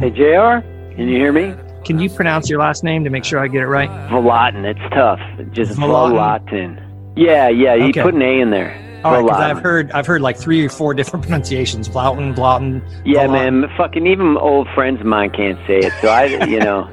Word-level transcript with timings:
Hey, 0.00 0.10
JR, 0.10 0.60
can 0.94 1.08
you 1.08 1.16
hear 1.16 1.32
me? 1.32 1.54
Can 1.84 1.98
you 1.98 2.08
pronounce 2.08 2.48
your 2.48 2.60
last 2.60 2.84
name 2.84 3.02
to 3.02 3.10
make 3.10 3.24
sure 3.24 3.40
I 3.40 3.48
get 3.48 3.62
it 3.62 3.66
right? 3.66 3.88
Vlautin, 4.10 4.64
it's 4.64 4.94
tough. 4.94 5.18
Just 5.52 5.72
Vlautin? 5.72 6.12
Vlautin. 6.48 7.12
Yeah, 7.16 7.48
yeah, 7.48 7.74
you 7.74 7.88
Okay. 7.88 8.02
put 8.02 8.14
an 8.14 8.22
A 8.22 8.40
in 8.40 8.50
there. 8.50 8.76
All 9.04 9.12
right, 9.12 9.22
because 9.24 9.40
I've 9.40 9.58
heard 9.60 9.90
I've 9.92 10.06
heard 10.06 10.20
like 10.22 10.36
three 10.36 10.64
or 10.64 10.68
four 10.68 10.94
different 10.94 11.24
pronunciations: 11.26 11.88
Blauten, 11.88 12.34
Blauten. 12.34 12.80
Yeah, 13.04 13.26
Vlautin. 13.26 13.60
man, 13.60 13.70
fucking 13.76 14.06
even 14.06 14.36
old 14.36 14.68
friends 14.74 15.00
of 15.00 15.06
mine 15.06 15.30
can't 15.30 15.58
say 15.66 15.78
it. 15.78 15.92
So 16.00 16.08
I, 16.08 16.24
you 16.46 16.60
know, 16.60 16.88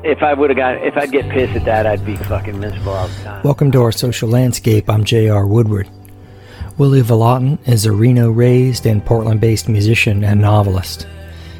if 0.04 0.22
I 0.22 0.34
would 0.34 0.50
have 0.50 0.56
got, 0.58 0.76
if 0.86 0.96
I'd 0.98 1.12
get 1.12 1.28
pissed 1.30 1.54
at 1.56 1.64
that, 1.64 1.86
I'd 1.86 2.04
be 2.04 2.16
fucking 2.16 2.58
miserable 2.60 2.92
all 2.92 3.08
the 3.08 3.22
time. 3.22 3.42
Welcome 3.42 3.70
to 3.72 3.80
our 3.82 3.92
social 3.92 4.28
landscape. 4.28 4.90
I'm 4.90 5.04
J.R. 5.04 5.46
Woodward. 5.46 5.88
Willy 6.76 7.00
Vlautin 7.02 7.58
is 7.68 7.86
a 7.86 7.92
Reno 7.92 8.30
raised 8.30 8.84
and 8.86 9.04
Portland 9.04 9.40
based 9.40 9.68
musician 9.68 10.24
and 10.24 10.40
novelist. 10.42 11.06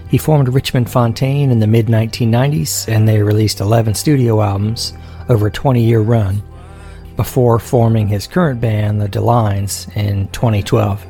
He 0.08 0.18
formed 0.18 0.48
Richmond 0.48 0.90
Fontaine 0.90 1.50
in 1.50 1.58
the 1.58 1.66
mid 1.66 1.86
1990s 1.86 2.88
and 2.88 3.08
they 3.08 3.22
released 3.22 3.60
11 3.60 3.94
studio 3.94 4.40
albums 4.42 4.92
over 5.28 5.46
a 5.48 5.52
20 5.52 5.82
year 5.82 6.00
run 6.00 6.42
before 7.16 7.58
forming 7.58 8.08
his 8.08 8.26
current 8.26 8.60
band, 8.60 9.00
the 9.00 9.08
Delines, 9.08 9.94
in 9.96 10.28
2012. 10.28 11.06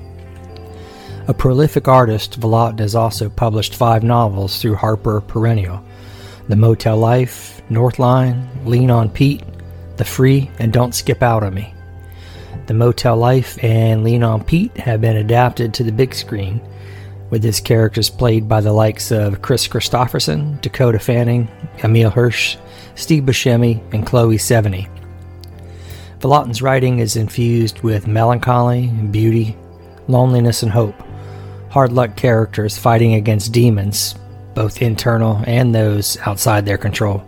A 1.27 1.35
prolific 1.35 1.89
artist, 1.89 2.39
Vlautin 2.39 2.81
has 2.81 2.95
also 2.95 3.31
published 3.31 3.75
five 3.75 4.03
novels 4.03 4.61
through 4.61 4.75
Harper 4.75 5.23
Perennial 5.23 5.83
The 6.49 6.57
Motel 6.57 6.99
Life, 6.99 7.63
Northline, 7.71 8.47
Lean 8.67 8.91
on 8.91 9.09
Pete, 9.09 9.43
The 9.97 10.05
Free, 10.05 10.51
and 10.59 10.73
Don't 10.73 10.95
Skip 10.95 11.23
Out 11.23 11.43
on 11.43 11.55
Me. 11.55 11.73
The 12.67 12.75
Motel 12.75 13.17
Life 13.17 13.63
and 13.65 14.05
Lean 14.05 14.23
on 14.23 14.45
Pete 14.45 14.77
have 14.77 15.01
been 15.01 15.17
adapted 15.17 15.73
to 15.75 15.83
the 15.85 15.93
big 15.93 16.15
screen, 16.15 16.61
with 17.35 17.43
his 17.43 17.61
characters 17.61 18.11
played 18.11 18.49
by 18.49 18.61
the 18.61 18.73
likes 18.73 19.11
of 19.11 19.43
Kris 19.43 19.67
Kristofferson, 19.67 20.61
Dakota 20.61 21.01
Fanning, 21.01 21.49
Emile 21.83 22.09
Hirsch, 22.09 22.57
Steve 22.95 23.25
Buscemi, 23.25 23.83
and 23.93 24.07
Chloe 24.07 24.37
Sevigny. 24.37 24.89
Vlautin's 26.21 26.63
writing 26.63 27.01
is 27.01 27.17
infused 27.17 27.81
with 27.81 28.07
melancholy, 28.07 28.87
beauty, 28.87 29.57
loneliness, 30.07 30.63
and 30.63 30.71
hope. 30.71 30.95
Hard 31.71 31.91
luck 31.91 32.15
characters 32.15 32.79
fighting 32.79 33.15
against 33.15 33.51
demons, 33.51 34.15
both 34.55 34.81
internal 34.81 35.43
and 35.45 35.75
those 35.75 36.17
outside 36.19 36.65
their 36.65 36.79
control. 36.79 37.21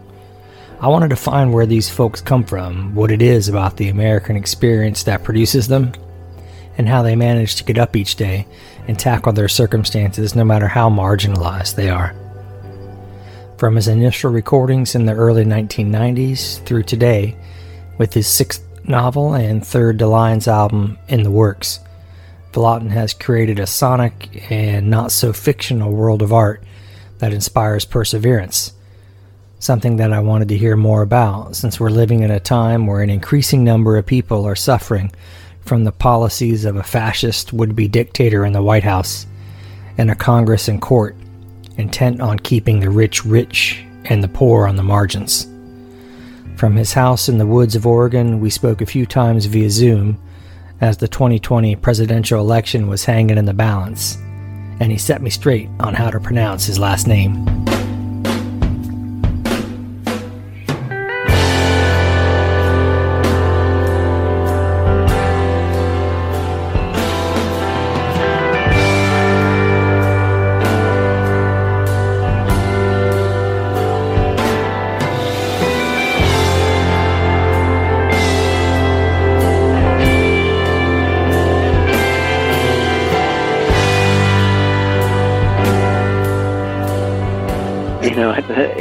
I 0.80 0.86
wanted 0.86 1.10
to 1.10 1.16
find 1.16 1.52
where 1.52 1.66
these 1.66 1.90
folks 1.90 2.20
come 2.20 2.44
from, 2.44 2.94
what 2.94 3.10
it 3.10 3.22
is 3.22 3.48
about 3.48 3.76
the 3.76 3.88
American 3.88 4.36
experience 4.36 5.02
that 5.02 5.24
produces 5.24 5.66
them, 5.66 5.90
and 6.78 6.88
how 6.88 7.02
they 7.02 7.16
manage 7.16 7.56
to 7.56 7.64
get 7.64 7.78
up 7.78 7.96
each 7.96 8.16
day 8.16 8.46
and 8.88 8.98
tackle 8.98 9.32
their 9.32 9.48
circumstances 9.48 10.34
no 10.34 10.44
matter 10.44 10.68
how 10.68 10.90
marginalized 10.90 11.74
they 11.74 11.88
are. 11.88 12.14
From 13.58 13.76
his 13.76 13.88
initial 13.88 14.30
recordings 14.30 14.94
in 14.94 15.06
the 15.06 15.14
early 15.14 15.44
1990s 15.44 16.62
through 16.64 16.82
today, 16.82 17.36
with 17.98 18.12
his 18.12 18.26
sixth 18.26 18.62
novel 18.86 19.34
and 19.34 19.66
third 19.66 19.98
Delines 19.98 20.46
album 20.46 20.98
in 21.08 21.22
the 21.22 21.30
works, 21.30 21.80
Vlautin 22.52 22.90
has 22.90 23.14
created 23.14 23.58
a 23.58 23.66
sonic 23.66 24.50
and 24.50 24.90
not 24.90 25.12
so 25.12 25.32
fictional 25.32 25.92
world 25.92 26.22
of 26.22 26.32
art 26.32 26.62
that 27.18 27.32
inspires 27.32 27.84
perseverance 27.84 28.72
something 29.58 29.96
that 29.96 30.12
I 30.12 30.20
wanted 30.20 30.48
to 30.48 30.56
hear 30.56 30.76
more 30.76 31.02
about 31.02 31.56
since 31.56 31.80
we're 31.80 31.90
living 31.90 32.20
in 32.20 32.30
a 32.30 32.40
time 32.40 32.86
where 32.86 33.02
an 33.02 33.10
increasing 33.10 33.64
number 33.64 33.96
of 33.96 34.06
people 34.06 34.44
are 34.44 34.56
suffering 34.56 35.12
from 35.66 35.84
the 35.84 35.92
policies 35.92 36.64
of 36.64 36.76
a 36.76 36.82
fascist 36.82 37.52
would 37.52 37.74
be 37.74 37.88
dictator 37.88 38.46
in 38.46 38.52
the 38.52 38.62
White 38.62 38.84
House 38.84 39.26
and 39.98 40.10
a 40.10 40.14
Congress 40.14 40.68
and 40.68 40.80
court 40.80 41.16
intent 41.76 42.20
on 42.20 42.38
keeping 42.38 42.80
the 42.80 42.88
rich 42.88 43.24
rich 43.24 43.84
and 44.04 44.22
the 44.22 44.28
poor 44.28 44.66
on 44.66 44.76
the 44.76 44.82
margins. 44.82 45.48
From 46.56 46.76
his 46.76 46.92
house 46.92 47.28
in 47.28 47.38
the 47.38 47.46
woods 47.46 47.74
of 47.74 47.86
Oregon, 47.86 48.40
we 48.40 48.48
spoke 48.48 48.80
a 48.80 48.86
few 48.86 49.04
times 49.04 49.44
via 49.46 49.68
Zoom 49.68 50.18
as 50.80 50.96
the 50.96 51.08
2020 51.08 51.76
presidential 51.76 52.40
election 52.40 52.88
was 52.88 53.04
hanging 53.04 53.36
in 53.36 53.44
the 53.44 53.52
balance, 53.52 54.16
and 54.80 54.92
he 54.92 54.98
set 54.98 55.20
me 55.20 55.30
straight 55.30 55.68
on 55.80 55.94
how 55.94 56.10
to 56.10 56.20
pronounce 56.20 56.64
his 56.64 56.78
last 56.78 57.06
name. 57.06 57.65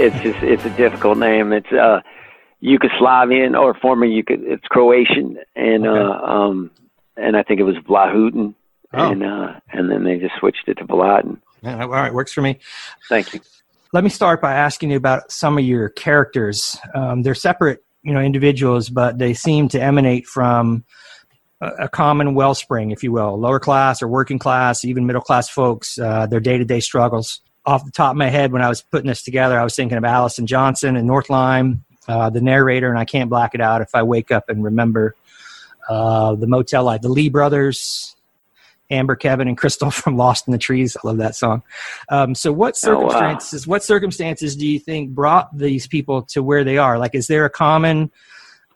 It's 0.05 0.19
just 0.23 0.43
it's 0.43 0.65
a 0.65 0.69
difficult 0.71 1.17
name. 1.17 1.51
It's 1.53 1.71
uh, 1.71 2.01
Yugoslavian 2.63 3.59
or 3.59 3.73
former 3.75 4.05
Yug. 4.05 4.25
It's 4.29 4.65
Croatian, 4.67 5.37
and 5.55 5.85
Okay. 5.87 5.99
uh, 6.01 6.25
um, 6.25 6.71
and 7.17 7.35
I 7.37 7.43
think 7.43 7.59
it 7.59 7.63
was 7.63 7.75
Vlahutin, 7.77 8.53
Oh. 8.93 9.11
and 9.11 9.23
uh, 9.23 9.53
and 9.71 9.89
then 9.91 10.03
they 10.03 10.17
just 10.17 10.35
switched 10.39 10.67
it 10.67 10.75
to 10.79 10.85
Vlautin. 10.85 11.39
Yeah, 11.61 11.81
all 11.81 11.89
right, 11.89 12.13
works 12.13 12.31
for 12.33 12.41
me. 12.41 12.59
Thank 13.09 13.33
you. 13.33 13.39
Let 13.93 14.03
me 14.03 14.09
start 14.09 14.41
by 14.41 14.53
asking 14.53 14.91
you 14.91 14.97
about 14.97 15.31
some 15.31 15.57
of 15.57 15.63
your 15.63 15.89
characters. 15.89 16.77
Um, 16.93 17.21
they're 17.23 17.33
separate, 17.35 17.83
you 18.03 18.13
know, 18.13 18.19
individuals, 18.19 18.89
but 18.89 19.17
they 19.17 19.33
seem 19.33 19.69
to 19.69 19.81
emanate 19.81 20.27
from 20.27 20.83
a, 21.61 21.67
a 21.85 21.89
common 21.89 22.35
wellspring, 22.35 22.91
if 22.91 23.03
you 23.03 23.11
will, 23.11 23.39
lower 23.39 23.59
class 23.59 24.01
or 24.01 24.07
working 24.07 24.37
class, 24.37 24.83
even 24.83 25.05
middle 25.05 25.21
class 25.21 25.49
folks. 25.49 25.97
Uh, 25.97 26.25
their 26.27 26.39
day 26.41 26.57
to 26.57 26.65
day 26.65 26.79
struggles. 26.81 27.41
Off 27.65 27.83
the 27.85 27.91
top 27.91 28.11
of 28.11 28.17
my 28.17 28.29
head, 28.29 28.51
when 28.51 28.61
I 28.61 28.69
was 28.69 28.81
putting 28.81 29.07
this 29.07 29.23
together, 29.23 29.59
I 29.59 29.63
was 29.63 29.75
thinking 29.75 29.97
of 29.97 30.03
Allison 30.05 30.45
Johnson 30.45 30.95
and 30.95 31.09
Northline, 31.09 31.79
uh, 32.07 32.29
the 32.29 32.41
narrator, 32.41 32.89
and 32.89 32.99
I 32.99 33.05
can't 33.05 33.29
black 33.29 33.55
it 33.55 33.61
out 33.61 33.81
if 33.81 33.95
I 33.95 34.03
wake 34.03 34.29
up 34.31 34.49
and 34.49 34.63
remember 34.63 35.15
uh, 35.89 36.35
the 36.35 36.47
Motel 36.47 36.83
Life, 36.83 37.01
the 37.01 37.09
Lee 37.09 37.29
brothers, 37.29 38.15
Amber, 38.91 39.15
Kevin, 39.15 39.47
and 39.47 39.57
Crystal 39.57 39.89
from 40.01 40.15
Lost 40.15 40.47
in 40.47 40.51
the 40.51 40.57
Trees. 40.59 40.95
I 41.03 41.07
love 41.07 41.17
that 41.17 41.35
song. 41.35 41.63
Um, 42.09 42.35
so, 42.35 42.51
what 42.51 42.75
Oh, 42.85 42.99
wow. 42.99 43.09
circumstances? 43.09 43.65
What 43.67 43.83
circumstances 43.83 44.55
do 44.55 44.67
you 44.67 44.79
think 44.79 45.09
brought 45.11 45.55
these 45.57 45.87
people 45.87 46.21
to 46.23 46.43
where 46.43 46.63
they 46.63 46.77
are? 46.77 46.99
Like, 46.99 47.15
is 47.15 47.25
there 47.27 47.45
a 47.45 47.49
common 47.49 48.11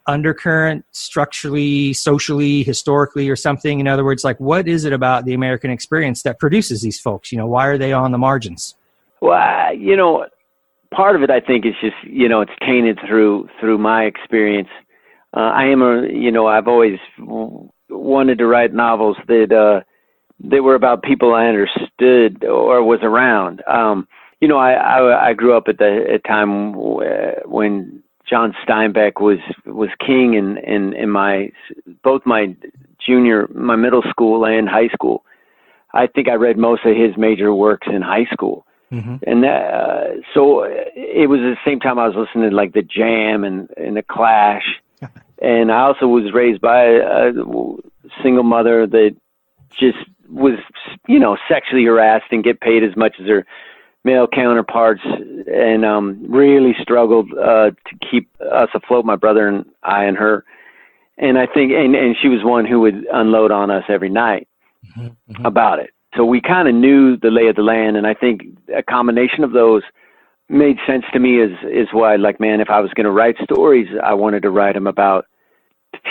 undercurrent, 0.08 0.84
structurally, 0.92 1.94
socially, 1.94 2.64
historically, 2.64 3.30
or 3.30 3.36
something? 3.36 3.80
In 3.80 3.88
other 3.88 4.04
words, 4.04 4.24
like, 4.24 4.40
what 4.40 4.68
is 4.68 4.84
it 4.86 4.94
about 4.94 5.26
the 5.26 5.36
American 5.36 5.70
experience 5.70 6.24
that 6.24 6.40
produces 6.40 6.82
these 6.82 7.00
folks? 7.00 7.32
You 7.32 7.38
know, 7.38 7.46
why 7.46 7.68
are 7.68 7.78
they 7.78 7.94
on 7.94 8.12
the 8.12 8.18
margins? 8.18 8.74
Well, 9.22 9.76
you 9.76 9.96
know, 9.96 10.26
part 10.94 11.16
of 11.16 11.24
it 11.24 11.30
I 11.30 11.40
think 11.40 11.66
is 11.66 11.74
just 11.82 11.96
you 12.04 12.30
know 12.30 12.42
it's 12.42 12.52
tainted 12.62 13.00
through 13.08 13.50
through 13.60 13.78
my 13.78 14.04
experience. 14.04 14.70
Uh, 15.36 15.42
I 15.42 15.66
am 15.66 15.82
a 15.82 16.08
you 16.12 16.32
know 16.32 16.48
I've 16.48 16.68
always 16.68 17.00
wanted 17.90 18.38
to 18.40 18.48
write 18.48 18.74
novels 18.74 19.18
that 19.28 19.52
uh, 19.52 19.84
that 20.50 20.64
were 20.64 20.76
about 20.76 21.04
people 21.04 21.34
I 21.34 21.48
understood 21.48 22.44
or 22.44 22.84
was 22.84 23.00
around. 23.04 23.62
Um, 23.68 24.08
you 24.40 24.48
know, 24.48 24.58
I, 24.58 24.74
I 24.74 25.30
I 25.30 25.34
grew 25.34 25.56
up 25.56 25.68
at 25.68 25.78
the 25.78 26.06
at 26.14 26.24
time 26.24 26.74
when 26.74 28.04
John 28.30 28.56
Steinbeck 28.66 29.20
was 29.20 29.40
was 29.66 29.90
king 30.06 30.34
in 30.34 30.58
in 30.58 30.94
in 30.94 31.10
my 31.10 31.52
both 32.04 32.26
my 32.26 32.56
junior 33.06 33.48
my 33.54 33.76
middle 33.76 34.04
school 34.10 34.46
and 34.46 34.68
high 34.68 34.90
school. 34.90 35.24
I 35.92 36.06
think 36.06 36.30
I 36.30 36.36
read 36.36 36.58
most 36.58 36.86
of 36.86 36.96
his 36.96 37.18
major 37.18 37.54
works 37.54 37.88
in 37.92 38.04
high 38.04 38.28
school 38.32 38.66
Mm-hmm. 38.92 39.16
and 39.28 39.46
uh, 39.46 40.22
so 40.34 40.64
it 40.64 41.30
was 41.30 41.40
the 41.40 41.56
same 41.66 41.80
time 41.80 42.00
I 42.00 42.08
was 42.08 42.16
listening 42.16 42.50
to 42.50 42.56
like 42.56 42.74
the 42.74 42.82
Jam 42.82 43.44
and 43.44 43.70
and 43.78 43.96
the 43.98 44.02
Clash, 44.04 44.64
and 45.42 45.72
I 45.72 45.82
also 45.82 46.08
was 46.08 46.34
raised 46.34 46.62
by 46.62 46.84
a, 46.86 47.30
a 47.30 47.76
single 48.24 48.44
mother 48.44 48.88
that 48.88 49.16
just 49.80 49.98
was 50.28 50.60
you 51.08 51.20
know 51.20 51.38
sexually 51.48 51.86
harassed 51.86 52.32
and 52.32 52.44
get 52.44 52.62
paid 52.62 52.84
as 52.84 52.96
much 52.96 53.16
as 53.20 53.28
her 53.28 53.46
male 54.04 54.28
counterparts, 54.28 55.02
and 55.06 55.86
um, 55.86 56.26
really 56.28 56.76
struggled 56.82 57.32
uh, 57.34 57.70
to 57.72 58.08
keep 58.10 58.30
us 58.42 58.70
afloat. 58.74 59.06
My 59.06 59.16
brother 59.18 59.48
and 59.48 59.66
I 59.84 60.06
and 60.06 60.18
her, 60.18 60.46
and 61.18 61.38
I 61.38 61.46
think 61.46 61.72
and 61.74 61.96
and 61.96 62.16
she 62.22 62.28
was 62.28 62.44
one 62.44 62.66
who 62.66 62.80
would 62.82 63.06
unload 63.14 63.52
on 63.52 63.70
us 63.70 63.84
every 63.90 64.10
night 64.10 64.48
Mm-hmm. 64.98 65.46
about 65.46 65.80
it. 65.80 65.92
So 66.18 66.26
we 66.26 66.42
kind 66.42 66.68
of 66.68 66.76
knew 66.76 67.18
the 67.18 67.32
lay 67.32 67.48
of 67.48 67.56
the 67.58 67.64
land, 67.64 67.98
and 67.98 68.08
I 68.08 68.14
think 68.16 68.44
a 68.76 68.84
combination 68.84 69.44
of 69.44 69.54
those 69.54 69.84
made 70.50 70.78
sense 70.88 71.06
to 71.14 71.20
me. 71.20 71.42
Is 71.42 71.52
is 71.64 71.90
why, 71.94 72.18
like, 72.18 72.40
man, 72.40 72.62
if 72.62 72.70
I 72.70 72.82
was 72.82 72.92
going 72.96 73.06
to 73.06 73.12
write 73.12 73.38
stories, 73.44 73.88
I 74.04 74.14
wanted 74.16 74.44
to 74.44 74.52
write 74.52 74.76
them 74.76 74.88
about 74.88 75.26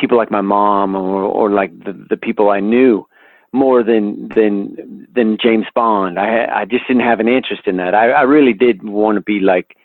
people 0.01 0.19
like 0.19 0.31
my 0.31 0.43
mom 0.43 0.97
or 0.97 1.23
or 1.25 1.51
like 1.51 1.73
the 1.85 1.95
the 2.11 2.17
people 2.19 2.51
I 2.51 2.61
knew. 2.61 3.07
more 3.53 3.83
than 3.85 4.29
than 4.35 5.07
than 5.15 5.39
James 5.43 5.67
Bond. 5.75 6.19
I 6.19 6.47
I 6.63 6.65
just 6.67 6.87
didn't 6.89 7.05
have 7.05 7.21
an 7.21 7.29
interest 7.29 7.65
in 7.67 7.79
that. 7.79 7.95
I, 7.95 8.11
I 8.11 8.23
really 8.23 8.55
did 8.55 8.83
want 8.85 9.17
to 9.17 9.23
be 9.23 9.41
like 9.41 9.77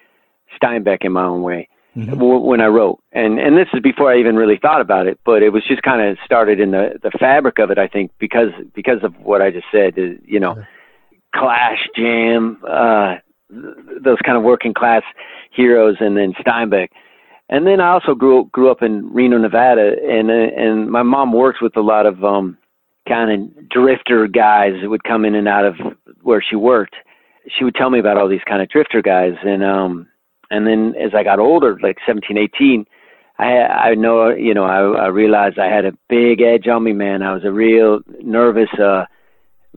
Steinbeck 0.61 1.05
in 1.05 1.13
my 1.13 1.25
own 1.25 1.43
way 1.43 1.69
mm-hmm. 1.95 2.19
when 2.19 2.61
I 2.61 2.67
wrote, 2.67 2.99
and 3.11 3.39
and 3.39 3.57
this 3.57 3.67
is 3.73 3.81
before 3.81 4.11
I 4.11 4.19
even 4.19 4.35
really 4.35 4.57
thought 4.61 4.81
about 4.81 5.07
it. 5.07 5.19
But 5.25 5.43
it 5.43 5.49
was 5.49 5.63
just 5.67 5.81
kind 5.81 6.01
of 6.01 6.17
started 6.25 6.59
in 6.59 6.71
the 6.71 6.99
the 7.01 7.11
fabric 7.11 7.59
of 7.59 7.71
it. 7.71 7.77
I 7.77 7.87
think 7.87 8.11
because 8.19 8.49
because 8.73 9.03
of 9.03 9.15
what 9.19 9.41
I 9.41 9.51
just 9.51 9.67
said. 9.71 9.95
You 9.95 10.39
know, 10.39 10.63
Clash, 11.35 11.87
Jam, 11.95 12.59
uh, 12.67 13.15
those 13.49 14.17
kind 14.25 14.37
of 14.37 14.43
working 14.43 14.73
class 14.73 15.03
heroes, 15.51 15.97
and 15.99 16.17
then 16.17 16.33
Steinbeck. 16.33 16.89
And 17.49 17.67
then 17.67 17.79
I 17.79 17.89
also 17.89 18.15
grew 18.15 18.45
grew 18.45 18.71
up 18.71 18.81
in 18.81 19.13
Reno, 19.13 19.37
Nevada, 19.37 19.95
and 20.03 20.29
and 20.29 20.89
my 20.89 21.03
mom 21.03 21.33
works 21.33 21.61
with 21.61 21.75
a 21.77 21.81
lot 21.81 22.05
of 22.05 22.23
um 22.23 22.57
kind 23.07 23.31
of 23.31 23.69
drifter 23.69 24.27
guys 24.27 24.73
that 24.81 24.89
would 24.89 25.03
come 25.03 25.25
in 25.25 25.35
and 25.35 25.47
out 25.47 25.65
of 25.65 25.75
where 26.21 26.41
she 26.41 26.55
worked. 26.55 26.95
She 27.57 27.63
would 27.63 27.75
tell 27.75 27.89
me 27.89 27.99
about 27.99 28.17
all 28.17 28.29
these 28.29 28.43
kind 28.47 28.61
of 28.61 28.69
drifter 28.69 29.01
guys, 29.01 29.33
and 29.43 29.63
um, 29.63 30.07
and 30.49 30.67
then 30.67 30.95
as 30.99 31.13
I 31.13 31.23
got 31.23 31.39
older, 31.39 31.79
like 31.81 31.97
17, 32.05 32.37
18, 32.37 32.85
I 33.39 33.45
I 33.45 33.95
know 33.95 34.29
you 34.29 34.53
know 34.53 34.63
I, 34.63 35.05
I 35.05 35.07
realized 35.07 35.57
I 35.57 35.73
had 35.73 35.85
a 35.85 35.97
big 36.09 36.41
edge 36.41 36.67
on 36.67 36.83
me, 36.83 36.93
man. 36.93 37.23
I 37.23 37.33
was 37.33 37.43
a 37.43 37.51
real 37.51 38.01
nervous, 38.21 38.69
uh, 38.79 39.05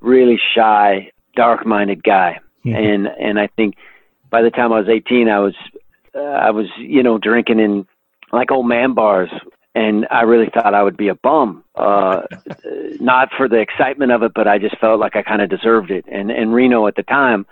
really 0.00 0.38
shy, 0.54 1.10
dark-minded 1.34 2.02
guy, 2.02 2.40
mm-hmm. 2.64 2.76
and 2.76 3.06
and 3.06 3.40
I 3.40 3.48
think 3.48 3.76
by 4.30 4.42
the 4.42 4.50
time 4.50 4.72
I 4.72 4.80
was 4.80 4.88
18, 4.88 5.28
I 5.28 5.38
was 5.38 5.54
uh, 6.14 6.20
I 6.20 6.50
was 6.50 6.66
you 6.78 7.02
know 7.02 7.18
drinking 7.18 7.60
in 7.60 7.86
like 8.32 8.50
old 8.50 8.68
man 8.68 8.92
bars 8.92 9.30
and 9.76 10.06
I 10.10 10.22
really 10.22 10.48
thought 10.52 10.74
I 10.74 10.82
would 10.82 10.96
be 10.96 11.08
a 11.08 11.14
bum. 11.14 11.62
Uh, 11.74 12.22
not 13.00 13.28
for 13.36 13.46
the 13.46 13.58
excitement 13.58 14.10
of 14.10 14.22
it, 14.22 14.32
but 14.34 14.48
I 14.48 14.58
just 14.58 14.78
felt 14.78 14.98
like 14.98 15.14
I 15.14 15.22
kind 15.22 15.42
of 15.42 15.50
deserved 15.50 15.90
it. 15.90 16.06
And 16.10 16.30
and 16.30 16.52
Reno 16.52 16.86
at 16.86 16.96
the 16.96 17.02
time 17.02 17.46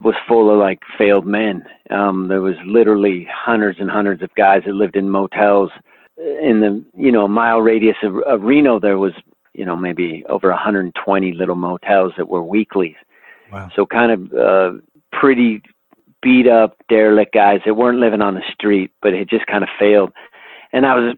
was 0.00 0.14
full 0.26 0.50
of 0.50 0.58
like 0.58 0.80
failed 0.96 1.26
men. 1.26 1.64
Um, 1.90 2.28
there 2.28 2.40
was 2.40 2.54
literally 2.64 3.28
hundreds 3.32 3.78
and 3.80 3.90
hundreds 3.90 4.22
of 4.22 4.34
guys 4.34 4.62
that 4.66 4.74
lived 4.74 4.96
in 4.96 5.10
motels 5.10 5.70
in 6.16 6.60
the 6.60 6.84
you 6.96 7.12
know 7.12 7.28
mile 7.28 7.60
radius 7.60 7.96
of, 8.02 8.18
of 8.26 8.42
Reno. 8.42 8.80
There 8.80 8.98
was 8.98 9.12
you 9.54 9.64
know 9.64 9.76
maybe 9.76 10.24
over 10.28 10.48
120 10.48 11.32
little 11.32 11.56
motels 11.56 12.12
that 12.16 12.28
were 12.28 12.42
weeklies. 12.42 12.96
Wow. 13.52 13.70
So 13.74 13.84
kind 13.86 14.12
of 14.12 14.32
uh, 14.32 14.78
pretty 15.12 15.62
beat 16.22 16.46
up 16.46 16.76
derelict 16.88 17.32
guys 17.32 17.60
that 17.64 17.74
weren't 17.74 17.98
living 17.98 18.20
on 18.20 18.34
the 18.34 18.42
street, 18.52 18.90
but 19.02 19.14
had 19.14 19.28
just 19.28 19.46
kind 19.46 19.64
of 19.64 19.70
failed. 19.78 20.12
And 20.72 20.86
I 20.86 20.94
was 20.94 21.16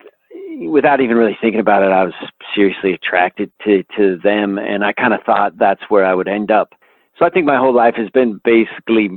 without 0.70 1.00
even 1.00 1.16
really 1.16 1.36
thinking 1.40 1.60
about 1.60 1.82
it, 1.82 1.90
I 1.90 2.04
was 2.04 2.14
seriously 2.54 2.92
attracted 2.92 3.50
to 3.64 3.84
to 3.96 4.18
them, 4.22 4.58
and 4.58 4.84
I 4.84 4.92
kind 4.92 5.14
of 5.14 5.22
thought 5.24 5.58
that's 5.58 5.82
where 5.88 6.04
I 6.04 6.14
would 6.14 6.28
end 6.28 6.50
up. 6.50 6.74
So 7.22 7.26
I 7.26 7.30
think 7.30 7.46
my 7.46 7.56
whole 7.56 7.72
life 7.72 7.94
has 7.94 8.10
been 8.10 8.40
basically 8.44 9.10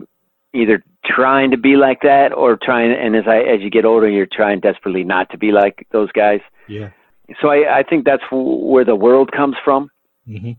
either 0.54 0.84
trying 1.04 1.50
to 1.50 1.57
be 1.57 1.75
like 1.75 2.02
that 2.04 2.34
or 2.34 2.56
trying. 2.56 2.92
And 2.92 3.16
as 3.16 3.24
I 3.28 3.38
as 3.38 3.62
you 3.62 3.72
get 3.72 3.84
older, 3.84 4.07
you're 4.07 4.28
trying 4.31 4.60
desperately 4.60 5.04
not 5.04 5.31
to 5.31 5.40
be 5.40 5.52
like 5.52 5.88
those 5.92 6.12
guys. 6.12 6.42
Yeah. 6.68 6.92
So 7.42 7.48
I 7.48 7.80
I 7.80 7.84
think 7.84 8.06
that's 8.06 8.22
where 8.31 8.86
the 8.86 8.96
world 8.96 9.31
comes 9.31 9.56
from. 9.66 9.90
Mm-hmm. 10.28 10.52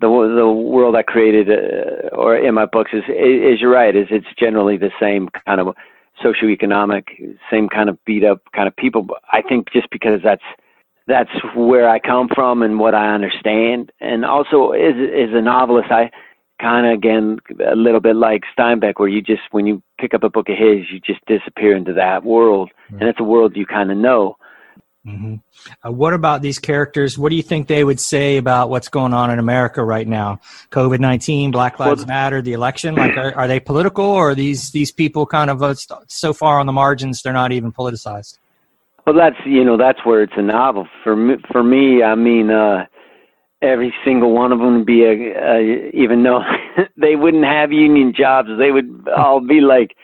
The 0.00 0.34
the 0.36 0.48
world 0.48 0.94
I 0.94 1.02
created, 1.02 1.50
uh, 1.50 2.14
or 2.14 2.36
in 2.36 2.54
my 2.54 2.66
books, 2.66 2.92
is 2.92 3.02
is 3.08 3.60
you're 3.60 3.72
right. 3.72 3.96
Is 3.96 4.06
it's 4.10 4.32
generally 4.38 4.76
the 4.76 4.92
same 5.00 5.28
kind 5.44 5.60
of 5.60 5.74
socioeconomic, 6.24 7.36
same 7.50 7.68
kind 7.68 7.88
of 7.88 7.98
beat 8.04 8.22
up 8.22 8.42
kind 8.52 8.68
of 8.68 8.76
people. 8.76 9.02
But 9.02 9.22
I 9.32 9.42
think 9.42 9.72
just 9.72 9.90
because 9.90 10.20
that's 10.22 10.44
that's 11.08 11.30
where 11.56 11.88
I 11.88 11.98
come 11.98 12.28
from 12.32 12.62
and 12.62 12.78
what 12.78 12.94
I 12.94 13.12
understand, 13.12 13.90
and 14.00 14.24
also 14.24 14.70
as 14.70 14.94
as 14.94 15.34
a 15.34 15.42
novelist, 15.42 15.90
I 15.90 16.12
kind 16.62 16.86
of 16.86 16.92
again 16.92 17.38
a 17.66 17.76
little 17.76 18.00
bit 18.00 18.16
like 18.16 18.42
Steinbeck, 18.56 18.94
where 18.96 19.08
you 19.08 19.20
just 19.20 19.42
when 19.50 19.66
you 19.66 19.82
pick 19.98 20.14
up 20.14 20.22
a 20.22 20.30
book 20.30 20.48
of 20.48 20.56
his, 20.56 20.90
you 20.90 21.00
just 21.00 21.24
disappear 21.26 21.76
into 21.76 21.92
that 21.94 22.24
world, 22.24 22.70
mm-hmm. 22.86 23.00
and 23.00 23.08
it's 23.08 23.20
a 23.20 23.24
world 23.24 23.56
you 23.56 23.66
kind 23.66 23.90
of 23.90 23.98
know. 23.98 24.36
Mm-hmm. 25.06 25.34
Uh, 25.84 25.90
what 25.90 26.14
about 26.14 26.42
these 26.42 26.60
characters? 26.60 27.18
What 27.18 27.30
do 27.30 27.36
you 27.36 27.42
think 27.42 27.66
they 27.66 27.82
would 27.82 27.98
say 27.98 28.36
about 28.36 28.70
what's 28.70 28.88
going 28.88 29.12
on 29.12 29.32
in 29.32 29.40
America 29.40 29.82
right 29.82 30.06
now? 30.06 30.38
COVID 30.70 31.00
nineteen, 31.00 31.50
Black 31.50 31.80
Lives 31.80 32.02
well, 32.02 32.08
Matter, 32.08 32.40
the 32.40 32.52
election. 32.52 32.94
Like, 32.94 33.16
are, 33.16 33.34
are, 33.34 33.48
they 33.48 33.58
political, 33.58 34.04
or 34.04 34.30
are 34.30 34.34
these 34.36 34.70
these 34.70 34.92
people 34.92 35.26
kind 35.26 35.50
of 35.50 35.60
uh, 35.60 35.74
so 36.06 36.32
far 36.32 36.60
on 36.60 36.66
the 36.66 36.72
margins 36.72 37.20
they're 37.20 37.32
not 37.32 37.50
even 37.50 37.72
politicized? 37.72 38.38
Well, 39.04 39.16
that's 39.16 39.36
you 39.44 39.64
know 39.64 39.76
that's 39.76 39.98
where 40.04 40.22
it's 40.22 40.34
a 40.36 40.42
novel 40.42 40.86
for 41.02 41.16
me. 41.16 41.34
For 41.50 41.64
me, 41.64 42.04
I 42.04 42.14
mean, 42.14 42.50
uh, 42.50 42.86
every 43.62 43.94
single 44.04 44.32
one 44.32 44.52
of 44.52 44.58
them 44.58 44.78
would 44.78 44.86
be 44.86 45.04
a, 45.04 45.12
a 45.12 45.90
even 45.94 46.22
though 46.22 46.42
they 46.96 47.16
wouldn't 47.16 47.44
have 47.44 47.72
union 47.72 48.12
jobs, 48.14 48.48
they 48.58 48.70
would 48.70 49.08
all 49.16 49.40
be 49.40 49.60
like 49.60 49.96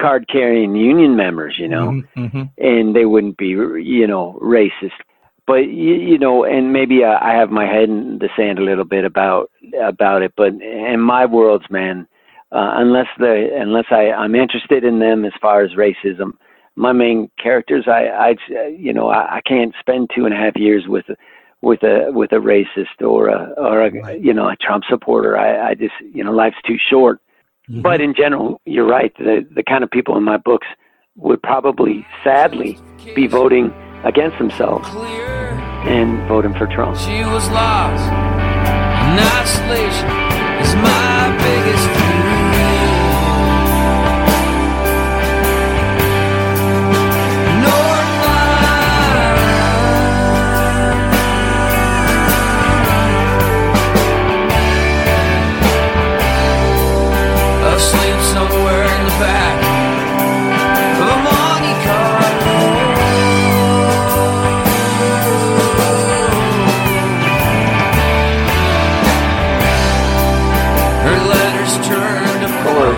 card 0.00 0.28
carrying 0.28 0.74
union 0.74 1.16
members, 1.16 1.54
you 1.58 1.68
know, 1.68 1.90
mm-hmm, 1.90 2.24
mm-hmm. 2.24 2.42
and 2.58 2.96
they 2.96 3.04
wouldn't 3.04 3.36
be, 3.36 3.48
you 3.48 4.06
know, 4.06 4.38
racist. 4.42 4.98
But 5.46 5.68
you, 5.68 5.94
you 5.94 6.18
know, 6.18 6.44
and 6.44 6.72
maybe 6.72 7.04
I, 7.04 7.32
I 7.32 7.34
have 7.34 7.50
my 7.50 7.66
head 7.66 7.88
in 7.88 8.18
the 8.18 8.28
sand 8.36 8.58
a 8.58 8.64
little 8.64 8.84
bit 8.84 9.04
about 9.04 9.50
about 9.80 10.22
it. 10.22 10.32
But 10.36 10.54
in 10.54 11.00
my 11.00 11.26
worlds, 11.26 11.66
man, 11.70 12.08
uh, 12.50 12.72
unless 12.76 13.08
the 13.18 13.50
unless 13.54 13.86
I 13.90 14.10
I'm 14.10 14.34
interested 14.34 14.84
in 14.84 14.98
them 14.98 15.24
as 15.24 15.32
far 15.40 15.62
as 15.62 15.72
racism, 15.72 16.32
my 16.76 16.92
main 16.92 17.30
characters, 17.38 17.84
I 17.86 18.06
I 18.06 18.68
you 18.68 18.92
know 18.92 19.08
I, 19.08 19.36
I 19.36 19.40
can't 19.42 19.74
spend 19.80 20.10
two 20.14 20.24
and 20.24 20.32
a 20.32 20.38
half 20.38 20.56
years 20.56 20.84
with 20.88 21.04
with 21.64 21.82
a 21.82 22.10
with 22.12 22.32
a 22.32 22.36
racist 22.36 23.00
or 23.00 23.28
a 23.28 23.52
or 23.56 23.82
a 23.86 23.90
right. 23.90 24.20
you 24.20 24.32
know 24.32 24.48
a 24.48 24.56
Trump 24.56 24.84
supporter. 24.88 25.36
I 25.36 25.70
I 25.70 25.74
just 25.74 25.94
you 26.12 26.22
know 26.22 26.32
life's 26.32 26.62
too 26.66 26.76
short 26.90 27.20
Mm-hmm. 27.68 27.80
But 27.80 28.00
in 28.00 28.14
general, 28.14 28.60
you're 28.66 28.86
right. 28.86 29.16
The, 29.16 29.46
the 29.54 29.62
kind 29.62 29.82
of 29.84 29.90
people 29.90 30.16
in 30.18 30.22
my 30.22 30.36
books 30.36 30.66
would 31.16 31.42
probably, 31.42 32.06
sadly, 32.22 32.78
be 33.14 33.26
voting 33.26 33.72
against 34.04 34.36
themselves 34.36 34.86
and 35.86 36.28
voting 36.28 36.52
for 36.54 36.66
Trump. 36.66 36.98
She 36.98 37.24
was 37.24 37.48
lost. 37.48 38.04
isolation 39.18 40.10
is 40.60 40.74
my 40.74 41.36
biggest 41.38 42.13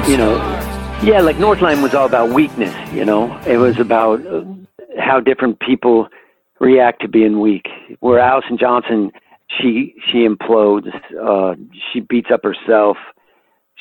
you 0.08 0.16
know, 0.16 0.36
yeah, 1.02 1.20
like 1.20 1.36
Northline 1.36 1.82
was 1.82 1.94
all 1.94 2.06
about 2.06 2.30
weakness. 2.30 2.74
You 2.92 3.04
know, 3.04 3.36
it 3.46 3.56
was 3.56 3.78
about 3.80 4.24
uh, 4.26 4.44
how 4.98 5.18
different 5.18 5.58
people 5.58 6.08
react 6.60 7.02
to 7.02 7.08
being 7.08 7.40
weak. 7.40 7.66
Where 8.00 8.20
Allison 8.20 8.56
Johnson, 8.56 9.10
she 9.48 9.94
she 10.10 10.26
implodes. 10.26 10.88
Uh, 11.20 11.56
she 11.92 12.00
beats 12.00 12.30
up 12.32 12.44
herself. 12.44 12.96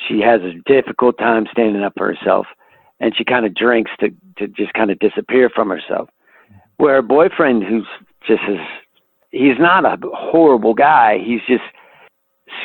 She 0.08 0.20
has 0.20 0.40
a 0.42 0.54
difficult 0.66 1.16
time 1.18 1.46
standing 1.50 1.82
up 1.82 1.92
for 1.96 2.12
herself, 2.12 2.46
and 2.98 3.16
she 3.16 3.24
kind 3.24 3.46
of 3.46 3.54
drinks 3.54 3.92
to 4.00 4.10
to 4.38 4.48
just 4.48 4.72
kind 4.74 4.90
of 4.90 4.98
disappear 4.98 5.48
from 5.48 5.68
herself. 5.68 6.08
Where 6.78 6.96
her 6.96 7.02
boyfriend, 7.02 7.62
who's 7.62 7.86
just 8.26 8.42
as 8.48 8.58
he's 9.30 9.58
not 9.58 9.84
a 9.84 9.96
horrible 10.12 10.74
guy. 10.74 11.18
He's 11.24 11.40
just 11.46 11.64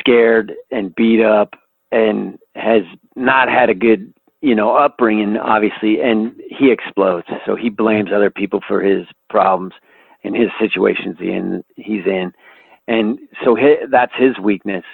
scared 0.00 0.52
and 0.70 0.94
beat 0.94 1.22
up 1.22 1.54
and 1.92 2.38
has 2.54 2.82
not 3.14 3.48
had 3.48 3.70
a 3.70 3.74
good 3.74 4.12
you 4.40 4.54
know 4.54 4.74
upbringing 4.74 5.36
obviously 5.36 6.00
and 6.00 6.40
he 6.48 6.72
explodes. 6.72 7.26
So 7.46 7.54
he 7.54 7.68
blames 7.68 8.10
other 8.14 8.30
people 8.30 8.60
for 8.66 8.82
his 8.82 9.06
problems 9.30 9.74
and 10.24 10.36
his 10.36 10.48
situations 10.60 11.16
in 11.20 11.64
he's 11.76 12.06
in. 12.06 12.32
And 12.88 13.18
so 13.44 13.56
that's 13.90 14.12
his 14.16 14.38
weakness. 14.38 14.84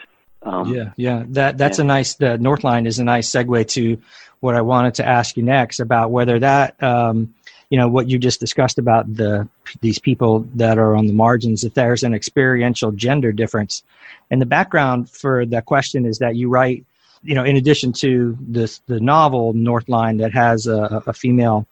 Um, 0.42 0.72
yeah 0.72 0.92
yeah 0.96 1.24
that 1.30 1.58
that's 1.58 1.78
yeah. 1.78 1.84
a 1.84 1.86
nice 1.86 2.14
the 2.14 2.38
northline 2.38 2.86
is 2.86 3.00
a 3.00 3.04
nice 3.04 3.28
segue 3.28 3.66
to 3.70 4.00
what 4.38 4.54
i 4.54 4.60
wanted 4.60 4.94
to 4.94 5.04
ask 5.04 5.36
you 5.36 5.42
next 5.42 5.80
about 5.80 6.12
whether 6.12 6.38
that 6.38 6.80
um, 6.80 7.34
you 7.70 7.78
know 7.78 7.88
what 7.88 8.08
you 8.08 8.18
just 8.18 8.40
discussed 8.40 8.78
about 8.78 9.12
the 9.12 9.48
these 9.80 9.98
people 9.98 10.46
that 10.54 10.78
are 10.78 10.96
on 10.96 11.06
the 11.06 11.12
margins 11.12 11.64
if 11.64 11.74
there's 11.74 12.02
an 12.02 12.14
experiential 12.14 12.92
gender 12.92 13.32
difference. 13.32 13.82
And 14.30 14.40
the 14.40 14.46
background 14.46 15.10
for 15.10 15.44
that 15.46 15.66
question 15.66 16.06
is 16.06 16.18
that 16.18 16.36
you 16.36 16.48
write 16.48 16.84
you 17.22 17.34
know, 17.34 17.44
in 17.44 17.56
addition 17.56 17.92
to 17.94 18.36
this, 18.40 18.80
the 18.86 19.00
novel 19.00 19.54
Northline 19.54 20.18
that 20.18 20.32
has 20.32 20.66
a, 20.66 21.02
a 21.06 21.12
female 21.12 21.66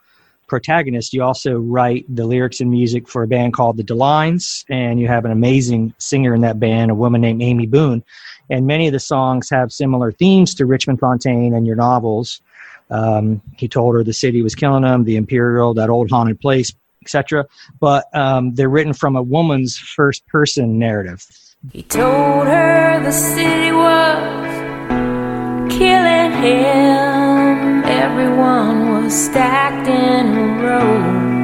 protagonist, 0.47 1.13
you 1.13 1.23
also 1.23 1.59
write 1.59 2.05
the 2.15 2.25
lyrics 2.25 2.61
and 2.61 2.71
music 2.71 3.09
for 3.09 3.23
a 3.23 3.27
band 3.27 3.53
called 3.53 3.77
the 3.77 3.83
Delines, 3.83 4.65
and 4.69 5.01
you 5.01 5.09
have 5.09 5.25
an 5.25 5.33
amazing 5.33 5.93
singer 5.99 6.35
in 6.35 6.41
that 6.43 6.61
band, 6.61 6.91
a 6.91 6.95
woman 6.95 7.21
named 7.21 7.43
Amy 7.43 7.67
Boone. 7.67 8.05
And 8.49 8.67
many 8.67 8.87
of 8.87 8.93
the 8.93 9.01
songs 9.01 9.51
have 9.51 9.73
similar 9.73 10.13
themes 10.13 10.55
to 10.55 10.67
Richmond 10.67 11.01
Fontaine 11.01 11.55
and 11.55 11.67
your 11.67 11.77
novels. 11.77 12.41
Um, 12.91 13.43
he 13.57 13.67
told 13.67 13.97
her 13.97 14.05
the 14.05 14.13
city 14.13 14.43
was 14.43 14.55
killing 14.55 14.85
him, 14.85 15.05
the 15.05 15.17
Imperial, 15.17 15.75
that 15.75 15.91
old 15.91 16.11
haunted 16.11 16.41
place, 16.41 16.73
etc. 17.03 17.47
But 17.81 18.05
um, 18.15 18.55
they're 18.55 18.69
written 18.69 18.93
from 18.93 19.17
a 19.17 19.23
woman's 19.23 19.77
first 19.77 20.27
person 20.29 20.79
narrative. 20.79 21.27
He 21.73 21.83
told 21.83 22.47
her 22.47 23.03
the 23.03 23.11
city 23.11 23.73
was 23.73 24.56
killing 25.79 26.33
him. 26.43 27.85
Everyone 27.85 28.93
was 28.93 29.13
stacked 29.15 29.89
in 29.89 30.59
rows. 30.63 31.37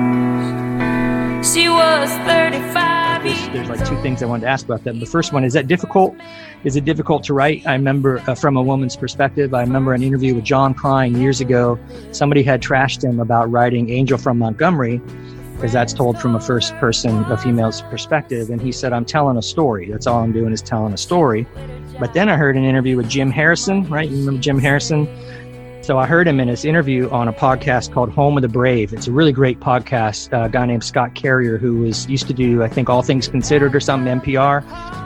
She 1.46 1.68
was 1.68 2.10
35 2.26 2.92
there's, 3.22 3.48
there's, 3.50 3.68
like 3.68 3.88
two 3.88 4.00
things 4.02 4.20
I 4.20 4.26
wanted 4.26 4.42
to 4.42 4.48
ask 4.48 4.66
about 4.66 4.82
that. 4.82 4.98
The 4.98 5.06
first 5.06 5.32
one 5.32 5.44
is 5.44 5.52
that 5.52 5.68
difficult. 5.68 6.16
Is 6.64 6.74
it 6.74 6.84
difficult 6.84 7.22
to 7.24 7.34
write? 7.34 7.64
I 7.66 7.74
remember 7.74 8.18
uh, 8.26 8.34
from 8.34 8.56
a 8.56 8.62
woman's 8.62 8.96
perspective. 8.96 9.54
I 9.54 9.60
remember 9.60 9.94
an 9.94 10.02
interview 10.02 10.34
with 10.34 10.42
John 10.42 10.74
Prine 10.74 11.16
years 11.16 11.40
ago. 11.40 11.78
Somebody 12.10 12.42
had 12.42 12.60
trashed 12.60 13.04
him 13.04 13.20
about 13.20 13.48
writing 13.50 13.90
"Angel 13.90 14.18
from 14.18 14.38
Montgomery," 14.38 15.00
because 15.62 15.72
that's 15.72 15.92
told 15.92 16.18
from 16.18 16.34
a 16.34 16.40
first 16.40 16.74
person, 16.78 17.22
a 17.26 17.36
female's 17.36 17.82
perspective. 17.82 18.50
And 18.50 18.60
he 18.60 18.72
said, 18.72 18.92
I'm 18.92 19.04
telling 19.04 19.36
a 19.36 19.42
story. 19.42 19.88
That's 19.88 20.08
all 20.08 20.18
I'm 20.18 20.32
doing 20.32 20.52
is 20.52 20.60
telling 20.60 20.92
a 20.92 20.96
story. 20.96 21.46
But 22.00 22.14
then 22.14 22.28
I 22.28 22.36
heard 22.36 22.56
an 22.56 22.64
interview 22.64 22.96
with 22.96 23.08
Jim 23.08 23.30
Harrison, 23.30 23.88
right? 23.88 24.10
You 24.10 24.16
remember 24.16 24.40
Jim 24.40 24.58
Harrison? 24.58 25.06
So 25.80 25.98
I 25.98 26.06
heard 26.08 26.26
him 26.26 26.40
in 26.40 26.48
his 26.48 26.64
interview 26.64 27.08
on 27.10 27.28
a 27.28 27.32
podcast 27.32 27.92
called 27.92 28.10
Home 28.10 28.36
of 28.36 28.42
the 28.42 28.48
Brave. 28.48 28.92
It's 28.92 29.06
a 29.06 29.12
really 29.12 29.30
great 29.30 29.60
podcast. 29.60 30.36
Uh, 30.36 30.46
a 30.46 30.48
guy 30.48 30.66
named 30.66 30.82
Scott 30.82 31.14
Carrier, 31.14 31.58
who 31.58 31.76
was 31.82 32.08
used 32.08 32.26
to 32.26 32.34
do, 32.34 32.64
I 32.64 32.68
think, 32.68 32.90
All 32.90 33.02
Things 33.02 33.28
Considered 33.28 33.72
or 33.72 33.78
something, 33.78 34.20
NPR. 34.20 34.64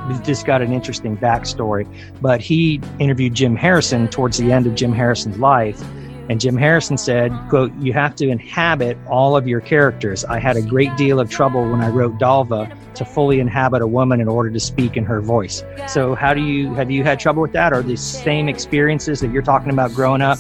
He's 0.09 0.21
just 0.21 0.47
got 0.47 0.63
an 0.63 0.73
interesting 0.73 1.19
backstory. 1.19 1.87
But 2.23 2.41
he 2.41 2.81
interviewed 2.99 3.35
Jim 3.35 3.57
Harrison 3.57 4.09
towards 4.09 4.39
the 4.39 4.53
end 4.53 4.67
of 4.67 4.75
Jim 4.75 4.95
Harrison's 4.95 5.39
life 5.39 5.85
and 6.29 6.41
Jim 6.41 6.57
Harrison 6.57 6.99
said, 6.99 7.33
quote, 7.49 7.73
you 7.77 7.93
have 7.93 8.17
to 8.17 8.29
inhabit 8.29 8.99
all 9.07 9.37
of 9.37 9.47
your 9.47 9.61
characters. 9.61 10.25
I 10.25 10.39
had 10.39 10.57
a 10.57 10.63
great 10.63 10.97
deal 10.97 11.21
of 11.21 11.31
trouble 11.31 11.71
when 11.71 11.81
I 11.81 11.89
wrote 11.89 12.19
Dalva 12.19 12.77
to 12.95 13.05
fully 13.05 13.39
inhabit 13.39 13.83
a 13.83 13.87
woman 13.87 14.21
in 14.21 14.29
order 14.29 14.51
to 14.51 14.59
speak 14.59 14.97
in 14.97 15.05
her 15.05 15.21
voice. 15.21 15.63
So 15.87 16.15
how 16.15 16.35
do 16.35 16.41
you 16.41 16.75
have 16.75 16.91
you 16.91 17.05
had 17.05 17.21
trouble 17.21 17.43
with 17.43 17.53
that? 17.53 17.73
Or 17.73 17.83
the 17.83 17.97
same 17.97 18.49
experiences 18.49 19.21
that 19.21 19.31
you're 19.31 19.43
talking 19.43 19.71
about 19.71 19.93
growing 19.95 20.23
up 20.23 20.39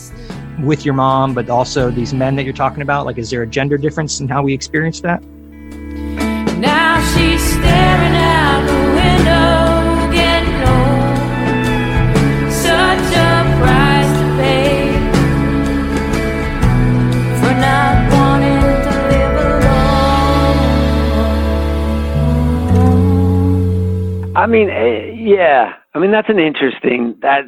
with 0.62 0.84
your 0.84 0.94
mom, 0.94 1.34
but 1.34 1.48
also 1.50 1.90
these 1.90 2.12
men 2.14 2.34
that 2.36 2.44
you're 2.44 2.54
talking 2.54 2.82
about? 2.82 3.06
Like 3.06 3.18
is 3.18 3.30
there 3.30 3.42
a 3.42 3.46
gender 3.46 3.78
difference 3.78 4.20
in 4.20 4.28
how 4.28 4.42
we 4.42 4.54
experience 4.54 5.00
that? 5.02 5.22
Now 6.58 6.98
she's 7.14 7.42
staring 7.42 8.16
out 8.16 8.66
the 8.66 8.72
window, 8.94 9.35
I 24.36 24.46
mean, 24.46 24.70
eh, 24.70 25.12
yeah. 25.14 25.72
I 25.94 25.98
mean, 25.98 26.10
that's 26.10 26.28
an 26.28 26.38
interesting 26.38 27.16
that. 27.22 27.44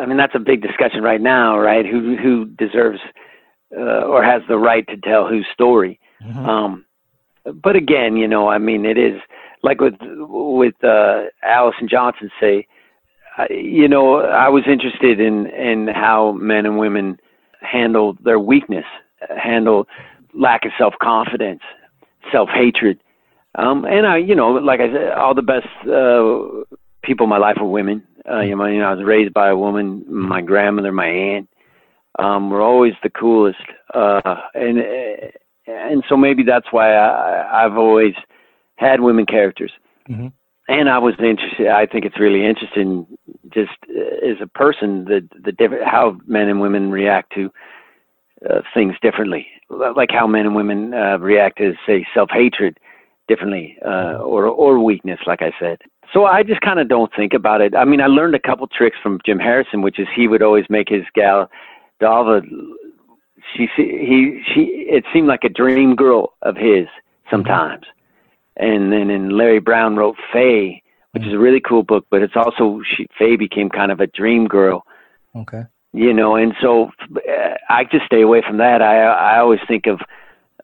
I 0.00 0.06
mean, 0.06 0.16
that's 0.16 0.34
a 0.34 0.38
big 0.38 0.60
discussion 0.62 1.02
right 1.02 1.20
now, 1.20 1.58
right? 1.58 1.86
Who 1.86 2.16
who 2.16 2.44
deserves 2.46 3.00
uh, 3.76 4.02
or 4.04 4.22
has 4.22 4.42
the 4.48 4.58
right 4.58 4.86
to 4.88 4.96
tell 4.98 5.26
whose 5.26 5.46
story? 5.52 5.98
Mhm. 6.22 6.46
Um, 6.46 6.84
but 7.62 7.76
again, 7.76 8.16
you 8.16 8.28
know, 8.28 8.48
I 8.48 8.58
mean, 8.58 8.84
it 8.84 8.98
is 8.98 9.20
like 9.62 9.80
with 9.80 9.94
with 10.00 10.82
uh, 10.84 11.24
Allison 11.42 11.88
Johnson 11.88 12.30
say, 12.38 12.66
uh, 13.38 13.46
you 13.50 13.88
know, 13.88 14.20
I 14.20 14.48
was 14.48 14.64
interested 14.66 15.20
in 15.20 15.46
in 15.46 15.88
how 15.88 16.32
men 16.32 16.66
and 16.66 16.78
women 16.78 17.18
handle 17.62 18.16
their 18.22 18.38
weakness, 18.38 18.84
handle 19.36 19.86
lack 20.34 20.64
of 20.64 20.72
self 20.76 20.94
confidence, 21.00 21.62
self 22.30 22.48
hatred, 22.50 22.98
um, 23.56 23.84
and 23.84 24.06
I, 24.06 24.18
you 24.18 24.34
know, 24.34 24.50
like 24.50 24.80
I 24.80 24.92
said, 24.92 25.12
all 25.12 25.34
the 25.34 25.42
best 25.42 25.66
uh, 25.82 26.78
people 27.02 27.24
in 27.24 27.30
my 27.30 27.38
life 27.38 27.56
were 27.60 27.68
women. 27.68 28.02
Uh, 28.30 28.40
you 28.40 28.54
know, 28.54 28.66
you 28.66 28.78
know, 28.78 28.90
I 28.90 28.94
was 28.94 29.04
raised 29.04 29.34
by 29.34 29.48
a 29.48 29.56
woman. 29.56 30.04
My 30.06 30.40
grandmother, 30.40 30.92
my 30.92 31.06
aunt, 31.06 31.48
um, 32.18 32.50
were 32.50 32.60
always 32.60 32.94
the 33.02 33.10
coolest, 33.10 33.58
uh, 33.94 34.36
and 34.54 34.78
and 35.66 36.04
so 36.08 36.16
maybe 36.16 36.42
that's 36.42 36.66
why 36.70 36.94
I, 36.94 37.64
I've 37.64 37.76
always 37.76 38.14
had 38.76 39.00
women 39.00 39.26
characters. 39.26 39.72
Mhm. 40.08 40.32
And 40.68 40.88
I 40.88 40.98
was 40.98 41.14
interested. 41.18 41.66
I 41.66 41.86
think 41.86 42.04
it's 42.04 42.20
really 42.20 42.46
interesting, 42.46 43.04
just 43.52 43.72
uh, 43.88 44.26
as 44.26 44.36
a 44.40 44.46
person, 44.46 45.06
the 45.06 45.26
the 45.42 45.50
different 45.50 45.84
how 45.84 46.18
men 46.26 46.48
and 46.48 46.60
women 46.60 46.92
react 46.92 47.32
to 47.34 47.50
uh, 48.48 48.60
things 48.72 48.94
differently, 49.02 49.48
like 49.68 50.10
how 50.12 50.26
men 50.28 50.46
and 50.46 50.54
women 50.54 50.94
uh, 50.94 51.18
react 51.18 51.58
to, 51.58 51.74
say, 51.86 52.06
self 52.14 52.30
hatred 52.30 52.78
differently, 53.30 53.66
uh, 53.92 54.16
or 54.32 54.42
or 54.46 54.72
weakness, 54.90 55.20
like 55.26 55.42
I 55.48 55.52
said. 55.62 55.78
So 56.12 56.18
I 56.26 56.42
just 56.42 56.60
kind 56.60 56.80
of 56.82 56.88
don't 56.88 57.12
think 57.14 57.32
about 57.40 57.60
it. 57.66 57.72
I 57.82 57.84
mean, 57.90 58.00
I 58.00 58.08
learned 58.08 58.34
a 58.34 58.40
couple 58.48 58.66
tricks 58.66 58.98
from 59.02 59.20
Jim 59.24 59.38
Harrison, 59.38 59.80
which 59.86 59.98
is 60.02 60.08
he 60.14 60.26
would 60.30 60.42
always 60.42 60.66
make 60.68 60.88
his 60.96 61.04
gal 61.14 61.48
Dalva. 62.02 62.42
She 63.54 63.68
he 63.76 64.42
she 64.48 64.60
it 64.96 65.04
seemed 65.12 65.28
like 65.28 65.44
a 65.44 65.48
dream 65.62 65.94
girl 66.04 66.22
of 66.42 66.56
his 66.56 66.86
sometimes, 67.30 67.84
and 68.56 68.92
then 68.92 69.08
in 69.10 69.30
Larry 69.38 69.60
Brown 69.60 69.96
wrote 69.96 70.16
Fay, 70.32 70.82
which 71.12 71.24
is 71.26 71.32
a 71.32 71.38
really 71.38 71.60
cool 71.60 71.84
book, 71.84 72.04
but 72.10 72.22
it's 72.22 72.36
also 72.36 72.82
she 72.96 73.06
Fay 73.18 73.36
became 73.36 73.68
kind 73.70 73.92
of 73.92 74.00
a 74.00 74.06
dream 74.08 74.46
girl 74.48 74.84
Okay. 75.36 75.62
you 75.92 76.12
know 76.12 76.34
and 76.34 76.52
so 76.60 76.90
uh, 77.16 77.54
i 77.68 77.84
just 77.84 78.04
stay 78.06 78.22
away 78.22 78.42
from 78.46 78.58
that 78.58 78.82
i 78.82 78.94
i 79.02 79.38
always 79.38 79.60
think 79.68 79.86
of 79.86 80.00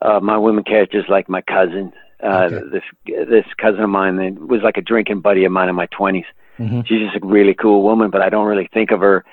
uh 0.06 0.18
my 0.20 0.37
women 0.46 0.64
characters 0.64 1.04
like 1.08 1.28
my 1.28 1.42
cousin 1.42 1.92
uh 2.23 2.49
Okay. 2.52 2.61
this 2.73 2.82
this 3.28 3.44
cousin 3.58 3.82
of 3.82 3.90
mine 3.90 4.16
that 4.16 4.38
was 4.38 4.62
like 4.62 4.76
a 4.76 4.82
drinking 4.82 5.20
buddy 5.20 5.44
of 5.44 5.52
mine 5.52 5.68
in 5.68 5.75
my 5.75 5.87
20s 5.88 6.25
hmm 6.56 6.80
she's 6.87 7.00
just 7.00 7.16
a 7.23 7.26
really 7.26 7.54
cool 7.54 7.82
woman 7.82 8.11
but 8.11 8.23
i 8.23 8.28
don't 8.28 8.46
really 8.46 8.68
think 8.73 8.90
of 8.90 9.00
her 9.00 9.25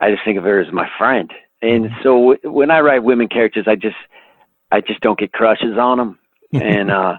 i 0.00 0.10
just 0.10 0.24
think 0.24 0.38
of 0.38 0.44
her 0.44 0.58
as 0.60 0.72
my 0.72 0.88
friend. 0.98 1.32
And 1.60 1.90
so 2.02 2.10
w- 2.32 2.50
when 2.58 2.70
i 2.70 2.80
write 2.80 3.04
women 3.04 3.28
characters 3.28 3.66
i 3.68 3.76
just 3.76 3.96
i 4.70 4.80
just 4.80 5.00
don't 5.00 5.18
get 5.18 5.32
crushes 5.32 5.76
on 5.78 5.98
them 5.98 6.18
and 6.52 6.90
uh 6.90 7.18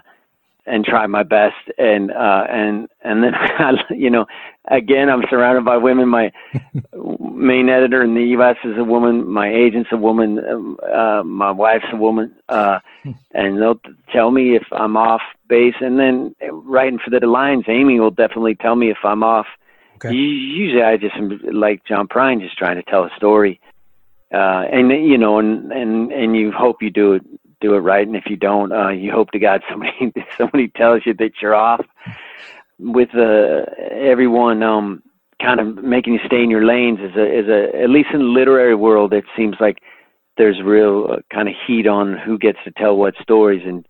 and 0.66 0.84
try 0.84 1.06
my 1.06 1.22
best. 1.22 1.56
And 1.78 2.10
uh 2.10 2.46
and 2.48 2.88
and 3.02 3.22
then 3.22 3.32
you 3.90 4.10
know 4.10 4.26
again 4.70 5.10
i'm 5.10 5.22
surrounded 5.28 5.64
by 5.64 5.76
women. 5.76 6.08
My 6.08 6.32
main 7.20 7.68
editor 7.68 8.02
in 8.02 8.14
the 8.14 8.22
us 8.22 8.56
is 8.64 8.78
a 8.78 8.84
woman. 8.84 9.28
My 9.28 9.52
agent's 9.52 9.90
a 9.92 9.96
woman. 9.96 10.38
Um, 10.38 10.78
uh 10.82 11.22
my 11.24 11.50
wife's 11.50 11.86
a 11.92 11.96
woman. 11.96 12.34
Uh 12.48 12.80
and 13.32 13.60
they'll 13.60 13.80
tell 14.12 14.30
me 14.30 14.56
if 14.56 14.64
i'm 14.72 14.96
off 14.96 15.22
base. 15.48 15.74
And 15.80 15.98
then 15.98 16.34
writing 16.50 16.98
for 16.98 17.10
the 17.10 17.18
Delines 17.18 17.68
amy 17.68 18.00
will 18.00 18.10
definitely 18.10 18.54
tell 18.54 18.76
me 18.76 18.90
if 18.90 18.98
i'm 19.04 19.22
off. 19.22 19.46
Okay. 19.96 20.14
usually 20.14 20.82
i 20.82 20.96
just 20.96 21.14
like 21.52 21.84
john 21.84 22.08
prine 22.08 22.40
just 22.40 22.58
trying 22.58 22.76
to 22.76 22.82
tell 22.82 23.04
a 23.04 23.10
story. 23.16 23.60
Uh 24.32 24.64
and 24.72 24.90
you 24.90 25.18
know 25.18 25.38
and 25.38 25.70
and 25.72 26.12
and 26.12 26.36
you 26.36 26.50
hope 26.52 26.82
you 26.82 26.90
do 26.90 27.12
it 27.14 27.22
do 27.64 27.74
it 27.74 27.78
right 27.92 28.06
and 28.06 28.16
if 28.16 28.26
you 28.32 28.36
don't 28.36 28.72
uh 28.72 28.88
you 29.02 29.10
hope 29.18 29.30
to 29.30 29.38
god 29.38 29.62
somebody 29.70 30.12
somebody 30.38 30.68
tells 30.68 31.00
you 31.06 31.14
that 31.14 31.32
you're 31.40 31.54
off 31.54 31.84
with 32.78 33.12
uh 33.14 33.64
everyone 34.12 34.62
um 34.62 35.02
kind 35.40 35.60
of 35.60 35.66
making 35.94 36.12
you 36.14 36.20
stay 36.26 36.42
in 36.42 36.50
your 36.50 36.64
lanes 36.64 37.00
is 37.00 37.16
a 37.16 37.26
is 37.40 37.48
a 37.48 37.60
at 37.84 37.90
least 37.90 38.10
in 38.12 38.20
the 38.20 38.32
literary 38.40 38.74
world 38.86 39.12
it 39.12 39.24
seems 39.36 39.56
like 39.60 39.78
there's 40.36 40.60
real 40.62 40.96
uh, 41.12 41.16
kind 41.34 41.48
of 41.48 41.54
heat 41.66 41.86
on 41.86 42.06
who 42.24 42.34
gets 42.38 42.58
to 42.64 42.70
tell 42.72 42.96
what 42.96 43.14
stories 43.20 43.62
and 43.70 43.86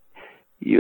you 0.61 0.79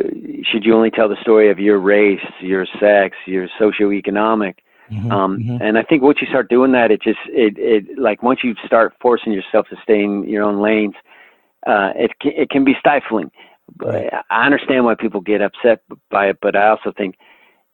should 0.48 0.64
you 0.64 0.74
only 0.74 0.90
tell 0.90 1.08
the 1.08 1.20
story 1.26 1.50
of 1.50 1.58
your 1.58 1.78
race 1.78 2.26
your 2.40 2.66
sex 2.80 3.16
your 3.26 3.48
socioeconomic 3.60 4.54
Mhm. 4.92 5.10
um, 5.10 5.38
Mhm. 5.38 5.58
and 5.60 5.78
I 5.78 5.82
think 5.82 6.02
once 6.02 6.20
you 6.20 6.26
start 6.26 6.50
doing 6.50 6.72
that, 6.72 6.90
it 6.90 7.00
just 7.02 7.18
it 7.44 7.58
it 7.58 7.98
like 7.98 8.22
once 8.22 8.44
you 8.44 8.54
start 8.66 8.92
forcing 9.00 9.32
yourself 9.32 9.66
to 9.68 9.76
stay 9.82 10.02
in 10.04 10.28
your 10.28 10.44
own 10.44 10.60
lanes, 10.60 10.94
uh, 11.66 11.92
it 11.96 12.18
can, 12.20 12.32
it 12.36 12.50
can 12.50 12.64
be 12.64 12.74
stifling. 12.78 13.30
But 13.76 14.12
I 14.30 14.44
understand 14.44 14.84
why 14.84 14.94
people 14.94 15.20
get 15.20 15.40
upset 15.40 15.82
by 16.10 16.28
it, 16.28 16.38
but 16.42 16.54
I 16.54 16.68
also 16.68 16.92
think, 16.96 17.16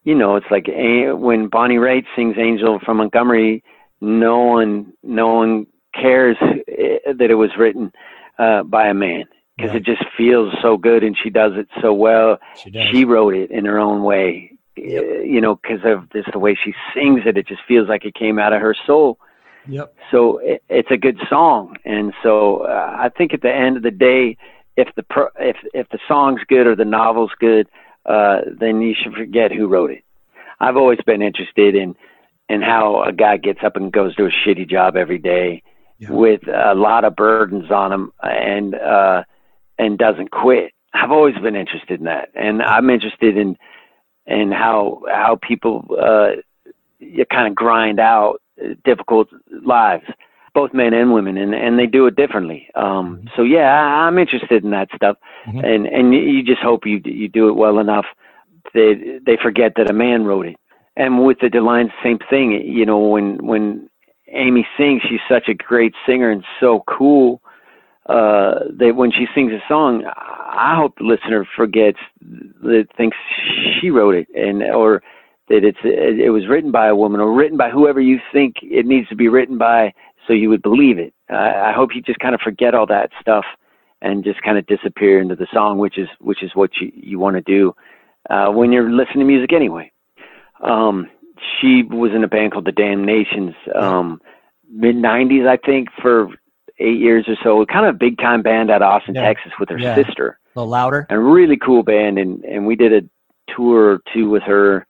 you 0.05 0.15
know, 0.15 0.37
it's 0.37 0.47
like 0.51 0.69
eh, 0.69 1.11
when 1.13 1.49
Bonnie 1.49 1.77
Raitt 1.77 2.05
sings 2.15 2.37
"Angel 2.39 2.79
from 2.85 2.99
Montgomery," 2.99 3.63
no 4.01 4.39
one 4.39 4.93
no 5.03 5.35
one 5.35 5.67
cares 5.95 6.37
eh, 6.41 6.99
that 7.13 7.31
it 7.31 7.35
was 7.35 7.51
written 7.59 7.93
uh, 8.39 8.63
by 8.63 8.87
a 8.87 8.95
man 8.95 9.25
because 9.57 9.73
Yeah. 9.73 9.79
it 9.79 9.85
just 9.85 10.05
feels 10.17 10.55
so 10.63 10.77
good, 10.77 11.03
and 11.03 11.17
she 11.21 11.29
does 11.29 11.53
it 11.57 11.69
so 11.83 11.93
well 11.93 12.39
She 12.57 12.71
she 12.93 13.05
wrote 13.05 13.35
it 13.35 13.51
in 13.51 13.65
her 13.65 13.79
own 13.79 14.03
way 14.05 14.53
Yep. 14.77 15.03
uh, 15.05 15.19
you 15.23 15.41
know 15.41 15.57
because 15.57 15.81
of 15.85 16.11
just 16.13 16.31
the 16.33 16.39
way 16.39 16.55
she 16.55 16.73
sings 16.95 17.23
it 17.27 17.37
it 17.37 17.47
just 17.49 17.63
feels 17.67 17.89
like 17.89 18.05
it 18.05 18.15
came 18.15 18.39
out 18.39 18.53
of 18.53 18.63
her 18.63 18.75
soul 18.87 19.19
Yep. 19.69 19.95
so 20.11 20.39
it, 20.39 20.63
it's 20.69 20.91
a 20.91 20.97
good 20.97 21.19
song 21.29 21.77
and 21.85 22.13
so 22.23 22.59
uh, 22.65 22.97
i 22.99 23.09
think 23.11 23.35
at 23.35 23.43
the 23.43 23.55
end 23.55 23.77
of 23.77 23.83
the 23.83 23.91
day 23.91 24.37
if 24.77 24.89
the 24.97 25.03
pro, 25.03 25.29
if 25.39 25.57
if 25.75 25.89
the 25.91 25.99
song's 26.09 26.41
good 26.49 26.67
or 26.67 26.75
the 26.75 26.85
novel's 26.85 27.33
good, 27.39 27.69
uh, 28.07 28.41
then 28.59 28.81
you 28.81 28.95
should 28.95 29.13
forget 29.15 29.53
who 29.53 29.67
wrote 29.67 29.91
it. 29.91 30.03
I've 30.59 30.77
always 30.77 31.01
been 31.05 31.23
interested 31.23 31.75
in 31.75 31.95
in 32.49 32.63
how 32.63 33.03
a 33.03 33.13
guy 33.13 33.37
gets 33.37 33.61
up 33.63 33.77
and 33.77 33.93
goes 33.93 34.15
to 34.17 34.27
a 34.27 34.31
shitty 34.31 34.69
job 34.69 34.97
every 34.97 35.19
day 35.19 35.63
Yeah. 35.99 36.13
with 36.13 36.49
a 36.49 36.75
lot 36.75 37.05
of 37.05 37.15
burdens 37.15 37.71
on 37.71 37.93
him 37.93 38.13
and 38.23 38.75
uh, 38.75 39.25
and 39.79 39.99
doesn't 39.99 40.31
quit. 40.31 40.73
I've 40.95 41.13
always 41.13 41.37
been 41.37 41.57
interested 41.57 41.99
in 42.01 42.07
that, 42.07 42.31
and 42.35 42.63
I'm 42.63 42.91
interested 42.91 43.37
in 43.37 43.57
in 44.27 44.51
how 44.51 45.03
how 45.11 45.37
people 45.43 45.85
uh, 46.01 46.41
you 46.99 47.25
kind 47.27 47.49
of 47.49 47.55
grind 47.55 48.01
out 48.01 48.41
difficult 48.85 49.29
lives, 49.65 50.05
both 50.55 50.73
men 50.75 50.93
and 50.95 51.13
women, 51.13 51.37
and 51.37 51.55
and 51.55 51.79
they 51.79 51.87
do 51.87 52.07
it 52.07 52.17
differently. 52.17 52.69
Um, 52.75 53.25
so 53.37 53.43
yeah, 53.43 53.73
I, 53.73 54.07
I'm 54.07 54.19
interested 54.19 54.65
in 54.65 54.71
that 54.71 54.89
stuff, 54.95 55.17
Mhm. 55.47 55.65
and 55.65 55.87
and 55.87 56.15
you- 56.15 56.21
you 56.21 56.43
just 56.43 56.63
hope 56.63 56.87
you 56.87 57.01
you 57.05 57.29
do 57.29 57.49
it 57.49 57.57
well 57.57 57.79
enough 57.79 58.07
that 58.75 59.21
they 59.25 59.37
forget 59.37 59.75
that 59.77 59.91
a 59.91 59.95
man 59.95 60.25
wrote 60.25 60.47
it. 60.47 60.57
And 60.97 61.25
with 61.25 61.39
the 61.41 61.49
Delines, 61.49 61.93
same 62.03 62.19
thing. 62.19 62.53
You 62.53 62.85
know, 62.85 62.99
when 62.99 63.39
when 63.45 63.89
Amy 64.29 64.67
sings, 64.77 65.03
she's 65.03 65.21
such 65.29 65.49
a 65.49 65.55
great 65.55 65.95
singer 66.07 66.31
and 66.31 66.45
so 66.61 66.81
cool 66.87 67.41
uh, 68.07 68.61
that 68.71 68.97
when 68.97 69.13
she 69.13 69.27
sings 69.35 69.53
a 69.53 69.63
song, 69.69 70.05
I 70.07 70.75
hope 70.77 70.99
the 70.99 71.05
listener 71.05 71.47
forgets 71.57 71.99
that 72.63 72.89
thinks 72.97 73.17
she 73.81 73.91
wrote 73.91 74.15
it 74.15 74.29
and 74.35 74.63
or 74.63 75.03
that 75.51 75.65
it's 75.65 75.79
it, 75.83 76.31
was 76.31 76.47
written 76.49 76.71
by 76.71 76.87
a 76.87 76.95
woman 76.97 77.21
or 77.21 77.33
written 77.33 77.59
by 77.59 77.69
whoever 77.71 78.01
you 78.01 78.19
think 78.33 78.57
it 78.63 78.87
needs 78.87 79.09
to 79.09 79.17
be 79.17 79.29
written 79.29 79.59
by, 79.59 79.93
so 80.27 80.33
you 80.33 80.49
would 80.49 80.63
believe 80.63 80.99
it. 80.99 81.13
I, 81.29 81.71
I 81.71 81.73
hope 81.73 81.91
you 81.95 82.01
just 82.01 82.21
kind 82.21 82.35
of 82.35 82.41
forget 82.41 82.75
all 82.75 82.87
that 82.87 83.11
stuff 83.21 83.45
and 84.01 84.25
just 84.25 84.41
kind 84.43 84.57
of 84.57 84.67
disappear 84.67 85.21
into 85.21 85.35
the 85.35 85.49
song, 85.53 85.79
which 85.79 85.99
is 85.99 86.09
which 86.21 86.43
is 86.43 86.53
what 86.55 86.71
you 86.81 86.91
you 86.95 87.19
want 87.19 87.35
to 87.37 87.43
do 87.43 87.75
uh, 88.31 88.49
when 88.51 88.71
you're 88.73 88.91
listening 88.91 89.19
to 89.19 89.25
music 89.25 89.53
anyway. 89.53 89.91
Um, 90.63 91.11
she 91.61 91.83
was 91.83 92.13
in 92.15 92.23
a 92.23 92.29
band 92.29 92.53
called 92.53 92.67
the 92.67 92.73
Damnations, 92.73 93.55
um, 93.75 94.21
mid 94.71 94.95
'90s, 94.95 95.49
I 95.49 95.57
think, 95.57 95.89
for 96.01 96.29
eight 96.79 96.99
years 97.01 97.25
or 97.29 97.37
so. 97.43 97.67
Kind 97.67 97.87
of 97.87 97.97
a 97.97 97.99
big 97.99 98.19
time 98.19 98.43
band 98.43 98.71
out 98.71 98.83
of 98.83 98.89
Austin, 98.89 99.17
Yeah. 99.17 99.23
Texas, 99.25 99.53
with 99.59 99.69
her 99.71 99.79
Yeah. 99.79 99.97
sister, 99.97 100.39
A 100.55 100.61
little 100.61 100.71
louder. 100.71 101.07
and 101.11 101.19
a 101.19 101.23
really 101.23 101.57
cool 101.57 101.83
band. 101.83 102.19
And 102.21 102.45
and 102.45 102.67
we 102.67 102.77
did 102.77 102.93
a 102.93 103.03
tour 103.53 103.95
or 103.95 104.01
two 104.15 104.31
with 104.31 104.45
her 104.45 104.87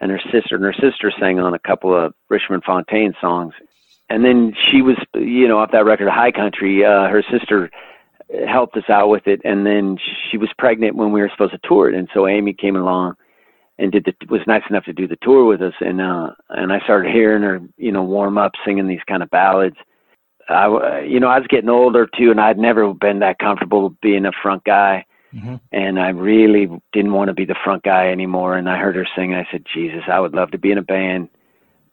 and 0.00 0.10
her 0.10 0.20
sister, 0.32 0.56
and 0.56 0.64
her 0.64 0.72
sister 0.72 1.12
sang 1.18 1.38
on 1.38 1.54
a 1.54 1.58
couple 1.58 1.94
of 1.94 2.14
Richmond 2.28 2.64
Fontaine 2.64 3.14
songs. 3.20 3.54
And 4.08 4.24
then 4.24 4.54
she 4.70 4.82
was, 4.82 4.96
you 5.14 5.46
know, 5.46 5.58
off 5.58 5.72
that 5.72 5.84
record, 5.84 6.08
High 6.08 6.32
Country. 6.32 6.84
Uh, 6.84 7.08
her 7.08 7.22
sister 7.30 7.70
helped 8.48 8.76
us 8.76 8.88
out 8.88 9.08
with 9.08 9.26
it, 9.26 9.40
and 9.44 9.66
then 9.66 9.98
she 10.30 10.36
was 10.36 10.50
pregnant 10.58 10.96
when 10.96 11.12
we 11.12 11.20
were 11.20 11.30
supposed 11.30 11.52
to 11.52 11.60
tour 11.62 11.88
it, 11.88 11.94
and 11.94 12.08
so 12.14 12.26
Amy 12.26 12.52
came 12.52 12.76
along 12.76 13.14
and 13.78 13.92
did 13.92 14.04
the, 14.04 14.14
was 14.28 14.42
nice 14.46 14.62
enough 14.68 14.84
to 14.84 14.92
do 14.92 15.08
the 15.08 15.18
tour 15.22 15.44
with 15.44 15.62
us, 15.62 15.74
and 15.80 16.00
uh, 16.00 16.30
and 16.50 16.72
I 16.72 16.80
started 16.80 17.12
hearing 17.12 17.42
her, 17.42 17.60
you 17.76 17.92
know, 17.92 18.02
warm 18.02 18.38
up 18.38 18.52
singing 18.64 18.86
these 18.86 19.02
kind 19.08 19.22
of 19.22 19.30
ballads. 19.30 19.76
I, 20.48 21.00
you 21.00 21.20
know, 21.20 21.28
I 21.28 21.38
was 21.38 21.46
getting 21.48 21.70
older 21.70 22.06
too, 22.06 22.30
and 22.30 22.40
I'd 22.40 22.58
never 22.58 22.92
been 22.92 23.20
that 23.20 23.38
comfortable 23.38 23.96
being 24.02 24.26
a 24.26 24.32
front 24.42 24.64
guy, 24.64 25.04
Mhm. 25.34 25.60
and 25.72 26.00
I 26.00 26.08
really 26.08 26.68
didn't 26.92 27.12
want 27.12 27.28
to 27.28 27.34
be 27.34 27.44
the 27.44 27.54
front 27.62 27.82
guy 27.82 28.08
anymore. 28.08 28.56
And 28.56 28.68
I 28.68 28.78
heard 28.78 28.96
her 28.96 29.06
sing, 29.14 29.34
I 29.34 29.46
said, 29.50 29.64
Jesus, 29.72 30.02
I 30.08 30.18
would 30.18 30.34
love 30.34 30.50
to 30.50 30.58
be 30.58 30.72
in 30.72 30.78
a 30.78 30.82
band 30.82 31.28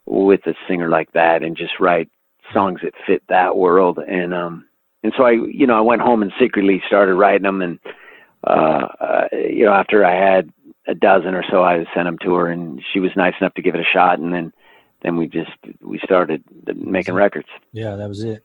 with 0.06 0.46
a 0.46 0.54
singer 0.66 0.88
like 0.88 1.12
that, 1.12 1.42
and 1.42 1.56
just 1.56 1.78
write 1.78 2.08
songs 2.52 2.80
that 2.82 2.94
fit 3.06 3.22
that 3.28 3.56
world. 3.56 3.98
And 3.98 4.34
um, 4.34 4.66
and 5.02 5.12
so 5.16 5.24
I, 5.24 5.32
you 5.32 5.66
know, 5.66 5.76
I 5.76 5.82
went 5.82 6.02
home 6.02 6.22
and 6.22 6.32
secretly 6.38 6.82
started 6.86 7.14
writing 7.14 7.42
them, 7.42 7.62
and 7.62 7.78
uh, 8.44 8.88
uh, 9.00 9.28
you 9.32 9.64
know, 9.64 9.72
after 9.72 10.04
I 10.04 10.14
had 10.14 10.52
a 10.86 10.94
dozen 10.94 11.34
or 11.34 11.44
so, 11.50 11.62
I 11.62 11.84
sent 11.94 12.06
them 12.06 12.18
to 12.22 12.34
her, 12.34 12.48
and 12.48 12.82
she 12.92 13.00
was 13.00 13.10
nice 13.16 13.34
enough 13.40 13.54
to 13.54 13.62
give 13.62 13.74
it 13.74 13.80
a 13.80 13.92
shot, 13.92 14.18
and 14.18 14.32
then 14.32 14.52
then 15.02 15.16
we 15.16 15.28
just 15.28 15.50
we 15.80 16.00
started 16.02 16.42
making 16.74 17.14
records. 17.14 17.48
Yeah, 17.72 17.96
that 17.96 18.08
was 18.08 18.24
it. 18.24 18.44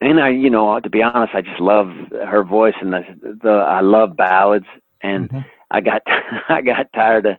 And 0.00 0.20
I, 0.20 0.28
you 0.30 0.50
know, 0.50 0.78
to 0.80 0.90
be 0.90 1.02
honest, 1.02 1.34
I 1.34 1.40
just 1.40 1.60
love 1.60 1.88
her 2.12 2.44
voice, 2.44 2.74
and 2.80 2.92
the 2.92 3.02
the 3.42 3.50
I 3.50 3.80
love 3.80 4.16
ballads, 4.16 4.66
and 5.00 5.28
Mhm. 5.30 5.44
I 5.70 5.80
got 5.80 6.02
I 6.48 6.60
got 6.60 6.92
tired 6.94 7.26
of 7.26 7.36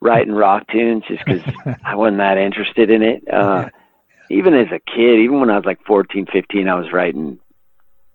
writing 0.00 0.34
rock 0.34 0.66
tunes 0.68 1.04
just 1.08 1.24
because 1.24 1.42
I 1.84 1.94
wasn't 1.96 2.18
that 2.18 2.38
interested 2.38 2.90
in 2.90 3.02
it. 3.02 3.22
Uh, 3.32 3.68
even 4.30 4.54
as 4.54 4.66
a 4.72 4.78
kid, 4.80 5.18
even 5.20 5.40
when 5.40 5.50
I 5.50 5.56
was 5.56 5.64
like 5.64 5.80
14, 5.86 6.26
15, 6.32 6.68
I 6.68 6.74
was 6.74 6.92
writing 6.92 7.38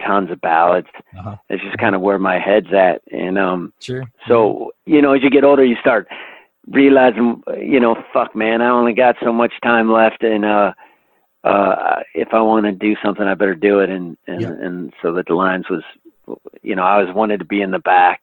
tons 0.05 0.29
of 0.31 0.41
ballads. 0.41 0.87
Uh-huh. 1.17 1.37
It's 1.49 1.63
just 1.63 1.77
kind 1.77 1.95
of 1.95 2.01
where 2.01 2.19
my 2.19 2.37
head's 2.39 2.73
at, 2.73 3.01
and 3.11 3.37
um, 3.37 3.73
Sure. 3.79 4.03
so 4.27 4.71
you 4.85 5.01
know, 5.01 5.13
as 5.13 5.23
you 5.23 5.29
get 5.29 5.43
older, 5.43 5.65
you 5.65 5.75
start 5.81 6.07
realizing, 6.67 7.41
you 7.59 7.79
know, 7.79 7.95
fuck, 8.13 8.35
man, 8.35 8.61
I 8.61 8.69
only 8.69 8.93
got 8.93 9.15
so 9.21 9.33
much 9.33 9.53
time 9.63 9.91
left, 9.91 10.23
and 10.23 10.45
uh, 10.45 10.73
uh, 11.43 12.01
if 12.13 12.29
I 12.33 12.41
want 12.41 12.65
to 12.65 12.71
do 12.71 12.95
something, 13.03 13.25
I 13.25 13.33
better 13.33 13.55
do 13.55 13.79
it. 13.79 13.89
And 13.89 14.17
and 14.27 14.41
Yeah. 14.41 14.49
and 14.49 14.93
so 15.01 15.11
that 15.13 15.25
the 15.27 15.33
Delines 15.33 15.69
was, 15.69 15.83
you 16.61 16.75
know, 16.75 16.83
I 16.83 16.99
always 16.99 17.13
wanted 17.15 17.39
to 17.39 17.45
be 17.45 17.61
in 17.61 17.71
the 17.71 17.79
back, 17.79 18.21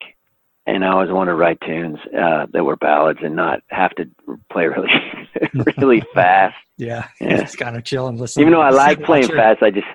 and 0.66 0.84
I 0.84 0.88
always 0.92 1.10
wanted 1.10 1.32
to 1.32 1.36
write 1.36 1.60
tunes 1.60 1.98
uh, 2.16 2.46
that 2.52 2.64
were 2.64 2.76
ballads 2.76 3.20
and 3.22 3.34
not 3.34 3.60
have 3.68 3.90
to 3.96 4.08
play 4.52 4.66
really, 4.66 4.90
really 5.78 6.02
fast. 6.14 6.54
Yeah. 6.76 7.06
Yeah. 7.20 7.36
Just 7.42 7.58
kind 7.58 7.76
of 7.76 7.84
chill 7.84 8.06
and 8.06 8.20
listen. 8.20 8.40
Even 8.40 8.52
though 8.52 8.60
I 8.60 8.70
like 8.70 9.02
playing 9.02 9.28
fast, 9.28 9.62
I 9.62 9.70
just 9.70 9.86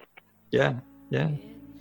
Yeah. 0.51 0.73
Yeah. 1.09 1.29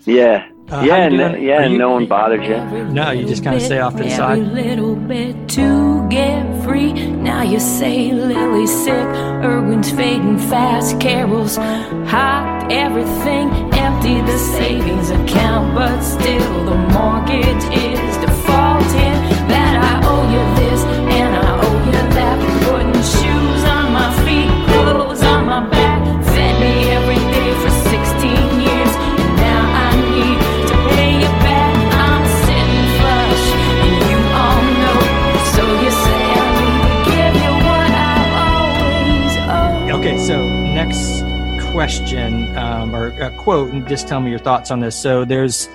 Yeah, 0.05 0.45
Uh, 0.71 0.83
yeah, 0.87 1.09
no, 1.09 1.29
doing? 1.29 1.43
yeah, 1.45 1.63
and 1.63 1.73
you- 1.73 1.79
no 1.79 1.91
one 1.91 2.07
bothers 2.07 2.47
you. 2.47 2.85
No, 2.93 3.11
you 3.11 3.27
just 3.27 3.45
kind 3.45 3.57
of 3.57 3.63
stay 3.63 3.79
off 3.81 3.93
to 3.97 3.99
the 3.99 4.05
Every 4.05 4.17
side. 4.17 4.39
little 4.53 4.95
bit 4.97 5.49
to 5.51 6.07
get 6.09 6.45
free. 6.65 6.93
Now 6.93 7.43
you 7.43 7.59
say 7.61 8.13
Lily's 8.13 8.73
sick, 8.85 9.07
Irwin's 9.45 9.91
fading 9.91 10.39
fast, 10.39 10.99
Carol's 11.01 11.57
hot, 11.57 12.67
everything 12.71 13.51
empty, 13.75 14.21
the 14.23 14.39
savings 14.39 15.11
account, 15.11 15.75
but 15.75 16.01
still 16.03 16.65
the 16.65 16.77
mortgage 16.95 17.65
is 17.75 18.17
defaulting. 18.25 19.19
That 19.53 19.75
I 19.91 19.95
owe 20.11 20.27
you 20.35 20.62
next 40.85 41.23
question 41.71 42.57
um, 42.57 42.93
or 42.93 43.07
a 43.21 43.31
quote, 43.39 43.73
and 43.73 43.87
just 43.87 44.09
tell 44.09 44.21
me 44.21 44.31
your 44.31 44.39
thoughts 44.41 44.69
on 44.69 44.81
this. 44.81 45.01
So 45.01 45.25
there's 45.25 45.69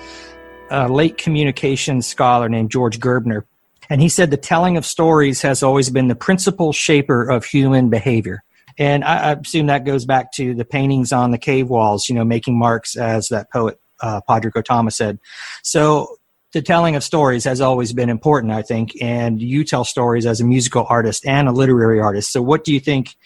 a 0.68 0.86
late 0.86 1.16
communications 1.16 2.06
scholar 2.06 2.46
named 2.50 2.70
George 2.70 3.00
Gerbner, 3.00 3.44
and 3.88 4.02
he 4.02 4.10
said 4.10 4.30
the 4.30 4.36
telling 4.36 4.76
of 4.76 4.84
stories 4.84 5.40
has 5.40 5.62
always 5.62 5.88
been 5.88 6.08
the 6.08 6.14
principal 6.14 6.74
shaper 6.74 7.22
of 7.22 7.46
human 7.46 7.88
behavior. 7.88 8.44
And 8.76 9.02
I, 9.02 9.30
I 9.30 9.32
assume 9.32 9.64
that 9.68 9.86
goes 9.86 10.04
back 10.04 10.30
to 10.32 10.52
the 10.54 10.66
paintings 10.66 11.10
on 11.10 11.30
the 11.30 11.38
cave 11.38 11.70
walls, 11.70 12.10
you 12.10 12.14
know, 12.14 12.24
making 12.24 12.58
marks, 12.58 12.94
as 12.94 13.28
that 13.28 13.50
poet 13.50 13.80
uh, 14.02 14.20
Pádraig 14.28 14.52
Ó 14.56 14.62
Tuama 14.62 14.92
said. 14.92 15.18
So 15.62 16.18
the 16.52 16.60
telling 16.60 16.96
of 16.96 17.02
stories 17.02 17.44
has 17.44 17.62
always 17.62 17.94
been 17.94 18.10
important, 18.10 18.52
I 18.52 18.60
think, 18.60 18.92
and 19.00 19.40
you 19.40 19.64
tell 19.64 19.86
stories 19.86 20.26
as 20.26 20.42
a 20.42 20.44
musical 20.44 20.84
artist 20.90 21.26
and 21.26 21.48
a 21.48 21.52
literary 21.52 21.98
artist. 21.98 22.30
So 22.30 22.42
what 22.42 22.62
do 22.62 22.74
you 22.74 22.80
think? 22.80 23.16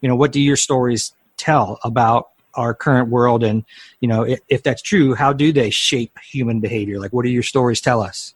You 0.00 0.08
know, 0.08 0.16
what 0.16 0.30
do 0.30 0.40
your 0.40 0.56
stories 0.56 1.12
tell 1.38 1.78
about 1.84 2.30
our 2.54 2.74
current 2.74 3.08
world? 3.08 3.42
And 3.42 3.64
you 4.00 4.08
know, 4.08 4.22
if, 4.22 4.40
if 4.48 4.62
that's 4.62 4.82
true, 4.82 5.14
how 5.14 5.32
do 5.32 5.52
they 5.52 5.70
shape 5.70 6.18
human 6.22 6.60
behavior? 6.60 6.98
Like, 6.98 7.12
what 7.12 7.24
do 7.24 7.30
your 7.30 7.42
stories 7.42 7.80
tell 7.80 8.02
us? 8.02 8.34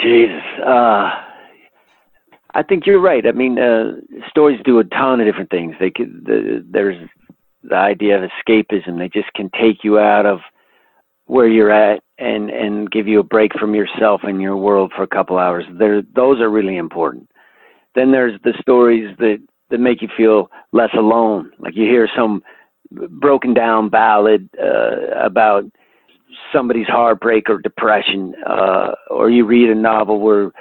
Jesus. 0.00 0.42
Uh, 0.64 1.10
I 2.56 2.62
think 2.62 2.86
you're 2.86 3.00
right. 3.00 3.26
I 3.26 3.32
mean, 3.32 3.58
uh, 3.58 3.94
stories 4.28 4.60
do 4.64 4.78
a 4.78 4.84
ton 4.84 5.20
of 5.20 5.26
different 5.26 5.50
things. 5.50 5.74
They 5.80 5.90
could, 5.90 6.24
the, 6.24 6.64
there's 6.68 7.08
the 7.64 7.74
idea 7.74 8.22
of 8.22 8.30
escapism. 8.30 8.98
They 8.98 9.08
just 9.08 9.32
can 9.34 9.50
take 9.60 9.82
you 9.82 9.98
out 9.98 10.26
of 10.26 10.40
where 11.26 11.48
you're 11.48 11.72
at 11.72 12.02
and 12.18 12.50
and 12.50 12.90
give 12.90 13.08
you 13.08 13.18
a 13.18 13.24
break 13.24 13.58
from 13.58 13.74
yourself 13.74 14.20
and 14.24 14.40
your 14.40 14.56
world 14.56 14.92
for 14.94 15.02
a 15.02 15.08
couple 15.08 15.38
hours. 15.38 15.64
There, 15.78 16.02
those 16.14 16.40
are 16.40 16.50
really 16.50 16.76
important. 16.76 17.28
Then 17.94 18.12
there's 18.12 18.40
the 18.42 18.52
stories 18.60 19.16
that 19.18 19.38
that 19.74 19.80
make 19.80 20.00
you 20.00 20.08
feel 20.16 20.48
less 20.70 20.90
alone. 20.96 21.50
Like 21.58 21.74
you 21.74 21.82
hear 21.82 22.08
some 22.16 22.42
broken 23.26 23.54
down 23.54 23.88
ballad 23.88 24.48
uh, 24.62 25.18
about 25.20 25.64
somebody's 26.52 26.86
heartbreak 26.86 27.50
or 27.50 27.58
depression, 27.58 28.34
uh, 28.46 28.92
or 29.10 29.30
you 29.30 29.44
read 29.44 29.68
a 29.68 29.74
novel 29.74 30.20
where 30.20 30.52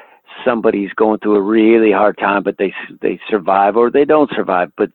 somebody's 0.44 0.92
going 0.94 1.20
through 1.20 1.36
a 1.36 1.42
really 1.42 1.92
hard 1.92 2.18
time, 2.18 2.42
but 2.42 2.58
they 2.58 2.74
they 3.02 3.20
survive 3.30 3.78
or 3.78 3.92
they 3.92 4.04
don't 4.04 4.32
survive, 4.36 4.72
but 4.76 4.90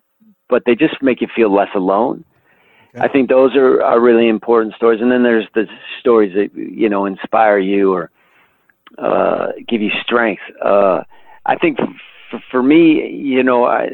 but 0.49 0.65
they 0.67 0.75
just 0.75 1.01
make 1.01 1.21
you 1.21 1.29
feel 1.37 1.55
less 1.55 1.73
alone. 1.77 2.25
Okay. 2.95 3.05
I 3.05 3.09
think 3.13 3.29
those 3.29 3.55
are, 3.55 3.83
are 3.83 4.01
really 4.01 4.29
important 4.29 4.75
stories. 4.75 5.01
And 5.01 5.13
then 5.13 5.23
there's 5.23 5.47
the 5.55 5.67
stories 6.01 6.35
that, 6.35 6.51
you 6.57 6.89
know, 6.89 7.05
inspire 7.05 7.59
you 7.59 7.93
or 7.93 8.11
uh, 8.97 9.49
give 9.69 9.83
you 9.83 9.91
strength. 10.03 10.43
Uh, 10.65 11.03
I 11.45 11.57
think 11.57 11.79
f- 12.33 12.43
for 12.51 12.63
me, 12.63 13.09
you 13.11 13.43
know, 13.43 13.65
I, 13.65 13.89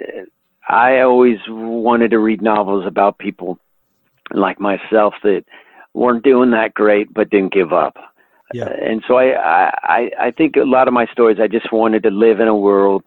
I 0.68 1.01
always 1.01 1.38
wanted 1.49 2.11
to 2.12 2.18
read 2.18 2.42
novels 2.42 2.87
about 2.87 3.18
people 3.18 3.59
like 4.33 4.61
myself 4.61 5.14
that 5.23 5.44
weren't 5.92 6.25
doing 6.25 6.51
that 6.51 6.75
great 6.75 7.12
but 7.12 7.31
didn't 7.31 7.53
give 7.53 7.73
up. 7.73 7.97
Yeah. 8.53 8.68
and 8.68 9.03
so 9.09 9.18
I, 9.18 9.73
I 9.83 10.11
I 10.20 10.31
think 10.31 10.57
a 10.57 10.61
lot 10.61 10.87
of 10.87 10.94
my 10.94 11.07
stories 11.07 11.38
I 11.40 11.49
just 11.49 11.73
wanted 11.73 12.03
to 12.05 12.11
live 12.11 12.38
in 12.40 12.47
a 12.47 12.55
world 12.55 13.03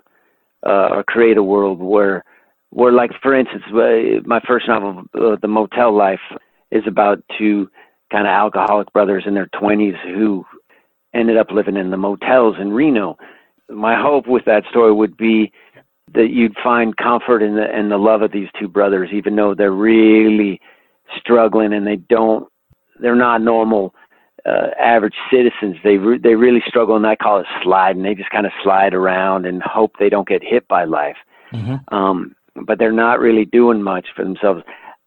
uh, 0.66 0.90
or 0.92 1.04
create 1.04 1.38
a 1.38 1.44
world 1.44 1.80
where 1.80 2.26
where 2.72 2.92
like 2.92 3.12
for 3.22 3.34
instance 3.34 3.63
my 4.26 4.42
first 4.46 4.68
novel 4.68 5.04
uh, 5.13 5.38
The 5.42 5.48
Motel 5.48 5.96
Life 5.96 6.20
is 6.72 6.84
about 6.86 7.24
two 7.38 7.70
kind 8.12 8.28
of 8.28 8.32
alcoholic 8.32 8.92
brothers 8.94 9.24
in 9.26 9.36
their 9.36 9.48
20s 9.48 9.98
who 10.04 10.46
ended 11.13 11.38
up 11.38 11.52
living 11.52 11.78
in 11.78 11.92
the 11.92 11.98
motels 11.98 12.56
in 12.60 12.72
Reno. 12.74 13.18
My 13.69 14.01
hope 14.01 14.27
with 14.27 14.45
that 14.45 14.63
story 14.69 14.93
would 14.93 15.17
be 15.17 15.51
that 16.13 16.30
you'd 16.30 16.56
find 16.63 16.95
comfort 16.95 17.43
in 17.43 17.56
the 17.56 17.77
in 17.77 17.89
the 17.89 17.97
love 17.97 18.21
of 18.21 18.32
these 18.32 18.47
two 18.60 18.67
brothers, 18.67 19.10
even 19.12 19.36
though 19.36 19.53
they're 19.53 19.71
really 19.71 20.62
struggling 21.17 21.73
and 21.73 21.86
they 21.86 21.97
don't, 21.97 22.47
they're 22.99 23.15
not 23.15 23.41
normal 23.41 23.93
uh, 24.45 24.69
average 24.80 25.15
citizens. 25.32 25.75
They 25.84 25.97
re- 25.97 26.17
they 26.17 26.36
really 26.36 26.63
struggle, 26.67 26.95
and 26.95 27.06
I 27.06 27.15
call 27.15 27.39
it 27.39 27.45
sliding. 27.62 28.03
They 28.03 28.15
just 28.15 28.30
kind 28.30 28.45
of 28.45 28.53
slide 28.63 28.93
around 28.93 29.45
and 29.45 29.62
hope 29.62 29.93
they 29.99 30.10
don't 30.10 30.27
get 30.27 30.43
hit 30.43 30.67
by 30.67 30.86
life. 30.86 31.17
Mm-hmm. 31.51 31.93
Um, 31.93 32.36
but 32.65 32.80
they're 32.80 32.91
not 32.91 33.19
really 33.19 33.45
doing 33.45 33.82
much 33.82 34.08
for 34.15 34.23
themselves. 34.23 34.63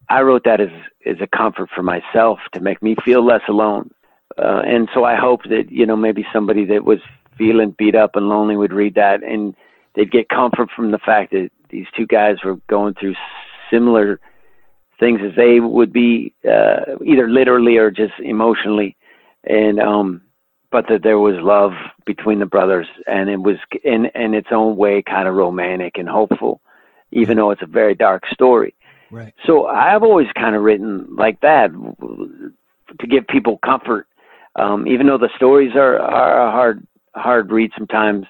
I 0.09 0.21
wrote 0.21 0.43
that 0.45 0.61
as 0.61 0.69
as 1.05 1.17
a 1.21 1.27
comfort 1.27 1.69
for 1.73 1.83
myself 1.83 2.39
to 2.53 2.59
make 2.59 2.81
me 2.83 2.95
feel 3.03 3.25
less 3.25 3.41
alone. 3.47 3.89
Uh, 4.37 4.61
and 4.65 4.87
so 4.93 5.03
I 5.03 5.15
hope 5.15 5.43
that 5.45 5.71
you 5.71 5.85
know 5.85 5.95
maybe 5.95 6.25
somebody 6.31 6.65
that 6.65 6.85
was 6.85 6.99
feeling 7.41 7.75
beat 7.75 7.95
up 7.95 8.15
and 8.15 8.29
lonely 8.29 8.55
would 8.55 8.71
read 8.71 8.93
that 8.93 9.23
and 9.23 9.55
they'd 9.95 10.11
get 10.11 10.29
comfort 10.29 10.69
from 10.75 10.91
the 10.91 10.99
fact 10.99 11.31
that 11.31 11.49
these 11.69 11.87
two 11.97 12.05
guys 12.05 12.35
were 12.45 12.57
going 12.67 12.93
through 12.93 13.15
similar 13.71 14.19
things 14.99 15.21
as 15.23 15.35
they 15.35 15.59
would 15.59 15.91
be 15.91 16.33
uh, 16.47 16.97
either 17.03 17.27
literally 17.27 17.77
or 17.77 17.89
just 17.89 18.13
emotionally. 18.19 18.95
And 19.43 19.79
um 19.79 20.21
but 20.71 20.85
that 20.87 21.03
there 21.03 21.19
was 21.19 21.35
love 21.39 21.73
between 22.05 22.39
the 22.39 22.45
brothers 22.45 22.87
and 23.07 23.29
it 23.29 23.41
was 23.41 23.57
in 23.83 24.05
in 24.13 24.35
its 24.35 24.49
own 24.51 24.77
way 24.77 25.01
kind 25.01 25.27
of 25.27 25.33
romantic 25.33 25.97
and 25.97 26.07
hopeful 26.07 26.61
even 27.11 27.35
though 27.37 27.51
it's 27.51 27.63
a 27.63 27.77
very 27.81 27.95
dark 27.95 28.23
story. 28.27 28.75
Right. 29.09 29.33
So 29.47 29.65
i've 29.65 30.03
always 30.03 30.27
kind 30.35 30.55
of 30.55 30.61
written 30.61 31.07
like 31.15 31.41
that 31.41 31.71
to 32.99 33.07
give 33.07 33.25
people 33.27 33.57
comfort. 33.65 34.05
Um 34.55 34.87
even 34.87 35.07
though 35.07 35.17
the 35.17 35.35
stories 35.35 35.75
are 35.75 35.97
are 35.99 36.51
hard 36.51 36.85
hard 37.15 37.51
read 37.51 37.71
sometimes 37.77 38.25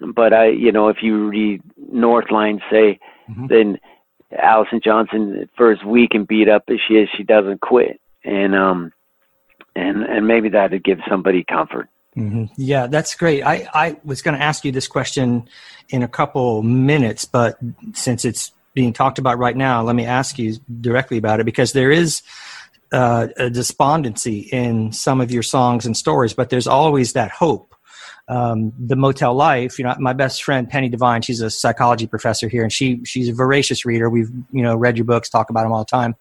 but 0.00 0.32
I, 0.32 0.48
you 0.48 0.72
know, 0.72 0.88
if 0.88 0.98
you 1.02 1.28
read 1.28 1.62
Northline, 1.92 2.60
say, 2.70 2.98
mm-hmm. 3.28 3.46
then 3.46 3.78
Allison 4.38 4.80
Johnson, 4.82 5.48
for 5.56 5.72
as 5.72 5.82
weak 5.84 6.14
and 6.14 6.26
beat 6.26 6.48
up 6.48 6.64
as 6.68 6.78
she 6.86 6.94
is, 6.94 7.08
she 7.16 7.22
doesn't 7.22 7.60
quit, 7.60 8.00
and 8.24 8.54
um, 8.54 8.92
and 9.76 10.02
and 10.02 10.26
maybe 10.26 10.48
that 10.50 10.70
would 10.70 10.84
give 10.84 10.98
somebody 11.08 11.44
comfort. 11.44 11.88
Mm-hmm. 12.16 12.46
Yeah, 12.56 12.86
that's 12.86 13.14
great. 13.14 13.42
I 13.42 13.68
I 13.74 13.96
was 14.04 14.22
going 14.22 14.36
to 14.36 14.42
ask 14.42 14.64
you 14.64 14.72
this 14.72 14.88
question 14.88 15.48
in 15.90 16.02
a 16.02 16.08
couple 16.08 16.62
minutes, 16.62 17.24
but 17.24 17.58
since 17.92 18.24
it's 18.24 18.52
being 18.72 18.92
talked 18.92 19.18
about 19.18 19.38
right 19.38 19.56
now, 19.56 19.82
let 19.82 19.96
me 19.96 20.06
ask 20.06 20.38
you 20.38 20.56
directly 20.80 21.18
about 21.18 21.40
it 21.40 21.44
because 21.44 21.72
there 21.72 21.90
is. 21.90 22.22
Uh, 22.92 23.28
a 23.36 23.48
despondency 23.48 24.48
in 24.50 24.90
some 24.90 25.20
of 25.20 25.30
your 25.30 25.44
songs 25.44 25.86
and 25.86 25.96
stories, 25.96 26.34
but 26.34 26.50
there's 26.50 26.66
always 26.66 27.12
that 27.12 27.30
hope 27.30 27.69
um, 28.30 28.72
the 28.78 28.96
motel 28.96 29.34
life 29.34 29.78
you 29.78 29.84
know 29.84 29.94
my 29.98 30.12
best 30.12 30.44
friend 30.44 30.70
penny 30.70 30.88
devine 30.88 31.20
she's 31.20 31.40
a 31.40 31.50
psychology 31.50 32.06
professor 32.06 32.48
here 32.48 32.62
and 32.62 32.72
she 32.72 33.00
she's 33.04 33.28
a 33.28 33.32
voracious 33.32 33.84
reader. 33.84 34.08
We've 34.08 34.30
you 34.52 34.62
know 34.62 34.76
read 34.76 34.96
your 34.96 35.04
books 35.04 35.28
talk 35.28 35.50
about 35.50 35.64
them 35.64 35.72
all 35.72 35.80
the 35.80 35.90
time. 35.90 36.14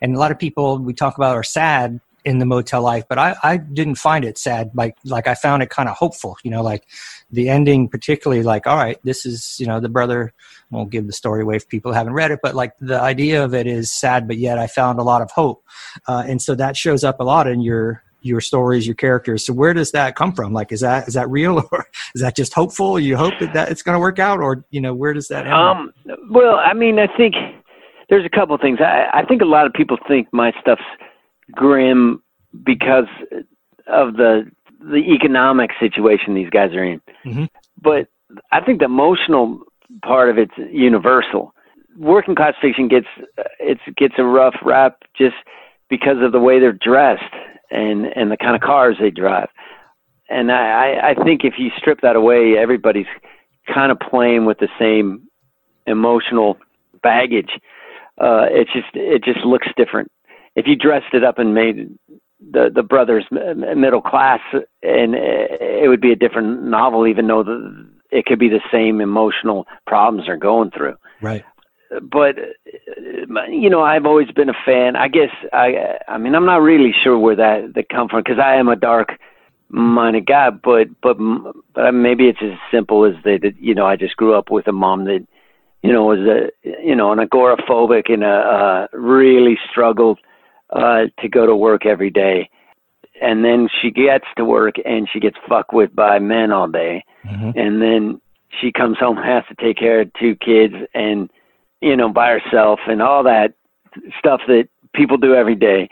And 0.00 0.14
a 0.14 0.18
lot 0.18 0.30
of 0.30 0.38
people 0.38 0.78
we 0.78 0.92
talk 0.92 1.16
about 1.16 1.36
are 1.36 1.42
sad 1.42 2.00
in 2.24 2.38
the 2.38 2.46
motel 2.46 2.80
life 2.80 3.04
but 3.06 3.18
i 3.18 3.36
i 3.42 3.58
didn't 3.58 3.96
find 3.96 4.24
it 4.24 4.38
sad. 4.38 4.70
Like 4.74 4.96
like 5.04 5.26
i 5.26 5.34
found 5.34 5.62
it 5.62 5.70
kind 5.70 5.88
of 5.88 5.96
hopeful 5.96 6.36
you 6.42 6.50
know 6.50 6.62
like 6.62 6.86
the 7.30 7.48
ending 7.48 7.88
particularly 7.88 8.42
like 8.42 8.66
all 8.66 8.76
right 8.76 8.98
this 9.04 9.26
is 9.26 9.56
you 9.58 9.66
know 9.66 9.80
the 9.80 9.88
brother 9.88 10.32
won't 10.70 10.90
give 10.90 11.06
the 11.06 11.12
story 11.12 11.42
away 11.42 11.56
if 11.56 11.68
people 11.68 11.92
who 11.92 11.96
haven't 11.96 12.14
read 12.14 12.30
it 12.30 12.40
but 12.42 12.54
like 12.54 12.72
the 12.80 13.00
idea 13.00 13.44
of 13.44 13.54
it 13.54 13.66
is 13.66 13.92
sad 13.92 14.26
but 14.26 14.38
yet 14.38 14.58
i 14.58 14.66
found 14.66 14.98
a 14.98 15.02
lot 15.02 15.22
of 15.22 15.30
hope. 15.30 15.62
Uh, 16.08 16.24
and 16.26 16.40
so 16.40 16.54
that 16.54 16.76
shows 16.76 17.04
up 17.04 17.20
a 17.20 17.24
lot 17.24 17.46
in 17.46 17.60
your 17.60 18.02
your 18.24 18.40
stories, 18.40 18.86
your 18.86 18.94
characters. 18.94 19.44
So 19.44 19.52
where 19.52 19.74
does 19.74 19.92
that 19.92 20.16
come 20.16 20.32
from? 20.32 20.52
Like, 20.52 20.72
is 20.72 20.80
that 20.80 21.06
is 21.06 21.14
that 21.14 21.28
real, 21.28 21.58
or 21.72 21.86
is 22.14 22.22
that 22.22 22.34
just 22.34 22.54
hopeful? 22.54 22.98
You 22.98 23.16
hope 23.16 23.34
that, 23.40 23.52
that 23.52 23.70
it's 23.70 23.82
going 23.82 23.94
to 23.94 24.00
work 24.00 24.18
out, 24.18 24.40
or 24.40 24.64
you 24.70 24.80
know, 24.80 24.94
where 24.94 25.12
does 25.12 25.28
that? 25.28 25.46
Um, 25.46 25.92
well, 26.30 26.56
I 26.56 26.72
mean, 26.72 26.98
I 26.98 27.06
think 27.16 27.34
there's 28.08 28.24
a 28.24 28.30
couple 28.30 28.56
things. 28.58 28.78
I, 28.80 29.06
I 29.12 29.24
think 29.24 29.42
a 29.42 29.46
lot 29.46 29.66
of 29.66 29.72
people 29.72 29.98
think 30.08 30.28
my 30.32 30.52
stuff's 30.60 30.82
grim 31.52 32.22
because 32.64 33.06
of 33.86 34.14
the 34.14 34.50
the 34.80 35.12
economic 35.14 35.70
situation 35.78 36.34
these 36.34 36.50
guys 36.50 36.72
are 36.72 36.84
in. 36.84 37.00
Mm-hmm. 37.24 37.44
But 37.80 38.08
I 38.52 38.60
think 38.60 38.80
the 38.80 38.86
emotional 38.86 39.60
part 40.02 40.30
of 40.30 40.38
it's 40.38 40.54
universal. 40.72 41.54
Working 41.96 42.34
class 42.34 42.54
fiction 42.60 42.88
gets 42.88 43.06
it's 43.60 43.80
gets 43.96 44.14
a 44.18 44.24
rough 44.24 44.56
rap 44.62 45.02
just 45.16 45.36
because 45.88 46.16
of 46.22 46.32
the 46.32 46.40
way 46.40 46.58
they're 46.58 46.72
dressed 46.72 47.22
and 47.74 48.06
and 48.06 48.30
the 48.30 48.36
kind 48.36 48.54
of 48.54 48.62
cars 48.62 48.96
they 49.00 49.10
drive. 49.10 49.48
And 50.28 50.50
I, 50.50 51.10
I 51.10 51.24
think 51.24 51.44
if 51.44 51.54
you 51.58 51.70
strip 51.76 52.00
that 52.00 52.16
away, 52.16 52.56
everybody's 52.56 53.06
kind 53.72 53.92
of 53.92 53.98
playing 54.00 54.46
with 54.46 54.58
the 54.58 54.68
same 54.78 55.28
emotional 55.86 56.56
baggage. 57.02 57.50
Uh, 58.18 58.46
it 58.50 58.68
just 58.72 58.94
it 58.94 59.22
just 59.22 59.44
looks 59.44 59.68
different. 59.76 60.10
If 60.56 60.66
you 60.66 60.76
dressed 60.76 61.12
it 61.12 61.24
up 61.24 61.38
and 61.38 61.54
made 61.54 61.98
the 62.40 62.70
the 62.74 62.82
brothers 62.82 63.24
middle 63.30 64.02
class, 64.02 64.40
and 64.82 65.14
it 65.14 65.88
would 65.88 66.00
be 66.00 66.12
a 66.12 66.16
different 66.16 66.62
novel, 66.64 67.06
even 67.06 67.26
though 67.26 67.42
the, 67.42 67.86
it 68.10 68.26
could 68.26 68.38
be 68.38 68.48
the 68.48 68.60
same 68.72 69.00
emotional 69.00 69.66
problems 69.86 70.26
they're 70.26 70.36
going 70.36 70.70
through. 70.70 70.94
Right 71.20 71.44
but 72.02 72.36
you 73.48 73.70
know, 73.70 73.82
I've 73.82 74.06
always 74.06 74.30
been 74.30 74.48
a 74.48 74.64
fan. 74.64 74.96
I 74.96 75.08
guess 75.08 75.30
I, 75.52 75.98
I 76.08 76.18
mean, 76.18 76.34
I'm 76.34 76.46
not 76.46 76.62
really 76.62 76.94
sure 77.02 77.18
where 77.18 77.36
that 77.36 77.74
that 77.74 77.88
come 77.88 78.08
from 78.08 78.20
because 78.20 78.38
I 78.38 78.56
am 78.56 78.68
a 78.68 78.76
dark 78.76 79.18
minded 79.68 80.26
guy, 80.26 80.50
but 80.50 80.88
but 81.02 81.16
but 81.74 81.92
maybe 81.92 82.28
it's 82.28 82.42
as 82.42 82.58
simple 82.70 83.04
as 83.04 83.14
that. 83.24 83.54
You 83.58 83.74
know, 83.74 83.86
I 83.86 83.96
just 83.96 84.16
grew 84.16 84.34
up 84.34 84.50
with 84.50 84.66
a 84.68 84.72
mom 84.72 85.04
that, 85.04 85.26
you 85.82 85.92
know, 85.92 86.04
was 86.04 86.20
a 86.20 86.50
you 86.82 86.94
know 86.94 87.12
an 87.12 87.18
agoraphobic 87.18 88.12
and 88.12 88.24
a, 88.24 88.26
uh, 88.26 88.86
really 88.92 89.58
struggled 89.70 90.18
uh, 90.70 91.04
to 91.20 91.28
go 91.28 91.46
to 91.46 91.56
work 91.56 91.86
every 91.86 92.10
day, 92.10 92.50
and 93.20 93.44
then 93.44 93.68
she 93.80 93.90
gets 93.90 94.26
to 94.36 94.44
work 94.44 94.76
and 94.84 95.08
she 95.12 95.20
gets 95.20 95.36
fucked 95.48 95.72
with 95.72 95.94
by 95.94 96.18
men 96.18 96.52
all 96.52 96.68
day, 96.68 97.04
mm-hmm. 97.24 97.58
and 97.58 97.80
then 97.82 98.20
she 98.60 98.70
comes 98.72 98.98
home 98.98 99.16
has 99.16 99.44
to 99.48 99.54
take 99.56 99.76
care 99.76 100.00
of 100.00 100.12
two 100.14 100.36
kids 100.36 100.74
and 100.94 101.30
you 101.84 101.96
know, 101.96 102.08
by 102.08 102.38
herself 102.38 102.80
and 102.88 103.02
all 103.02 103.22
that 103.24 103.52
stuff 104.18 104.40
that 104.48 104.68
people 104.94 105.18
do 105.18 105.34
every 105.34 105.54
day. 105.54 105.88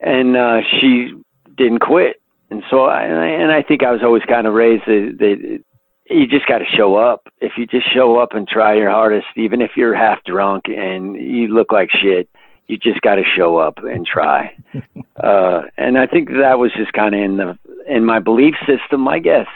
And 0.00 0.36
uh, 0.36 0.60
she 0.78 1.12
didn't 1.56 1.80
quit. 1.80 2.22
And 2.48 2.62
so, 2.70 2.84
I, 2.84 3.02
and 3.02 3.50
I 3.50 3.62
think 3.62 3.82
I 3.82 3.90
was 3.90 4.02
always 4.04 4.22
kind 4.28 4.46
of 4.46 4.54
raised 4.54 4.84
that, 4.86 5.16
that 5.18 5.64
you 6.08 6.28
just 6.28 6.46
got 6.46 6.58
to 6.58 6.64
show 6.64 6.94
up. 6.94 7.26
If 7.40 7.52
you 7.58 7.66
just 7.66 7.92
show 7.92 8.20
up 8.20 8.34
and 8.34 8.46
try 8.46 8.74
your 8.74 8.90
hardest, 8.90 9.26
even 9.34 9.60
if 9.60 9.72
you're 9.76 9.96
half 9.96 10.22
drunk 10.24 10.66
and 10.68 11.16
you 11.16 11.48
look 11.48 11.72
like 11.72 11.90
shit, 11.90 12.28
you 12.68 12.78
just 12.78 13.00
got 13.00 13.16
to 13.16 13.24
show 13.24 13.56
up 13.56 13.78
and 13.78 14.06
try. 14.06 14.56
uh, 15.22 15.62
and 15.76 15.98
I 15.98 16.06
think 16.06 16.28
that 16.28 16.60
was 16.60 16.70
just 16.76 16.92
kind 16.92 17.16
of 17.16 17.20
in 17.20 17.36
the 17.36 17.58
in 17.88 18.04
my 18.04 18.20
belief 18.20 18.54
system, 18.66 19.08
I 19.08 19.18
guess 19.18 19.46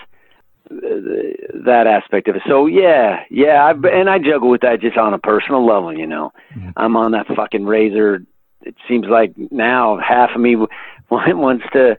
that 0.71 1.87
aspect 1.87 2.29
of 2.29 2.37
it. 2.37 2.43
So 2.49 2.67
yeah, 2.67 3.21
yeah, 3.31 3.65
I, 3.65 3.71
and 3.89 4.09
I 4.09 4.19
juggle 4.19 4.51
with 4.51 4.61
that 4.61 4.81
just 4.81 4.97
on 4.97 5.15
a 5.15 5.19
personal 5.19 5.67
level. 5.67 5.97
You 5.97 6.07
know, 6.07 6.33
mm-hmm. 6.55 6.71
I'm 6.77 6.97
on 6.97 7.13
that 7.13 7.27
fucking 7.35 7.65
razor. 7.65 8.25
It 8.63 8.77
seems 8.89 9.07
like 9.07 9.33
now 9.51 9.99
half 9.99 10.31
of 10.35 10.41
me 10.41 10.57
wants 11.11 11.65
to, 11.73 11.99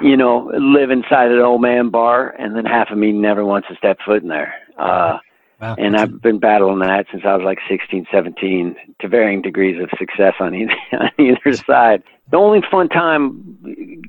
you 0.00 0.16
know, 0.16 0.52
live 0.56 0.90
inside 0.90 1.30
an 1.32 1.40
old 1.40 1.62
man 1.62 1.90
bar, 1.90 2.30
and 2.38 2.56
then 2.56 2.64
half 2.64 2.90
of 2.90 2.98
me 2.98 3.12
never 3.12 3.44
wants 3.44 3.68
to 3.68 3.76
step 3.76 3.98
foot 4.04 4.22
in 4.22 4.28
there. 4.28 4.54
Uh, 4.78 5.18
wow. 5.60 5.74
And 5.78 5.96
I've 5.96 6.20
been 6.20 6.38
battling 6.38 6.80
that 6.80 7.06
since 7.10 7.24
I 7.24 7.34
was 7.34 7.44
like 7.44 7.58
16, 7.68 8.06
17, 8.10 8.76
to 9.00 9.08
varying 9.08 9.42
degrees 9.42 9.80
of 9.82 9.90
success 9.98 10.34
on 10.40 10.54
either 10.54 10.74
on 10.92 11.10
either 11.18 11.52
side. 11.56 12.02
The 12.30 12.36
only 12.36 12.60
fun 12.70 12.88
time 12.88 13.56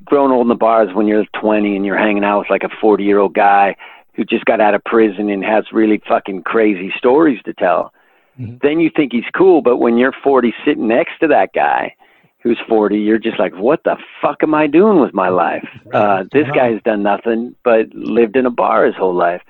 growing 0.04 0.32
old 0.32 0.42
in 0.42 0.48
the 0.48 0.54
bar 0.54 0.88
is 0.88 0.94
when 0.94 1.06
you're 1.06 1.24
20 1.40 1.76
and 1.76 1.86
you're 1.86 1.98
hanging 1.98 2.24
out 2.24 2.40
with 2.40 2.50
like 2.50 2.64
a 2.64 2.70
40 2.80 3.04
year 3.04 3.18
old 3.18 3.34
guy 3.34 3.76
who 4.14 4.24
just 4.24 4.44
got 4.44 4.60
out 4.60 4.74
of 4.74 4.82
prison 4.84 5.30
and 5.30 5.44
has 5.44 5.64
really 5.72 6.02
fucking 6.08 6.42
crazy 6.42 6.92
stories 6.98 7.40
to 7.44 7.54
tell. 7.54 7.92
Mm-hmm. 8.38 8.56
Then 8.62 8.80
you 8.80 8.90
think 8.94 9.12
he's 9.12 9.24
cool, 9.34 9.62
but 9.62 9.76
when 9.76 9.96
you're 9.96 10.14
40 10.24 10.52
sitting 10.64 10.88
next 10.88 11.18
to 11.20 11.28
that 11.28 11.52
guy 11.54 11.94
who's 12.40 12.58
40, 12.68 12.98
you're 12.98 13.18
just 13.18 13.38
like, 13.38 13.54
what 13.54 13.84
the 13.84 13.96
fuck 14.20 14.42
am 14.42 14.54
I 14.54 14.66
doing 14.66 15.00
with 15.00 15.14
my 15.14 15.28
life? 15.28 15.68
Uh, 15.92 16.24
this 16.32 16.46
guy's 16.54 16.82
done 16.82 17.02
nothing 17.02 17.54
but 17.64 17.92
lived 17.94 18.36
in 18.36 18.46
a 18.46 18.50
bar 18.50 18.86
his 18.86 18.94
whole 18.94 19.14
life. 19.14 19.42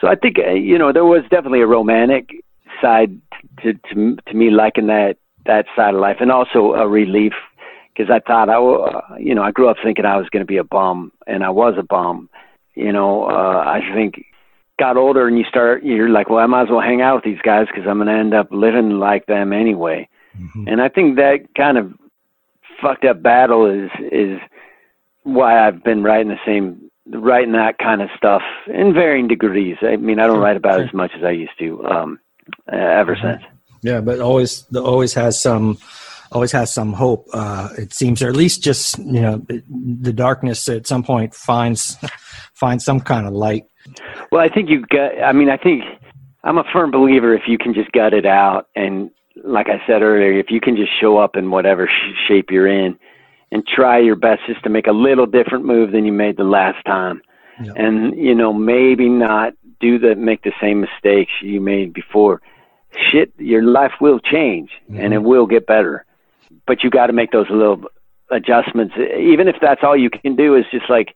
So 0.00 0.08
I 0.08 0.14
think 0.14 0.36
uh, 0.38 0.52
you 0.52 0.78
know 0.78 0.92
there 0.92 1.04
was 1.04 1.22
definitely 1.30 1.60
a 1.60 1.66
romantic 1.66 2.44
side 2.80 3.18
to 3.62 3.72
to 3.72 4.16
to 4.16 4.34
me 4.34 4.50
liking 4.50 4.86
that 4.88 5.16
that 5.46 5.66
side 5.74 5.94
of 5.94 6.00
life, 6.00 6.18
and 6.20 6.30
also 6.30 6.74
a 6.74 6.86
relief 6.86 7.32
because 7.94 8.10
I 8.10 8.20
thought 8.20 8.48
I 8.48 9.18
you 9.18 9.34
know 9.34 9.42
I 9.42 9.50
grew 9.50 9.68
up 9.68 9.78
thinking 9.82 10.04
I 10.04 10.16
was 10.16 10.28
going 10.28 10.42
to 10.42 10.46
be 10.46 10.58
a 10.58 10.64
bum, 10.64 11.12
and 11.26 11.44
I 11.44 11.50
was 11.50 11.74
a 11.78 11.82
bum. 11.82 12.28
You 12.74 12.92
know, 12.92 13.24
uh, 13.24 13.64
I 13.66 13.80
think 13.94 14.24
got 14.78 14.96
older 14.96 15.26
and 15.26 15.38
you 15.38 15.44
start 15.44 15.82
you're 15.82 16.08
like, 16.08 16.28
well, 16.28 16.40
I 16.40 16.46
might 16.46 16.64
as 16.64 16.70
well 16.70 16.80
hang 16.80 17.00
out 17.00 17.16
with 17.16 17.24
these 17.24 17.42
guys 17.42 17.66
because 17.66 17.88
I'm 17.88 17.96
going 17.96 18.08
to 18.08 18.12
end 18.12 18.34
up 18.34 18.48
living 18.50 18.98
like 18.98 19.26
them 19.26 19.52
anyway. 19.52 20.08
Mm-hmm. 20.38 20.68
And 20.68 20.82
I 20.82 20.88
think 20.88 21.16
that 21.16 21.46
kind 21.56 21.78
of 21.78 21.92
fucked 22.80 23.04
up 23.04 23.22
battle 23.22 23.66
is 23.66 23.90
is 24.12 24.38
why 25.22 25.66
I've 25.66 25.82
been 25.82 26.02
writing 26.02 26.28
the 26.28 26.38
same 26.44 26.85
writing 27.08 27.52
that 27.52 27.78
kind 27.78 28.02
of 28.02 28.08
stuff 28.16 28.42
in 28.66 28.92
varying 28.92 29.28
degrees. 29.28 29.76
I 29.82 29.96
mean, 29.96 30.18
I 30.18 30.26
don't 30.26 30.40
write 30.40 30.56
about 30.56 30.80
as 30.80 30.92
much 30.92 31.12
as 31.16 31.24
I 31.24 31.30
used 31.30 31.58
to 31.58 31.84
um, 31.86 32.20
uh, 32.72 32.76
ever 32.76 33.14
mm-hmm. 33.14 33.40
since. 33.40 33.42
Yeah, 33.82 34.00
but 34.00 34.20
always 34.20 34.64
always 34.74 35.14
has 35.14 35.40
some 35.40 35.78
always 36.32 36.52
has 36.52 36.72
some 36.72 36.92
hope. 36.92 37.28
Uh, 37.32 37.68
it 37.78 37.92
seems, 37.92 38.22
or 38.22 38.28
at 38.28 38.36
least 38.36 38.62
just 38.62 38.98
you 38.98 39.20
know, 39.20 39.46
the 39.48 40.12
darkness 40.12 40.68
at 40.68 40.86
some 40.86 41.02
point 41.02 41.34
finds 41.34 41.96
finds 42.54 42.84
some 42.84 43.00
kind 43.00 43.26
of 43.26 43.32
light. 43.32 43.64
Well, 44.32 44.40
I 44.40 44.48
think 44.48 44.68
you 44.68 44.84
got. 44.86 45.22
I 45.22 45.32
mean, 45.32 45.50
I 45.50 45.56
think 45.56 45.84
I'm 46.42 46.58
a 46.58 46.64
firm 46.72 46.90
believer 46.90 47.34
if 47.34 47.42
you 47.46 47.58
can 47.58 47.74
just 47.74 47.92
gut 47.92 48.14
it 48.14 48.26
out 48.26 48.68
and 48.74 49.10
like 49.44 49.68
I 49.68 49.80
said 49.86 50.02
earlier, 50.02 50.32
if 50.32 50.50
you 50.50 50.60
can 50.60 50.76
just 50.76 50.90
show 50.98 51.18
up 51.18 51.36
in 51.36 51.50
whatever 51.50 51.86
sh- 51.86 52.26
shape 52.26 52.50
you're 52.50 52.66
in 52.66 52.98
and 53.52 53.66
try 53.66 53.98
your 53.98 54.16
best 54.16 54.42
just 54.46 54.62
to 54.64 54.70
make 54.70 54.86
a 54.86 54.92
little 54.92 55.26
different 55.26 55.64
move 55.64 55.92
than 55.92 56.04
you 56.04 56.12
made 56.12 56.36
the 56.36 56.44
last 56.44 56.84
time, 56.84 57.22
yep. 57.62 57.74
and 57.76 58.16
you 58.16 58.34
know 58.34 58.52
maybe 58.52 59.08
not 59.08 59.54
do 59.80 59.98
the 59.98 60.14
make 60.14 60.42
the 60.42 60.52
same 60.60 60.80
mistakes 60.80 61.32
you 61.42 61.60
made 61.60 61.92
before. 61.92 62.40
Shit, 63.10 63.32
your 63.38 63.62
life 63.62 63.92
will 64.00 64.18
change 64.18 64.70
mm-hmm. 64.84 65.00
and 65.00 65.14
it 65.14 65.22
will 65.22 65.46
get 65.46 65.66
better, 65.66 66.04
but 66.66 66.82
you 66.82 66.90
got 66.90 67.06
to 67.06 67.12
make 67.12 67.30
those 67.30 67.48
little 67.50 67.84
adjustments. 68.30 68.94
Even 69.18 69.48
if 69.48 69.56
that's 69.60 69.82
all 69.82 69.96
you 69.96 70.10
can 70.10 70.34
do 70.34 70.54
is 70.56 70.64
just 70.70 70.88
like, 70.88 71.14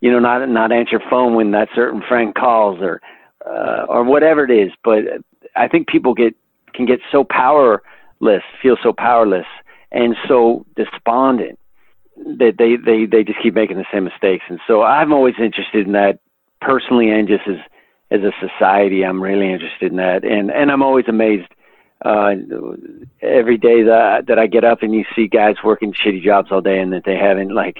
you 0.00 0.10
know, 0.10 0.18
not 0.18 0.48
not 0.48 0.72
answer 0.72 1.00
phone 1.10 1.34
when 1.34 1.52
that 1.52 1.68
certain 1.74 2.02
friend 2.08 2.34
calls 2.34 2.80
or 2.80 3.00
uh, 3.46 3.84
or 3.88 4.02
whatever 4.04 4.44
it 4.44 4.50
is. 4.50 4.72
But 4.82 5.04
I 5.54 5.68
think 5.68 5.88
people 5.88 6.14
get 6.14 6.34
can 6.72 6.86
get 6.86 7.00
so 7.12 7.22
powerless, 7.22 8.42
feel 8.60 8.76
so 8.82 8.92
powerless 8.92 9.46
and 9.92 10.16
so 10.28 10.64
despondent 10.76 11.58
that 12.38 12.54
they, 12.58 12.76
they, 12.76 13.06
they 13.06 13.24
just 13.24 13.42
keep 13.42 13.54
making 13.54 13.78
the 13.78 13.86
same 13.92 14.04
mistakes. 14.04 14.44
And 14.48 14.60
so 14.66 14.82
I'm 14.82 15.12
always 15.12 15.34
interested 15.38 15.86
in 15.86 15.92
that 15.92 16.20
personally 16.60 17.10
and 17.10 17.28
just 17.28 17.46
as, 17.48 17.56
as 18.10 18.20
a 18.22 18.32
society, 18.40 19.04
I'm 19.04 19.22
really 19.22 19.52
interested 19.52 19.90
in 19.90 19.96
that. 19.96 20.24
And, 20.24 20.50
and 20.50 20.70
I'm 20.70 20.82
always 20.82 21.06
amazed, 21.08 21.48
uh, 22.04 22.32
every 23.20 23.58
day 23.58 23.82
that, 23.84 24.26
that 24.28 24.38
I 24.38 24.46
get 24.46 24.64
up 24.64 24.82
and 24.82 24.94
you 24.94 25.04
see 25.14 25.28
guys 25.28 25.56
working 25.62 25.92
shitty 25.92 26.22
jobs 26.22 26.50
all 26.50 26.60
day 26.60 26.78
and 26.80 26.92
that 26.92 27.04
they 27.04 27.16
haven't 27.16 27.54
like 27.54 27.78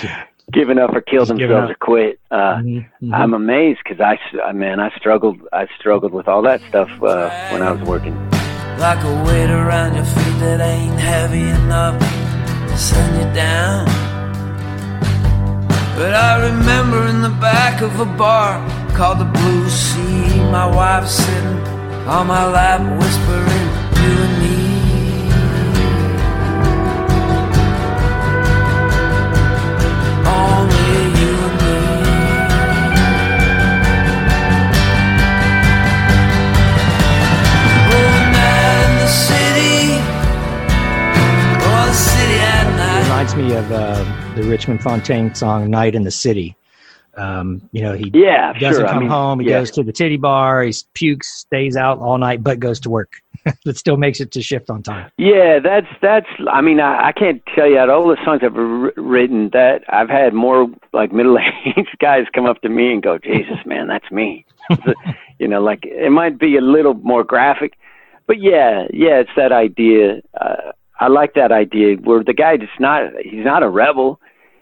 given 0.52 0.78
up 0.78 0.92
or 0.92 1.00
killed 1.00 1.28
Just 1.28 1.38
themselves 1.38 1.70
or 1.70 1.74
quit. 1.74 2.20
Uh, 2.30 2.56
mm-hmm. 2.56 2.78
Mm-hmm. 2.78 3.14
I'm 3.14 3.34
amazed 3.34 3.80
because 3.84 4.00
I, 4.00 4.52
man, 4.52 4.80
I 4.80 4.94
struggled. 4.96 5.38
I 5.52 5.66
struggled 5.78 6.12
with 6.12 6.28
all 6.28 6.42
that 6.42 6.60
stuff 6.68 6.90
uh, 7.02 7.48
when 7.50 7.62
I 7.62 7.72
was 7.72 7.86
working. 7.88 8.14
Like 8.78 9.02
a 9.04 9.24
weight 9.24 9.50
around 9.50 9.94
your 9.94 10.04
feet 10.04 10.38
that 10.40 10.60
ain't 10.60 10.98
heavy 10.98 11.42
enough 11.42 11.98
to 12.00 12.43
send 12.76 13.16
you 13.16 13.34
down. 13.34 13.86
But 15.96 16.12
I 16.14 16.32
remember 16.48 17.06
in 17.06 17.22
the 17.22 17.34
back 17.40 17.80
of 17.80 18.00
a 18.00 18.04
bar 18.04 18.58
called 18.96 19.18
the 19.20 19.24
Blue 19.24 19.68
Sea, 19.68 20.40
my 20.50 20.66
wife 20.66 21.06
sitting 21.08 21.60
on 22.06 22.26
my 22.26 22.44
lap 22.46 22.80
whispering, 23.00 23.66
"You 24.00 24.12
and 24.26 24.38
me." 24.38 24.43
Reminds 43.24 43.50
me 43.50 43.56
of 43.56 43.72
uh, 43.72 44.34
the 44.34 44.42
Richmond 44.42 44.82
Fontaine 44.82 45.34
song 45.34 45.70
"Night 45.70 45.94
in 45.94 46.02
the 46.02 46.10
City." 46.10 46.54
Um, 47.16 47.66
you 47.72 47.80
know, 47.80 47.94
he 47.94 48.10
yeah, 48.12 48.52
doesn't 48.52 48.82
sure. 48.82 48.86
come 48.86 48.98
I 48.98 49.00
mean, 49.00 49.08
home. 49.08 49.40
He 49.40 49.48
yeah. 49.48 49.60
goes 49.60 49.70
to 49.72 49.82
the 49.82 49.92
titty 49.92 50.18
bar. 50.18 50.62
He 50.62 50.74
pukes, 50.92 51.32
stays 51.32 51.74
out 51.74 52.00
all 52.00 52.18
night, 52.18 52.42
but 52.42 52.60
goes 52.60 52.80
to 52.80 52.90
work. 52.90 53.22
that 53.64 53.78
still 53.78 53.96
makes 53.96 54.20
it 54.20 54.30
to 54.32 54.42
shift 54.42 54.68
on 54.68 54.82
time. 54.82 55.10
Yeah, 55.16 55.58
that's 55.58 55.86
that's. 56.02 56.26
I 56.50 56.60
mean, 56.60 56.80
I, 56.80 57.08
I 57.08 57.12
can't 57.12 57.42
tell 57.54 57.66
you 57.66 57.78
out 57.78 57.88
all 57.88 58.08
the 58.08 58.18
songs 58.26 58.42
I've 58.44 58.56
r- 58.56 58.92
written 58.96 59.48
that 59.54 59.84
I've 59.88 60.10
had 60.10 60.34
more 60.34 60.66
like 60.92 61.10
middle-aged 61.12 61.96
guys 62.00 62.26
come 62.34 62.44
up 62.44 62.60
to 62.60 62.68
me 62.68 62.92
and 62.92 63.02
go, 63.02 63.16
"Jesus, 63.16 63.64
man, 63.64 63.86
that's 63.86 64.10
me." 64.10 64.44
you 65.38 65.48
know, 65.48 65.62
like 65.62 65.86
it 65.86 66.10
might 66.10 66.38
be 66.38 66.58
a 66.58 66.60
little 66.62 66.94
more 66.94 67.24
graphic, 67.24 67.78
but 68.26 68.42
yeah, 68.42 68.84
yeah, 68.92 69.20
it's 69.20 69.34
that 69.36 69.52
idea. 69.52 70.20
Uh, 70.38 70.72
I 70.98 71.08
like 71.08 71.34
that 71.34 71.52
idea 71.52 71.96
where 71.96 72.22
the 72.22 72.34
guy 72.34 72.56
just 72.56 72.78
not 72.78 73.12
he's 73.22 73.44
not 73.44 73.62
a 73.62 73.68
rebel. 73.68 74.20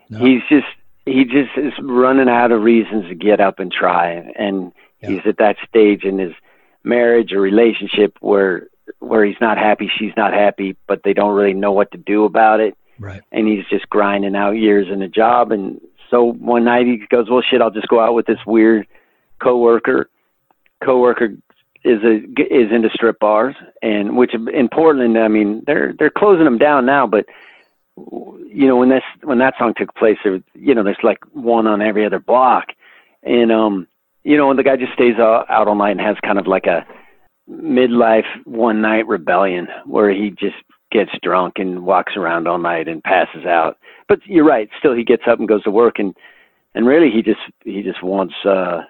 No. 0.08 0.18
He's 0.18 0.42
just 0.48 0.66
he 1.04 1.24
just 1.24 1.56
is 1.56 1.72
running 1.80 2.28
out 2.28 2.52
of 2.52 2.62
reasons 2.62 3.08
to 3.08 3.14
get 3.14 3.40
up 3.40 3.58
and 3.58 3.72
try 3.72 4.10
and 4.10 4.72
yeah. 5.00 5.10
he's 5.10 5.26
at 5.26 5.38
that 5.38 5.56
stage 5.68 6.04
in 6.04 6.18
his 6.18 6.32
marriage 6.84 7.32
or 7.32 7.40
relationship 7.40 8.16
where 8.20 8.68
where 8.98 9.24
he's 9.24 9.40
not 9.40 9.58
happy, 9.58 9.90
she's 9.96 10.12
not 10.16 10.32
happy, 10.32 10.76
but 10.86 11.02
they 11.04 11.12
don't 11.12 11.34
really 11.34 11.54
know 11.54 11.72
what 11.72 11.92
to 11.92 11.98
do 11.98 12.24
about 12.24 12.60
it. 12.60 12.76
Right. 12.98 13.22
And 13.30 13.46
he's 13.46 13.64
just 13.70 13.88
grinding 13.88 14.34
out 14.34 14.52
years 14.52 14.88
in 14.90 15.02
a 15.02 15.08
job 15.08 15.52
and 15.52 15.80
so 16.10 16.24
one 16.24 16.64
night 16.64 16.86
he 16.86 16.98
goes, 17.08 17.30
"Well, 17.30 17.40
shit, 17.40 17.62
I'll 17.62 17.70
just 17.70 17.88
go 17.88 17.98
out 17.98 18.14
with 18.14 18.26
this 18.26 18.44
weird 18.46 18.86
coworker." 19.42 20.10
Coworker 20.84 21.36
is 21.84 22.02
a 22.02 22.16
is 22.42 22.70
into 22.72 22.90
strip 22.94 23.18
bars, 23.18 23.54
and 23.82 24.16
which 24.16 24.34
in 24.34 24.68
Portland, 24.68 25.18
I 25.18 25.28
mean, 25.28 25.62
they're 25.66 25.94
they're 25.98 26.10
closing 26.10 26.44
them 26.44 26.58
down 26.58 26.86
now, 26.86 27.06
but 27.06 27.26
you 27.96 28.66
know 28.66 28.76
when 28.76 28.88
this 28.88 29.02
when 29.22 29.38
that 29.38 29.54
song 29.58 29.74
took 29.76 29.94
place, 29.94 30.18
there 30.24 30.40
you 30.54 30.74
know 30.74 30.82
there's 30.82 30.96
like 31.02 31.18
one 31.32 31.66
on 31.66 31.82
every 31.82 32.06
other 32.06 32.20
block, 32.20 32.66
and 33.22 33.50
um 33.52 33.86
you 34.24 34.36
know 34.36 34.50
and 34.50 34.58
the 34.58 34.62
guy 34.62 34.76
just 34.76 34.92
stays 34.92 35.18
out, 35.18 35.50
out 35.50 35.68
all 35.68 35.74
night 35.74 35.92
and 35.92 36.00
has 36.00 36.16
kind 36.24 36.38
of 36.38 36.46
like 36.46 36.66
a 36.66 36.86
midlife 37.50 38.26
one 38.44 38.80
night 38.80 39.06
rebellion 39.06 39.66
where 39.84 40.10
he 40.10 40.30
just 40.30 40.56
gets 40.92 41.10
drunk 41.22 41.54
and 41.56 41.84
walks 41.84 42.16
around 42.16 42.46
all 42.46 42.58
night 42.58 42.86
and 42.86 43.02
passes 43.02 43.44
out. 43.44 43.78
But 44.08 44.20
you're 44.26 44.44
right, 44.44 44.68
still 44.78 44.94
he 44.94 45.04
gets 45.04 45.24
up 45.26 45.38
and 45.38 45.48
goes 45.48 45.64
to 45.64 45.70
work 45.70 45.98
and 45.98 46.14
and 46.74 46.86
really 46.86 47.10
he 47.10 47.22
just 47.22 47.40
he 47.64 47.82
just 47.82 48.02
wants 48.02 48.34
uh 48.44 48.82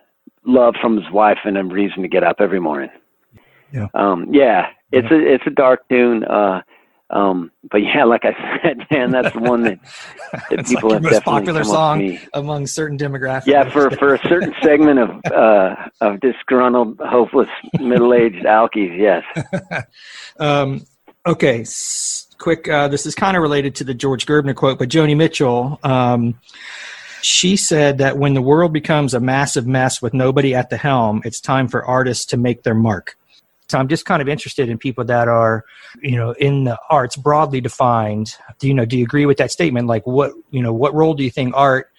love 0.44 0.74
from 0.80 0.96
his 0.96 1.10
wife 1.10 1.38
and 1.44 1.56
a 1.56 1.64
reason 1.64 2.02
to 2.02 2.08
get 2.08 2.24
up 2.24 2.36
every 2.40 2.60
morning. 2.60 2.90
Yeah. 3.72 3.88
Um, 3.94 4.32
yeah, 4.32 4.68
it's 4.90 5.08
yeah. 5.10 5.16
a 5.16 5.20
it's 5.20 5.44
a 5.46 5.50
dark 5.50 5.88
tune. 5.88 6.24
Uh, 6.24 6.62
um, 7.12 7.50
but 7.70 7.78
yeah, 7.82 8.04
like 8.04 8.24
I 8.24 8.60
said, 8.62 8.86
man, 8.90 9.10
that's 9.10 9.32
the 9.34 9.40
one 9.40 9.62
that, 9.62 9.78
that 10.50 10.66
people 10.66 10.90
like 10.90 11.02
have 11.02 11.12
most 11.12 11.24
popular 11.24 11.64
song 11.64 12.18
among 12.34 12.66
certain 12.66 12.98
demographics. 12.98 13.46
Yeah, 13.46 13.70
for 13.70 13.90
for 13.90 14.14
a 14.14 14.28
certain 14.28 14.54
segment 14.62 14.98
of 14.98 15.10
uh, 15.32 15.76
of 16.00 16.20
disgruntled, 16.20 16.98
hopeless, 17.00 17.48
middle 17.80 18.14
aged 18.14 18.44
alkies. 18.44 18.98
Yes. 18.98 19.84
um, 20.38 20.86
okay, 21.26 21.60
S- 21.62 22.26
quick. 22.38 22.68
Uh, 22.68 22.88
this 22.88 23.06
is 23.06 23.14
kind 23.14 23.36
of 23.36 23.42
related 23.42 23.74
to 23.76 23.84
the 23.84 23.94
George 23.94 24.26
Gerbner 24.26 24.54
quote, 24.54 24.78
but 24.78 24.88
Joni 24.88 25.16
Mitchell. 25.16 25.78
Um, 25.82 26.38
she 27.22 27.56
said 27.56 27.98
that 27.98 28.18
when 28.18 28.34
the 28.34 28.42
world 28.42 28.72
becomes 28.72 29.14
a 29.14 29.20
massive 29.20 29.66
mess 29.66 30.02
with 30.02 30.12
nobody 30.12 30.54
at 30.54 30.70
the 30.70 30.76
helm, 30.76 31.22
it's 31.24 31.40
time 31.40 31.68
for 31.68 31.84
artists 31.84 32.24
to 32.26 32.36
make 32.36 32.62
their 32.62 32.74
mark. 32.74 33.16
So 33.68 33.78
I'm 33.78 33.88
just 33.88 34.04
kind 34.04 34.20
of 34.20 34.28
interested 34.28 34.68
in 34.68 34.76
people 34.76 35.04
that 35.04 35.28
are, 35.28 35.64
you 36.02 36.16
know, 36.16 36.32
in 36.32 36.64
the 36.64 36.78
arts 36.90 37.16
broadly 37.16 37.60
defined. 37.60 38.36
Do 38.58 38.68
you 38.68 38.74
know? 38.74 38.84
Do 38.84 38.98
you 38.98 39.04
agree 39.04 39.24
with 39.24 39.38
that 39.38 39.50
statement? 39.50 39.86
Like, 39.86 40.06
what 40.06 40.32
you 40.50 40.62
know, 40.62 40.74
what 40.74 40.94
role 40.94 41.14
do 41.14 41.24
you 41.24 41.30
think 41.30 41.54
art 41.56 41.90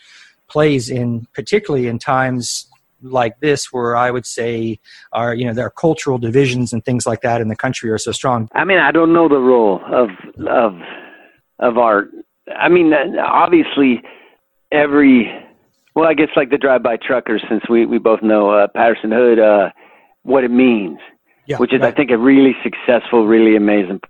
plays 0.47 0.89
in, 0.89 1.25
particularly 1.33 1.87
in 1.87 1.97
times 1.97 2.67
like 3.01 3.39
this, 3.39 3.73
where 3.73 3.95
I 3.95 4.11
would 4.11 4.25
say, 4.25 4.79
are 5.13 5.33
you 5.33 5.45
know, 5.45 5.53
there 5.53 5.65
are 5.65 5.71
cultural 5.71 6.19
divisions 6.19 6.73
and 6.73 6.85
things 6.85 7.07
like 7.07 7.21
that 7.21 7.41
in 7.41 7.47
the 7.47 7.55
country 7.55 7.89
are 7.89 7.97
so 7.97 8.11
strong. 8.11 8.49
I 8.53 8.65
mean, 8.65 8.77
I 8.77 8.91
don't 8.91 9.11
know 9.11 9.27
the 9.27 9.39
role 9.39 9.81
of 9.91 10.09
of 10.45 10.75
of 11.57 11.77
art. 11.79 12.11
I 12.55 12.69
mean, 12.69 12.93
obviously 12.93 14.03
every 14.73 15.31
well, 15.95 16.09
I 16.09 16.15
guess 16.15 16.29
like 16.35 16.49
the 16.49 16.57
drive-by 16.57 16.97
truckers, 16.97 17.43
since 17.49 17.63
we 17.69 17.85
we 17.85 17.99
both 17.99 18.21
know 18.21 18.49
uh, 18.49 18.67
Patterson 18.67 19.11
Hood, 19.11 19.39
uh, 19.39 19.69
what 20.23 20.43
it 20.43 20.51
means, 20.51 20.99
yeah, 21.45 21.57
which 21.57 21.73
is 21.73 21.81
right. 21.81 21.93
I 21.93 21.95
think 21.95 22.11
a 22.11 22.17
really 22.17 22.55
successful, 22.63 23.27
really 23.27 23.55
amazing, 23.55 24.01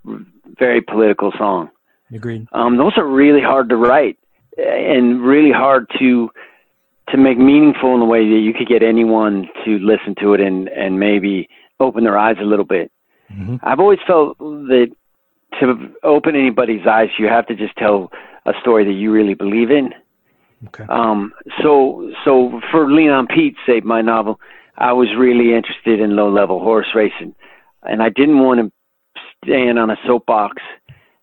very 0.58 0.80
political 0.80 1.32
song. 1.36 1.70
Agreed. 2.12 2.46
Um, 2.52 2.76
those 2.76 2.92
are 2.96 3.06
really 3.06 3.42
hard 3.42 3.68
to 3.68 3.76
write 3.76 4.18
and 4.56 5.22
really 5.22 5.52
hard 5.52 5.90
to 5.98 6.30
to 7.10 7.16
make 7.18 7.38
meaningful 7.38 7.92
in 7.94 8.00
the 8.00 8.06
way 8.06 8.28
that 8.28 8.40
you 8.40 8.54
could 8.54 8.68
get 8.68 8.82
anyone 8.82 9.48
to 9.64 9.78
listen 9.78 10.14
to 10.20 10.34
it 10.34 10.40
and 10.40 10.68
and 10.68 10.98
maybe 10.98 11.48
open 11.80 12.04
their 12.04 12.18
eyes 12.18 12.36
a 12.40 12.44
little 12.44 12.64
bit. 12.64 12.90
Mm-hmm. 13.30 13.56
I've 13.62 13.80
always 13.80 13.98
felt 14.06 14.38
that 14.38 14.90
to 15.60 15.94
open 16.02 16.34
anybody's 16.34 16.86
eyes, 16.86 17.08
you 17.18 17.26
have 17.26 17.46
to 17.46 17.54
just 17.54 17.76
tell 17.76 18.10
a 18.46 18.52
story 18.60 18.84
that 18.84 18.92
you 18.92 19.12
really 19.12 19.34
believe 19.34 19.70
in. 19.70 19.92
Okay. 20.68 20.84
Um, 20.88 21.32
so, 21.62 22.10
so 22.24 22.60
for 22.70 22.90
Lean 22.90 23.10
on 23.10 23.26
Pete, 23.26 23.56
say 23.66 23.80
my 23.80 24.00
novel, 24.00 24.40
I 24.76 24.92
was 24.92 25.08
really 25.16 25.54
interested 25.54 26.00
in 26.00 26.16
low 26.16 26.30
level 26.30 26.60
horse 26.60 26.88
racing, 26.94 27.34
and 27.82 28.02
I 28.02 28.08
didn't 28.08 28.40
want 28.40 28.60
to 28.60 28.72
stand 29.44 29.78
on 29.78 29.90
a 29.90 29.96
soapbox 30.06 30.62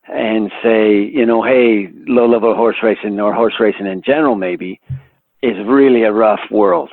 and 0.08 0.52
say, 0.64 1.00
you 1.00 1.26
know, 1.26 1.44
hey, 1.44 1.90
low 2.08 2.28
level 2.28 2.56
horse 2.56 2.78
racing 2.84 3.20
or 3.20 3.34
horse 3.34 3.56
racing 3.60 3.88
in 3.88 4.02
general 4.02 4.36
maybe 4.36 4.80
is 5.42 5.56
really 5.66 6.04
a 6.04 6.12
rough 6.12 6.42
world. 6.52 6.90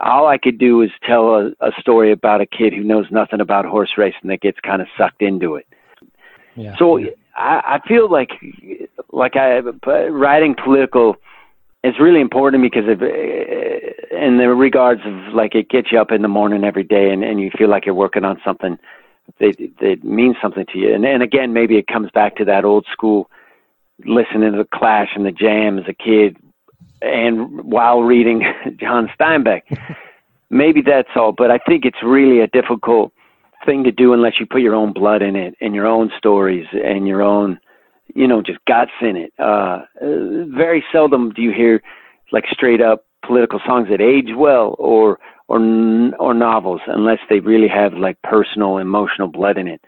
All 0.00 0.26
I 0.26 0.38
could 0.38 0.58
do 0.58 0.82
is 0.82 0.90
tell 1.06 1.34
a, 1.34 1.46
a 1.60 1.70
story 1.80 2.12
about 2.12 2.40
a 2.40 2.46
kid 2.46 2.72
who 2.72 2.82
knows 2.82 3.06
nothing 3.10 3.40
about 3.40 3.64
horse 3.64 3.92
racing 3.96 4.28
that 4.28 4.40
gets 4.40 4.58
kind 4.60 4.82
of 4.82 4.88
sucked 4.98 5.22
into 5.22 5.56
it. 5.56 5.66
Yeah. 6.56 6.76
So 6.78 6.98
I, 7.36 7.80
I 7.82 7.88
feel 7.88 8.10
like 8.10 8.30
like 9.12 9.36
I 9.36 9.58
writing 9.58 10.54
political 10.62 11.16
is 11.84 12.00
really 12.00 12.20
important 12.20 12.62
because 12.62 12.88
of 12.88 13.02
eh, 13.02 13.90
in 14.10 14.38
the 14.38 14.48
regards 14.48 15.02
of 15.04 15.34
like 15.34 15.54
it 15.54 15.68
gets 15.68 15.92
you 15.92 16.00
up 16.00 16.10
in 16.10 16.22
the 16.22 16.28
morning 16.28 16.64
every 16.64 16.82
day 16.82 17.10
and, 17.10 17.22
and 17.22 17.40
you 17.40 17.50
feel 17.56 17.68
like 17.68 17.86
you're 17.86 17.94
working 17.94 18.24
on 18.24 18.40
something 18.44 18.78
that 19.38 19.56
that 19.80 20.02
means 20.02 20.36
something 20.42 20.66
to 20.72 20.78
you. 20.78 20.94
And 20.94 21.04
and 21.04 21.22
again 21.22 21.52
maybe 21.52 21.76
it 21.76 21.86
comes 21.86 22.10
back 22.10 22.36
to 22.36 22.44
that 22.46 22.64
old 22.64 22.86
school 22.92 23.30
listening 24.04 24.52
to 24.52 24.58
the 24.58 24.68
Clash 24.74 25.10
and 25.14 25.24
the 25.24 25.32
Jam 25.32 25.78
as 25.78 25.84
a 25.86 25.94
kid 25.94 26.36
and 27.00 27.62
while 27.62 28.02
reading 28.02 28.42
John 28.76 29.08
Steinbeck. 29.18 29.62
maybe 30.50 30.82
that's 30.82 31.08
all, 31.16 31.32
but 31.32 31.50
I 31.50 31.58
think 31.58 31.84
it's 31.84 32.02
really 32.02 32.40
a 32.40 32.46
difficult 32.46 33.12
thing 33.66 33.84
to 33.84 33.92
do 33.92 34.12
unless 34.12 34.38
you 34.38 34.46
put 34.46 34.60
your 34.60 34.74
own 34.74 34.92
blood 34.92 35.22
in 35.22 35.36
it 35.36 35.54
and 35.60 35.74
your 35.74 35.86
own 35.86 36.10
stories 36.16 36.66
and 36.72 37.06
your 37.08 37.22
own, 37.22 37.58
you 38.14 38.26
know, 38.26 38.42
just 38.42 38.58
guts 38.66 38.92
in 39.00 39.16
it. 39.16 39.32
Uh, 39.38 39.82
very 40.00 40.84
seldom 40.92 41.30
do 41.30 41.42
you 41.42 41.52
hear 41.52 41.82
like 42.32 42.44
straight 42.50 42.80
up 42.80 43.04
political 43.24 43.60
songs 43.66 43.88
that 43.88 44.00
age 44.00 44.30
well 44.36 44.76
or 44.78 45.18
or 45.48 45.58
or 46.18 46.34
novels 46.34 46.80
unless 46.86 47.18
they 47.28 47.40
really 47.40 47.68
have 47.68 47.94
like 47.94 48.20
personal 48.22 48.78
emotional 48.78 49.28
blood 49.28 49.58
in 49.58 49.68
it. 49.68 49.80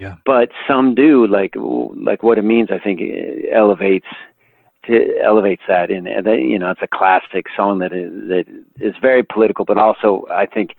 Yeah. 0.00 0.16
But 0.26 0.50
some 0.66 0.94
do 0.94 1.26
like 1.26 1.54
like 1.56 2.22
what 2.22 2.38
it 2.38 2.44
means. 2.44 2.70
I 2.70 2.78
think 2.78 3.00
elevates 3.52 4.06
to 4.86 5.18
elevates 5.22 5.62
that 5.68 5.90
in 5.90 6.04
you 6.04 6.58
know 6.58 6.70
it's 6.70 6.82
a 6.82 6.88
classic 6.88 7.46
song 7.56 7.78
that 7.78 7.92
is 7.92 8.10
that 8.28 8.44
is 8.80 8.94
very 9.00 9.22
political, 9.22 9.64
but 9.64 9.78
also 9.78 10.26
I 10.30 10.46
think 10.46 10.76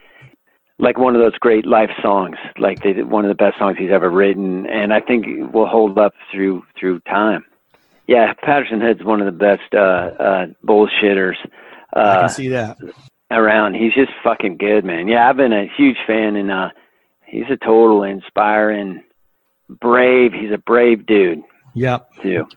like 0.77 0.97
one 0.97 1.15
of 1.15 1.21
those 1.21 1.38
great 1.39 1.65
life 1.65 1.91
songs, 2.01 2.38
like 2.57 2.83
they, 2.83 3.01
one 3.03 3.25
of 3.25 3.29
the 3.29 3.35
best 3.35 3.57
songs 3.57 3.77
he's 3.77 3.91
ever 3.91 4.09
written, 4.09 4.65
and 4.67 4.93
I 4.93 4.99
think 4.99 5.25
will 5.53 5.67
hold 5.67 5.97
up 5.97 6.13
through 6.31 6.63
through 6.79 6.99
time. 7.01 7.45
Yeah, 8.07 8.33
Patterson 8.33 8.81
Hood's 8.81 9.03
one 9.03 9.21
of 9.21 9.25
the 9.25 9.31
best 9.31 9.73
uh, 9.73 9.77
uh, 9.77 10.45
bullshitters. 10.65 11.35
Uh, 11.95 11.99
I 11.99 12.19
can 12.19 12.29
see 12.29 12.49
that 12.49 12.77
around. 13.31 13.75
He's 13.75 13.93
just 13.93 14.11
fucking 14.23 14.57
good, 14.57 14.85
man. 14.85 15.07
Yeah, 15.07 15.27
I've 15.29 15.38
been 15.38 15.53
a 15.53 15.67
huge 15.75 15.97
fan, 16.05 16.35
and 16.35 16.51
uh, 16.51 16.69
he's 17.25 17.49
a 17.49 17.57
total 17.57 18.03
inspiring, 18.03 19.03
brave. 19.69 20.33
He's 20.33 20.51
a 20.51 20.57
brave 20.59 21.05
dude. 21.05 21.41
Yep. 21.73 22.09
Too. 22.21 22.47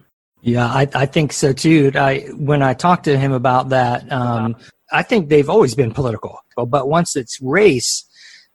Yeah, 0.42 0.66
I, 0.66 0.88
I 0.94 1.06
think 1.06 1.32
so 1.32 1.52
too. 1.52 1.90
I 1.94 2.26
when 2.36 2.62
I 2.62 2.74
talked 2.74 3.04
to 3.04 3.18
him 3.18 3.32
about 3.32 3.70
that, 3.70 4.10
um, 4.12 4.56
I 4.92 5.02
think 5.02 5.28
they've 5.28 5.50
always 5.50 5.74
been 5.74 5.92
political, 5.92 6.38
but 6.56 6.88
once 6.88 7.16
it's 7.16 7.40
race, 7.40 8.07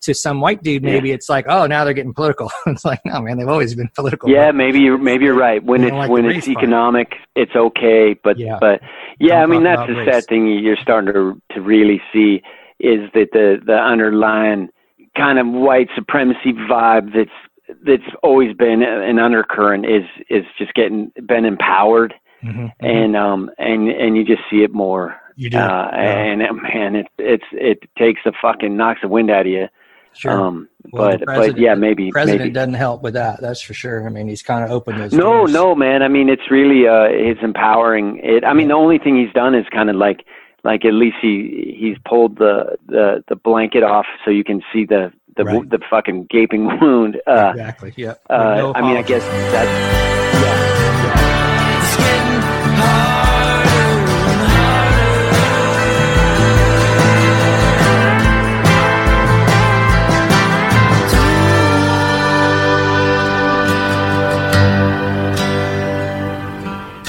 to 0.04 0.14
some 0.14 0.42
white 0.42 0.64
dude, 0.64 0.84
maybe 0.84 1.10
yeah. 1.10 1.16
it's 1.16 1.30
like, 1.30 1.46
oh, 1.48 1.66
now 1.66 1.84
they're 1.84 1.94
getting 1.94 2.14
political. 2.14 2.52
it's 2.68 2.86
like, 2.86 3.00
no, 3.06 3.22
man, 3.22 3.38
they've 3.38 3.48
always 3.48 3.76
been 3.76 3.90
political. 3.96 4.30
Yeah, 4.30 4.52
maybe 4.52 4.80
you're 4.80 4.98
maybe 4.98 5.26
you're 5.26 5.38
right. 5.38 5.64
When 5.64 5.84
it's 5.84 5.94
like 5.94 6.10
when 6.10 6.26
it's 6.26 6.48
economic, 6.48 7.10
part. 7.12 7.22
it's 7.36 7.56
okay. 7.56 8.16
But 8.24 8.38
yeah. 8.38 8.58
but 8.60 8.82
yeah, 9.20 9.42
Don't 9.42 9.44
I 9.44 9.46
mean 9.54 9.64
that's 9.64 9.88
the 9.88 9.96
race. 9.96 10.14
sad 10.14 10.26
thing 10.28 10.48
you're 10.48 10.78
starting 10.82 11.14
to 11.14 11.42
to 11.54 11.62
really 11.62 12.02
see 12.12 12.42
is 12.80 13.10
that 13.14 13.30
the 13.32 13.62
the 13.66 13.78
underlying 13.78 14.70
kind 15.16 15.40
of 15.40 15.48
white 15.48 15.90
supremacy 15.96 16.54
vibe 16.54 17.14
that's 17.14 17.78
that's 17.86 18.16
always 18.24 18.56
been 18.56 18.84
an 18.84 19.20
undercurrent 19.20 19.86
is 19.86 20.04
is 20.30 20.44
just 20.58 20.74
getting 20.74 21.12
been 21.26 21.46
empowered. 21.46 22.14
Mm-hmm, 22.44 22.66
mm-hmm. 22.66 22.86
and 22.86 23.16
um 23.16 23.50
and 23.58 23.88
and 23.88 24.18
you 24.18 24.26
just 24.26 24.42
see 24.52 24.64
it 24.64 24.74
more 24.74 25.16
you 25.36 25.50
do 25.50 25.58
uh, 25.58 25.90
yeah. 25.94 26.24
and 26.24 26.62
man 26.62 26.96
it 26.96 27.08
it's 27.18 27.46
it 27.54 27.80
takes 27.98 28.20
the 28.26 28.34
fucking 28.42 28.76
knocks 28.76 29.00
the 29.02 29.08
wind 29.08 29.32
out 29.32 29.46
of 29.46 29.52
you 29.52 29.68
Sure. 30.14 30.32
Um, 30.32 30.70
well, 30.92 31.18
but 31.18 31.26
but 31.26 31.58
yeah, 31.58 31.76
maybe 31.76 32.12
president 32.12 32.42
maybe. 32.42 32.54
doesn't 32.54 32.74
help 32.76 33.02
with 33.02 33.16
that. 33.16 33.42
That's 33.42 33.62
for 33.62 33.74
sure. 33.74 34.06
I 34.06 34.10
mean, 34.10 34.28
he's 34.28 34.44
kind 34.44 34.64
of 34.64 34.72
opened 34.72 35.00
those. 35.00 35.14
No, 35.14 35.34
doors. 35.34 35.54
no, 35.54 35.76
man. 35.76 36.04
I 36.04 36.08
mean, 36.08 36.30
it's 36.30 36.52
really 36.52 36.88
uh, 36.88 37.08
it's 37.10 37.42
empowering. 37.42 38.20
It. 38.24 38.44
I 38.44 38.54
mean, 38.54 38.68
the 38.68 38.76
only 38.76 39.00
thing 39.00 39.18
he's 39.18 39.34
done 39.34 39.56
is 39.56 39.66
kind 39.72 39.90
of 39.90 39.96
like 39.96 40.26
like 40.64 40.86
at 40.86 40.94
least 40.94 41.18
he 41.22 41.76
he's 41.78 41.98
pulled 42.06 42.38
the 42.38 42.78
the 42.88 43.24
the 43.28 43.36
blanket 43.36 43.84
off 43.84 44.06
so 44.24 44.32
you 44.32 44.44
can 44.44 44.62
see 44.72 44.86
the 44.86 45.12
the 45.36 45.44
right. 45.44 45.70
the 45.70 45.80
fucking 45.90 46.28
gaping 46.30 46.66
wound. 46.82 47.22
Uh, 47.28 47.52
exactly. 47.52 47.94
Yeah. 47.98 48.16
Uh, 48.30 48.56
no 48.56 48.74
I 48.76 48.82
mean, 48.82 48.98
I 48.98 49.02
guess 49.02 49.24
that's 49.24 50.44
yeah. 50.44 50.73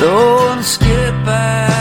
Don't 0.05 0.63
skip 0.63 1.27
out 1.27 1.73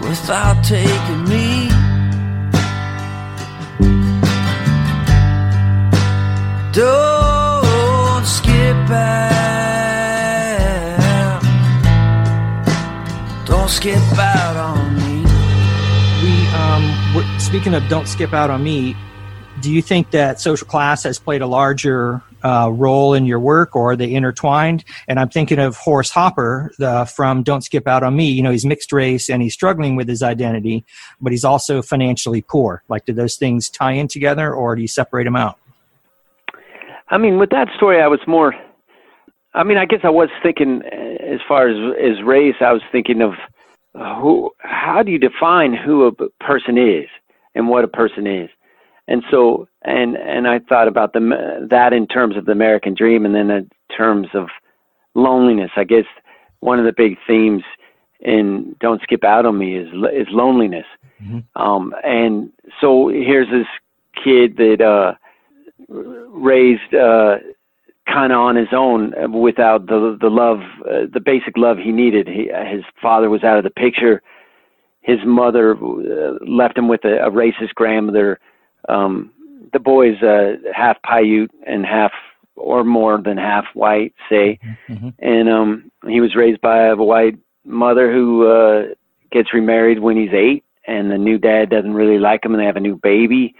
without 0.00 0.64
taking 0.64 1.24
me. 1.28 1.68
Don't 6.72 8.24
skip 8.24 8.90
out. 8.90 9.12
Don't 13.44 13.68
skip 13.68 13.98
out 14.18 14.56
on 14.56 14.96
me. 14.96 15.24
We 16.22 16.48
um, 16.56 16.84
speaking 17.38 17.74
of 17.74 17.86
don't 17.90 18.08
skip 18.08 18.32
out 18.32 18.48
on 18.48 18.64
me. 18.64 18.96
Do 19.66 19.72
you 19.72 19.82
think 19.82 20.12
that 20.12 20.40
social 20.40 20.64
class 20.64 21.02
has 21.02 21.18
played 21.18 21.42
a 21.42 21.46
larger 21.48 22.22
uh, 22.44 22.70
role 22.72 23.14
in 23.14 23.26
your 23.26 23.40
work 23.40 23.74
or 23.74 23.90
are 23.90 23.96
they 23.96 24.14
intertwined? 24.14 24.84
And 25.08 25.18
I'm 25.18 25.28
thinking 25.28 25.58
of 25.58 25.76
Horace 25.76 26.10
Hopper 26.10 26.70
the, 26.78 27.04
from 27.04 27.42
Don't 27.42 27.62
Skip 27.62 27.88
Out 27.88 28.04
on 28.04 28.14
Me. 28.14 28.30
You 28.30 28.44
know, 28.44 28.52
he's 28.52 28.64
mixed 28.64 28.92
race 28.92 29.28
and 29.28 29.42
he's 29.42 29.54
struggling 29.54 29.96
with 29.96 30.08
his 30.08 30.22
identity, 30.22 30.84
but 31.20 31.32
he's 31.32 31.44
also 31.44 31.82
financially 31.82 32.42
poor. 32.42 32.84
Like, 32.88 33.06
do 33.06 33.12
those 33.12 33.34
things 33.34 33.68
tie 33.68 33.90
in 33.90 34.06
together 34.06 34.54
or 34.54 34.76
do 34.76 34.82
you 34.82 34.86
separate 34.86 35.24
them 35.24 35.34
out? 35.34 35.58
I 37.08 37.18
mean, 37.18 37.40
with 37.40 37.50
that 37.50 37.66
story, 37.74 38.00
I 38.00 38.06
was 38.06 38.20
more. 38.28 38.54
I 39.52 39.64
mean, 39.64 39.78
I 39.78 39.84
guess 39.84 40.02
I 40.04 40.10
was 40.10 40.28
thinking 40.44 40.82
uh, 40.84 41.24
as 41.24 41.40
far 41.48 41.68
as 41.68 41.76
as 42.00 42.22
race, 42.24 42.54
I 42.60 42.70
was 42.70 42.82
thinking 42.92 43.20
of 43.20 43.32
who. 44.20 44.52
How 44.58 45.02
do 45.02 45.10
you 45.10 45.18
define 45.18 45.74
who 45.74 46.06
a 46.06 46.12
person 46.38 46.78
is 46.78 47.08
and 47.56 47.68
what 47.68 47.82
a 47.82 47.88
person 47.88 48.28
is? 48.28 48.48
And 49.08 49.22
so 49.30 49.68
and 49.82 50.16
and 50.16 50.48
I 50.48 50.58
thought 50.58 50.88
about 50.88 51.12
the 51.12 51.66
that 51.70 51.92
in 51.92 52.06
terms 52.06 52.36
of 52.36 52.44
the 52.44 52.52
American 52.52 52.94
dream, 52.94 53.24
and 53.24 53.34
then 53.34 53.50
in 53.50 53.70
terms 53.96 54.28
of 54.34 54.48
loneliness. 55.14 55.70
I 55.76 55.84
guess 55.84 56.04
one 56.60 56.78
of 56.78 56.84
the 56.84 56.92
big 56.92 57.16
themes 57.26 57.62
in 58.20 58.74
"Don't 58.80 59.02
Skip 59.02 59.24
Out 59.24 59.46
on 59.46 59.58
Me" 59.58 59.76
is 59.76 59.88
is 60.12 60.26
loneliness. 60.30 60.86
Mm-hmm. 61.22 61.60
Um, 61.60 61.94
and 62.04 62.50
so 62.80 63.08
here's 63.08 63.48
this 63.50 63.66
kid 64.22 64.56
that 64.56 64.80
uh, 64.80 65.14
raised 65.88 66.94
uh, 66.94 67.36
kind 68.06 68.32
of 68.32 68.38
on 68.38 68.56
his 68.56 68.68
own 68.72 69.14
without 69.32 69.86
the 69.86 70.16
the 70.20 70.30
love, 70.30 70.60
uh, 70.88 71.06
the 71.12 71.20
basic 71.20 71.56
love 71.56 71.78
he 71.78 71.92
needed. 71.92 72.28
He, 72.28 72.50
his 72.70 72.84
father 73.00 73.30
was 73.30 73.44
out 73.44 73.58
of 73.58 73.64
the 73.64 73.70
picture. 73.70 74.22
His 75.00 75.20
mother 75.24 75.76
uh, 75.76 76.44
left 76.44 76.76
him 76.76 76.88
with 76.88 77.04
a, 77.04 77.24
a 77.24 77.30
racist 77.30 77.74
grandmother 77.74 78.40
um, 78.88 79.32
the 79.72 79.78
boy's 79.78 80.22
uh, 80.22 80.56
half 80.74 80.96
Paiute 81.02 81.50
and 81.66 81.84
half 81.84 82.12
or 82.56 82.84
more 82.84 83.20
than 83.20 83.36
half 83.36 83.66
white, 83.74 84.14
say, 84.30 84.58
mm-hmm. 84.88 85.08
and 85.18 85.48
um, 85.48 85.90
he 86.08 86.20
was 86.20 86.34
raised 86.34 86.60
by 86.60 86.86
a 86.86 86.96
white 86.96 87.38
mother 87.64 88.12
who 88.12 88.46
uh, 88.46 88.94
gets 89.30 89.52
remarried 89.52 89.98
when 89.98 90.16
he's 90.16 90.32
eight, 90.32 90.64
and 90.86 91.10
the 91.10 91.18
new 91.18 91.36
dad 91.36 91.68
doesn't 91.68 91.94
really 91.94 92.18
like 92.18 92.44
him, 92.44 92.54
and 92.54 92.60
they 92.60 92.66
have 92.66 92.76
a 92.76 92.80
new 92.80 92.96
baby, 92.96 93.54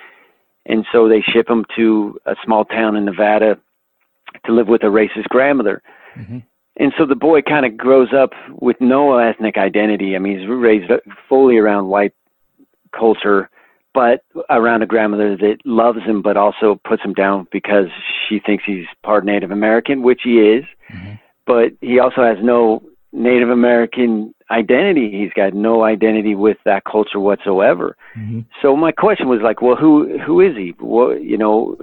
and 0.65 0.87
so 0.93 1.09
they 1.09 1.21
ship 1.21 1.51
him 1.51 1.65
to 1.77 2.19
a 2.25 2.35
small 2.45 2.65
town 2.65 2.97
in 2.97 3.05
Nevada, 3.05 3.59
to 4.45 4.53
live 4.53 4.69
with 4.69 4.83
a 4.83 4.87
racist 4.87 5.29
grandmother. 5.29 5.83
Mhm. 6.17 6.43
And 6.79 6.93
so 6.99 7.07
the 7.07 7.17
boy 7.17 7.43
kind 7.43 7.65
of 7.65 7.77
grows 7.77 8.13
up 8.13 8.33
with 8.51 8.81
no 8.81 9.17
ethnic 9.17 9.57
identity. 9.57 10.15
I 10.15 10.19
mean, 10.19 10.39
he's 10.39 10.49
raised 10.49 10.91
fully 11.29 11.57
around 11.57 11.89
white 11.89 12.13
culture, 12.93 13.49
but 13.97 14.21
around 14.51 14.83
a 14.83 14.87
grandmother 14.87 15.39
that 15.39 15.57
loves 15.65 16.03
him, 16.03 16.21
but 16.21 16.37
also 16.37 16.79
puts 16.87 17.03
him 17.03 17.15
down 17.15 17.49
because 17.51 17.87
she 18.29 18.39
thinks 18.39 18.63
he's 18.67 18.85
part 19.03 19.25
Native 19.25 19.51
American, 19.51 20.03
which 20.03 20.21
he 20.23 20.39
is. 20.39 20.67
Mhm. 20.93 21.19
But 21.47 21.73
he 21.81 21.99
also 21.99 22.23
has 22.23 22.37
no 22.43 22.83
Native 23.15 23.49
American 23.49 24.35
identity. 24.51 25.11
He's 25.11 25.33
got 25.33 25.55
no 25.55 25.83
identity 25.83 26.35
with 26.35 26.59
that 26.67 26.85
culture 26.85 27.19
whatsoever. 27.19 27.97
Mhm. 28.15 28.45
So 28.61 28.77
my 28.77 28.93
question 28.93 29.29
was 29.29 29.41
like, 29.41 29.63
well, 29.63 29.77
who 29.77 30.19
who 30.19 30.43
is 30.43 30.55
he? 30.55 30.75
What 30.79 31.23
you 31.23 31.39
know, 31.39 31.75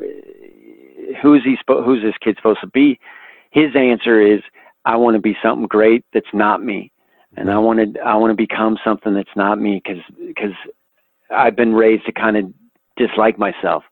who 1.24 1.34
is 1.34 1.44
he? 1.44 1.58
Spo- 1.58 1.84
who's 1.84 2.04
this 2.04 2.18
kid 2.20 2.36
supposed 2.38 2.62
to 2.62 2.68
be? 2.68 3.00
His 3.50 3.76
answer 3.76 4.22
is, 4.22 4.42
I 4.86 4.98
want 4.98 5.16
to 5.16 5.20
be 5.20 5.36
something 5.42 5.66
great 5.68 6.06
that's 6.14 6.34
not 6.34 6.64
me, 6.64 6.92
and 7.38 7.50
I 7.50 7.58
want 7.58 7.80
to 7.80 8.00
I 8.02 8.16
want 8.18 8.30
to 8.30 8.36
become 8.48 8.78
something 8.84 9.16
that's 9.16 9.36
not 9.36 9.60
me 9.60 9.82
because 9.84 10.04
because 10.28 10.54
I've 11.32 11.56
been 11.56 11.74
raised 11.74 12.06
to 12.06 12.12
kind 12.12 12.38
of 12.38 12.54
dislike 12.98 13.38
myself. 13.38 13.84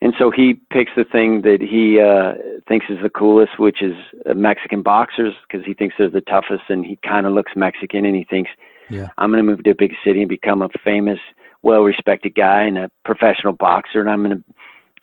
And 0.00 0.14
so 0.18 0.32
he 0.32 0.54
picks 0.72 0.90
the 0.96 1.04
thing 1.04 1.42
that 1.42 1.60
he 1.60 2.00
uh, 2.00 2.34
thinks 2.66 2.86
is 2.88 2.98
the 3.02 3.08
coolest, 3.08 3.58
which 3.60 3.82
is 3.82 3.94
uh, 4.28 4.34
Mexican 4.34 4.82
boxers, 4.82 5.32
because 5.46 5.64
he 5.64 5.74
thinks 5.74 5.94
they're 5.96 6.10
the 6.10 6.20
toughest, 6.22 6.64
and 6.68 6.84
he 6.84 6.98
kind 7.06 7.24
of 7.24 7.32
looks 7.34 7.52
Mexican, 7.54 8.04
and 8.04 8.16
he 8.16 8.24
thinks, 8.24 8.50
Yeah. 8.90 9.08
I'm 9.18 9.30
going 9.30 9.44
to 9.44 9.48
move 9.48 9.62
to 9.62 9.70
a 9.70 9.74
big 9.76 9.92
city 10.04 10.20
and 10.20 10.28
become 10.28 10.60
a 10.60 10.68
famous, 10.82 11.20
well-respected 11.62 12.34
guy 12.34 12.62
and 12.62 12.78
a 12.78 12.90
professional 13.04 13.52
boxer, 13.52 14.00
and 14.00 14.10
I'm 14.10 14.24
going 14.24 14.38
to, 14.38 14.44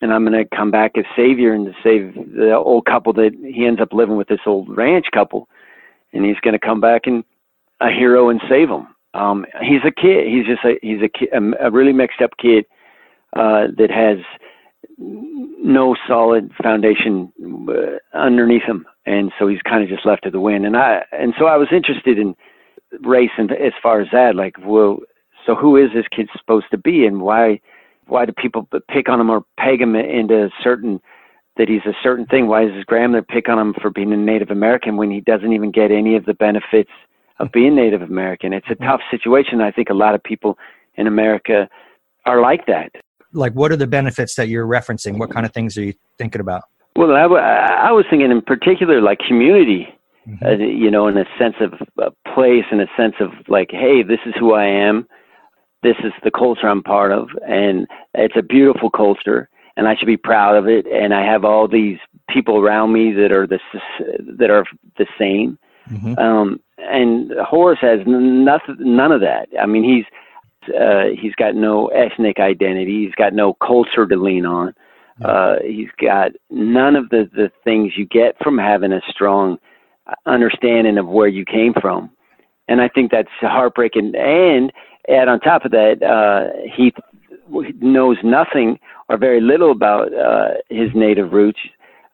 and 0.02 0.14
I'm 0.14 0.26
going 0.26 0.38
to 0.38 0.56
come 0.56 0.70
back 0.70 0.98
as 0.98 1.06
savior 1.16 1.54
and 1.54 1.74
save 1.82 2.14
the 2.16 2.54
old 2.56 2.86
couple 2.86 3.14
that 3.14 3.32
he 3.42 3.66
ends 3.66 3.80
up 3.80 3.94
living 3.94 4.18
with 4.18 4.28
this 4.28 4.42
old 4.46 4.76
ranch 4.76 5.06
couple, 5.14 5.48
and 6.12 6.26
he's 6.26 6.40
going 6.42 6.54
to 6.54 6.60
come 6.60 6.82
back 6.82 7.08
and 7.08 7.24
a 7.80 7.90
hero 7.90 8.28
and 8.30 8.42
save 8.50 8.68
them. 8.68 8.94
Um, 9.14 9.46
he's 9.62 9.82
a 9.86 9.92
kid. 9.92 10.28
He's 10.28 10.46
just 10.46 10.64
a 10.64 10.78
he's 10.82 11.02
a, 11.02 11.10
kid, 11.10 11.30
a, 11.60 11.72
really 11.72 11.94
mixed 11.94 12.22
up 12.22 12.32
kid 12.38 12.66
uh, 13.36 13.68
that 13.78 13.90
has 13.90 14.18
no 14.98 15.96
solid 16.08 16.52
foundation 16.62 17.32
uh, 17.70 17.98
underneath 18.18 18.64
him, 18.64 18.86
and 19.06 19.32
so 19.40 19.48
he's 19.48 19.62
kind 19.62 19.84
of 19.84 19.90
just 19.90 20.06
left 20.06 20.24
to 20.24 20.32
the 20.32 20.40
wind. 20.40 20.66
And 20.66 20.78
I 20.78 21.04
and 21.12 21.34
so 21.40 21.46
I 21.46 21.58
was 21.58 21.70
interested 21.72 22.20
in 22.20 22.36
race 23.02 23.32
and 23.38 23.52
as 23.52 23.74
far 23.82 24.02
as 24.02 24.08
that, 24.12 24.36
like, 24.36 24.56
well, 24.64 25.00
so 25.46 25.56
who 25.56 25.78
is 25.78 25.92
this 25.94 26.08
kid 26.08 26.30
supposed 26.38 26.68
to 26.72 26.78
be, 26.78 27.06
and 27.06 27.22
why 27.22 27.60
why 28.08 28.26
do 28.26 28.32
people 28.32 28.68
pick 28.90 29.10
on 29.10 29.20
him 29.20 29.30
or 29.30 29.44
peg 29.58 29.82
him 29.82 29.96
into 29.96 30.50
certain 30.62 31.00
that 31.58 31.68
he's 31.68 31.86
a 31.86 31.98
certain 32.02 32.26
thing? 32.26 32.48
Why 32.48 32.66
does 32.66 32.76
his 32.76 32.86
grandmother 32.86 33.26
pick 33.28 33.50
on 33.50 33.60
him 33.60 33.74
for 33.82 33.90
being 33.90 34.14
a 34.14 34.18
Native 34.18 34.50
American 34.50 34.98
when 34.98 35.12
he 35.12 35.22
doesn't 35.22 35.54
even 35.54 35.72
get 35.72 35.92
any 35.92 36.16
of 36.16 36.26
the 36.26 36.34
benefits 36.34 36.92
of 37.40 37.52
being 37.52 37.76
Native 37.76 38.02
American? 38.02 38.54
It's 38.54 38.70
a 38.70 38.76
tough 38.76 39.02
situation. 39.12 39.62
I 39.62 39.72
think 39.72 39.90
a 39.90 39.94
lot 39.94 40.16
of 40.16 40.24
people 40.24 40.58
in 40.96 41.08
America 41.08 41.68
are 42.26 42.42
like 42.42 42.66
that. 42.68 42.92
Like, 43.34 43.54
what 43.54 43.72
are 43.72 43.76
the 43.78 43.88
benefits 43.88 44.36
that 44.36 44.50
you're 44.50 44.66
referencing? 44.68 45.18
What 45.20 45.32
kind 45.32 45.46
of 45.46 45.54
things 45.54 45.78
are 45.78 45.84
you 45.84 45.94
thinking 46.18 46.42
about? 46.42 46.64
Well, 46.96 47.16
I, 47.16 47.22
w- 47.24 47.42
I 47.42 47.92
was 47.92 48.06
thinking 48.10 48.32
in 48.32 48.42
particular 48.42 49.02
like 49.02 49.20
community, 49.20 49.88
Mhm. 50.28 50.46
uh, 50.46 50.64
you 50.64 50.92
know, 50.92 51.08
in 51.08 51.18
a 51.18 51.26
sense 51.38 51.56
of 51.62 51.74
uh, 52.02 52.10
place, 52.34 52.66
in 52.72 52.80
a 52.82 52.88
sense 52.98 53.16
of 53.20 53.30
like, 53.48 53.70
hey, 53.72 54.04
this 54.04 54.20
is 54.26 54.34
who 54.38 54.54
I 54.54 54.66
am. 54.66 55.08
This 55.82 55.96
is 56.04 56.12
the 56.24 56.32
culture 56.32 56.68
I'm 56.68 56.84
part 56.84 57.12
of, 57.14 57.30
and 57.48 57.88
it's 58.14 58.36
a 58.36 58.42
beautiful 58.44 58.90
culture, 58.90 59.48
and 59.78 59.88
I 59.88 59.96
should 59.96 60.08
be 60.08 60.18
proud 60.18 60.58
of 60.58 60.68
it. 60.68 60.86
And 60.88 61.14
I 61.14 61.24
have 61.24 61.46
all 61.46 61.70
these 61.70 62.00
people 62.30 62.58
around 62.60 62.92
me 62.92 63.14
that 63.14 63.32
are 63.32 63.48
the 63.48 63.60
that 64.40 64.50
are 64.50 64.66
the 64.98 65.08
same. 65.18 65.58
Mhm. 65.92 66.20
Um, 66.20 66.60
and 66.78 67.32
Horace 67.42 67.80
has 67.82 68.00
n- 68.02 68.46
nothing, 68.46 68.78
none 68.80 69.12
of 69.12 69.22
that. 69.22 69.50
I 69.60 69.66
mean, 69.66 69.84
he's 69.84 70.06
uh, 70.76 71.06
he's 71.20 71.34
got 71.36 71.56
no 71.56 71.88
ethnic 71.88 72.40
identity. 72.40 73.06
He's 73.06 73.16
got 73.16 73.34
no 73.34 73.54
culture 73.54 74.06
to 74.06 74.16
lean 74.16 74.46
on. 74.46 74.76
Uh, 75.24 75.56
he's 75.66 75.90
got 76.00 76.32
none 76.50 76.96
of 76.96 77.10
the 77.10 77.30
the 77.34 77.52
things 77.64 77.94
you 77.98 78.06
get 78.06 78.36
from 78.42 78.58
having 78.58 78.94
a 78.94 79.02
strong 79.10 79.58
understanding 80.26 80.98
of 80.98 81.08
where 81.08 81.28
you 81.28 81.46
came 81.46 81.74
from. 81.74 82.10
And 82.68 82.82
I 82.82 82.88
think 82.88 83.12
that's 83.12 83.30
heartbreaking. 83.42 84.16
And 84.16 84.72
add 85.10 85.28
on 85.28 85.40
top 85.40 85.66
of 85.66 85.72
that, 85.72 86.04
uh, 86.04 86.56
he 86.76 86.94
knows 87.82 88.18
nothing 88.24 88.80
or 89.10 89.18
very 89.18 89.42
little 89.42 89.72
about 89.72 90.14
uh, 90.14 90.50
his 90.70 90.90
native 90.94 91.34
roots. 91.34 91.60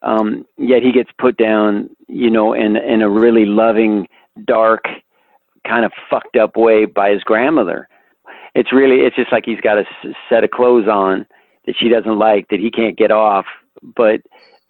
Um, 0.05 0.45
yet 0.57 0.83
he 0.83 0.91
gets 0.91 1.09
put 1.17 1.35
down, 1.37 1.89
you 2.07 2.29
know, 2.29 2.53
in 2.53 2.77
in 2.77 3.01
a 3.01 3.09
really 3.09 3.45
loving, 3.45 4.07
dark, 4.45 4.83
kind 5.67 5.83
of 5.83 5.91
fucked 6.09 6.37
up 6.37 6.55
way 6.55 6.85
by 6.85 7.09
his 7.09 7.23
grandmother. 7.23 7.87
It's 8.53 8.71
really, 8.71 9.01
it's 9.05 9.15
just 9.15 9.31
like 9.31 9.43
he's 9.45 9.59
got 9.59 9.77
a 9.77 9.81
s- 9.81 10.13
set 10.29 10.43
of 10.43 10.51
clothes 10.51 10.87
on 10.87 11.25
that 11.65 11.75
she 11.77 11.89
doesn't 11.89 12.17
like 12.17 12.47
that 12.49 12.59
he 12.59 12.69
can't 12.71 12.97
get 12.97 13.11
off, 13.11 13.45
but 13.95 14.21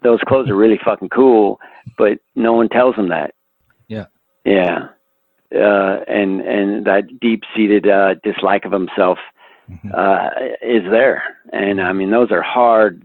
those 0.02 0.20
clothes 0.28 0.50
are 0.50 0.56
really 0.56 0.80
fucking 0.84 1.10
cool, 1.10 1.60
but 1.98 2.18
no 2.36 2.54
one 2.54 2.70
tells 2.70 2.96
him 2.96 3.10
that. 3.10 3.36
Yeah. 3.88 4.06
Yeah. 4.46 4.88
Uh, 5.54 6.00
and 6.08 6.42
and 6.42 6.86
that 6.86 7.20
deep 7.20 7.44
seated 7.56 7.88
uh, 7.88 8.16
dislike 8.24 8.66
of 8.66 8.72
himself 8.72 9.20
Mhm. 9.72 9.94
uh, 9.98 10.30
is 10.62 10.84
there, 10.92 11.24
and 11.54 11.82
I 11.82 11.92
mean 11.94 12.10
those 12.12 12.32
are 12.32 12.42
hard 12.42 13.02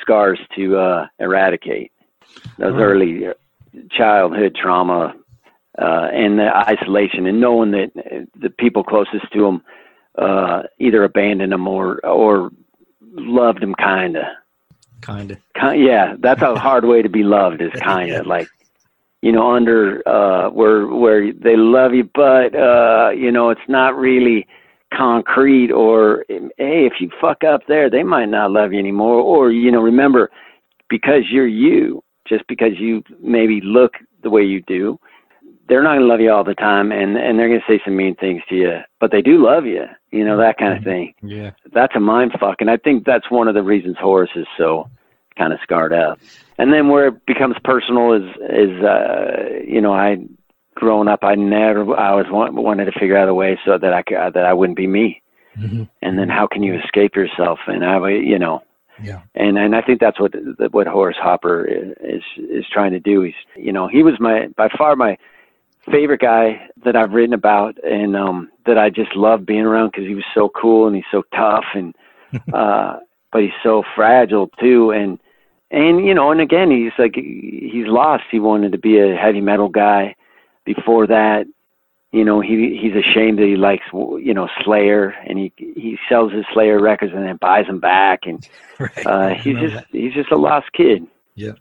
scars 0.00 0.38
to 0.56 0.76
uh, 0.78 1.06
eradicate. 1.18 1.92
Those 2.58 2.72
Right. 2.74 2.82
early 2.82 3.26
childhood 3.90 4.54
trauma 4.54 5.14
uh, 5.78 6.08
and 6.12 6.38
the 6.38 6.54
isolation, 6.54 7.26
and 7.26 7.40
knowing 7.40 7.70
that 7.72 7.90
uh, 7.96 8.24
the 8.38 8.50
people 8.50 8.84
closest 8.84 9.30
to 9.32 9.40
them 9.40 9.62
uh, 10.18 10.62
either 10.78 11.04
abandoned 11.04 11.52
them 11.52 11.66
or 11.66 12.04
or 12.06 12.50
loved 13.14 13.60
them 13.62 13.74
kinda. 13.74 14.36
Kind 15.00 15.32
of. 15.32 15.38
Ki- 15.54 15.84
yeah, 15.84 16.14
that's 16.18 16.42
a 16.42 16.54
hard 16.58 16.84
way 16.84 17.02
to 17.02 17.08
be 17.08 17.22
loved. 17.22 17.60
Is 17.60 17.72
kind 17.82 18.12
of 18.12 18.26
like, 18.26 18.48
you 19.20 19.32
know, 19.32 19.52
under 19.52 20.06
uh, 20.06 20.50
where 20.50 20.86
where 20.86 21.32
they 21.32 21.56
love 21.56 21.94
you, 21.94 22.08
but 22.14 22.54
uh, 22.54 23.10
you 23.14 23.32
know, 23.32 23.50
it's 23.50 23.68
not 23.68 23.96
really 23.96 24.46
concrete. 24.96 25.70
Or 25.70 26.24
hey, 26.28 26.86
if 26.86 26.94
you 27.00 27.10
fuck 27.20 27.44
up 27.44 27.62
there, 27.68 27.90
they 27.90 28.02
might 28.02 28.28
not 28.28 28.50
love 28.50 28.72
you 28.72 28.78
anymore. 28.78 29.20
Or 29.20 29.50
you 29.50 29.70
know, 29.70 29.80
remember, 29.80 30.30
because 30.88 31.22
you're 31.30 31.46
you, 31.46 32.02
just 32.28 32.46
because 32.48 32.78
you 32.78 33.02
maybe 33.20 33.60
look 33.62 33.94
the 34.22 34.30
way 34.30 34.42
you 34.42 34.62
do, 34.62 34.98
they're 35.68 35.82
not 35.82 35.94
gonna 35.94 36.06
love 36.06 36.20
you 36.20 36.30
all 36.30 36.44
the 36.44 36.54
time, 36.54 36.92
and 36.92 37.16
and 37.16 37.38
they're 37.38 37.48
gonna 37.48 37.60
say 37.66 37.80
some 37.84 37.96
mean 37.96 38.14
things 38.16 38.42
to 38.48 38.54
you, 38.54 38.78
but 39.00 39.10
they 39.10 39.22
do 39.22 39.42
love 39.44 39.64
you. 39.66 39.84
You 40.10 40.24
know 40.24 40.36
that 40.38 40.58
kind 40.58 40.76
of 40.76 40.84
thing 40.84 41.14
Yeah. 41.22 41.52
that's 41.72 41.96
a 41.96 42.00
mind 42.00 42.32
fuck, 42.38 42.56
and 42.60 42.70
I 42.70 42.76
think 42.76 43.04
that's 43.04 43.30
one 43.30 43.48
of 43.48 43.54
the 43.54 43.62
reasons 43.62 43.96
Horace 43.98 44.30
is 44.36 44.46
so 44.58 44.88
kind 45.36 45.52
of 45.52 45.58
scarred 45.62 45.92
up. 45.94 46.18
And 46.58 46.72
then 46.72 46.88
where 46.88 47.08
it 47.08 47.26
becomes 47.26 47.56
personal 47.64 48.12
is 48.12 48.24
is 48.50 48.82
uh, 48.84 49.60
you 49.66 49.80
know 49.80 49.92
I 49.94 50.18
growing 50.74 51.08
up 51.08 51.20
I 51.22 51.34
never 51.34 51.94
I 51.98 52.28
want, 52.30 52.54
wanted 52.54 52.86
to 52.86 52.98
figure 52.98 53.16
out 53.16 53.28
a 53.28 53.34
way 53.34 53.58
so 53.64 53.78
that 53.78 53.92
I 53.92 54.02
could, 54.02 54.16
that 54.34 54.46
I 54.46 54.52
wouldn't 54.52 54.76
be 54.76 54.86
me. 54.86 55.22
Mhm. 55.58 55.88
And 56.00 56.18
then 56.18 56.28
how 56.28 56.46
can 56.46 56.62
you 56.62 56.74
escape 56.78 57.14
yourself? 57.14 57.58
And 57.66 57.84
I 57.84 58.08
you 58.08 58.38
know 58.38 58.62
Yeah. 59.02 59.20
and 59.34 59.58
and 59.58 59.74
I 59.76 59.82
think 59.82 60.00
that's 60.00 60.18
what 60.20 60.32
what 60.72 60.86
Horace 60.86 61.18
Hopper 61.20 61.64
is 61.64 62.22
is 62.36 62.66
trying 62.72 62.92
to 62.92 63.00
do. 63.00 63.22
He's 63.22 63.34
you 63.56 63.72
know 63.72 63.86
he 63.88 64.02
was 64.02 64.18
my 64.18 64.48
by 64.56 64.68
far 64.78 64.96
my 64.96 65.16
favorite 65.90 66.20
guy 66.20 66.68
that 66.84 66.94
I've 66.94 67.12
written 67.12 67.34
about, 67.34 67.76
and 67.82 68.16
um, 68.16 68.48
that 68.66 68.78
I 68.78 68.88
just 68.88 69.16
love 69.16 69.44
being 69.44 69.64
around 69.64 69.90
because 69.90 70.06
he 70.06 70.14
was 70.14 70.24
so 70.32 70.48
cool 70.48 70.86
and 70.86 70.94
he's 70.94 71.04
so 71.10 71.22
tough, 71.34 71.64
and 71.74 71.94
uh, 72.54 73.00
but 73.32 73.42
he's 73.42 73.50
so 73.62 73.82
fragile 73.94 74.48
too, 74.60 74.90
and 74.92 75.18
and 75.70 76.04
you 76.06 76.14
know, 76.14 76.30
and 76.30 76.40
again, 76.40 76.70
he's 76.70 76.92
like 76.98 77.14
he's 77.16 77.86
lost. 77.86 78.24
He 78.30 78.38
wanted 78.40 78.72
to 78.72 78.78
be 78.78 78.98
a 78.98 79.16
heavy 79.16 79.40
metal 79.40 79.68
guy. 79.68 80.14
Before 80.64 81.06
that, 81.06 81.46
you 82.12 82.24
know, 82.24 82.40
he 82.40 82.78
he's 82.80 82.94
ashamed 82.94 83.38
that 83.38 83.46
he 83.46 83.56
likes 83.56 83.84
you 83.92 84.34
know 84.34 84.48
Slayer, 84.64 85.10
and 85.26 85.38
he 85.38 85.52
he 85.56 85.98
sells 86.08 86.32
his 86.32 86.44
Slayer 86.52 86.80
records 86.80 87.12
and 87.14 87.24
then 87.24 87.36
buys 87.36 87.66
them 87.66 87.80
back, 87.80 88.20
and 88.26 88.46
Right. 88.78 89.06
uh, 89.06 89.28
he's 89.34 89.58
just 89.58 89.84
he's 89.90 90.14
just 90.14 90.30
a 90.30 90.36
lost 90.36 90.72
kid. 90.72 91.06
Yeah, 91.34 91.52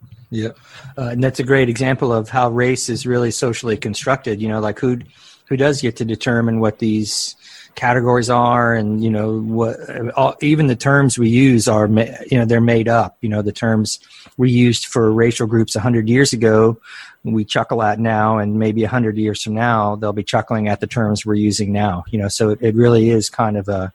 uh, 0.97 1.09
and 1.09 1.23
that's 1.23 1.39
a 1.39 1.43
great 1.43 1.69
example 1.69 2.11
of 2.13 2.29
how 2.29 2.49
race 2.49 2.89
is 2.89 3.05
really 3.05 3.31
socially 3.31 3.77
constructed. 3.77 4.41
You 4.41 4.49
know, 4.49 4.59
like 4.59 4.79
who 4.79 4.99
who 5.47 5.57
does 5.57 5.81
get 5.81 5.97
to 5.97 6.05
determine 6.05 6.59
what 6.59 6.79
these 6.79 7.35
categories 7.75 8.29
are, 8.29 8.73
and 8.73 9.03
you 9.03 9.09
know 9.09 9.39
what 9.39 9.77
all, 10.15 10.35
even 10.41 10.67
the 10.67 10.75
terms 10.75 11.17
we 11.17 11.29
use 11.29 11.67
are 11.67 11.87
ma- 11.87 12.05
you 12.29 12.37
know 12.37 12.45
they're 12.45 12.61
made 12.61 12.87
up. 12.87 13.17
You 13.21 13.29
know, 13.29 13.41
the 13.41 13.51
terms 13.51 13.99
we 14.37 14.51
used 14.51 14.85
for 14.87 15.11
racial 15.11 15.47
groups 15.47 15.75
hundred 15.75 16.09
years 16.09 16.33
ago, 16.33 16.79
we 17.23 17.45
chuckle 17.45 17.83
at 17.83 17.99
now, 17.99 18.37
and 18.37 18.57
maybe 18.57 18.83
hundred 18.83 19.17
years 19.17 19.43
from 19.43 19.53
now 19.53 19.95
they'll 19.95 20.13
be 20.13 20.23
chuckling 20.23 20.67
at 20.67 20.79
the 20.79 20.87
terms 20.87 21.25
we're 21.25 21.35
using 21.35 21.71
now. 21.71 22.03
You 22.09 22.19
know, 22.19 22.27
so 22.27 22.49
it, 22.49 22.59
it 22.61 22.75
really 22.75 23.09
is 23.09 23.29
kind 23.29 23.57
of 23.57 23.67
a 23.67 23.93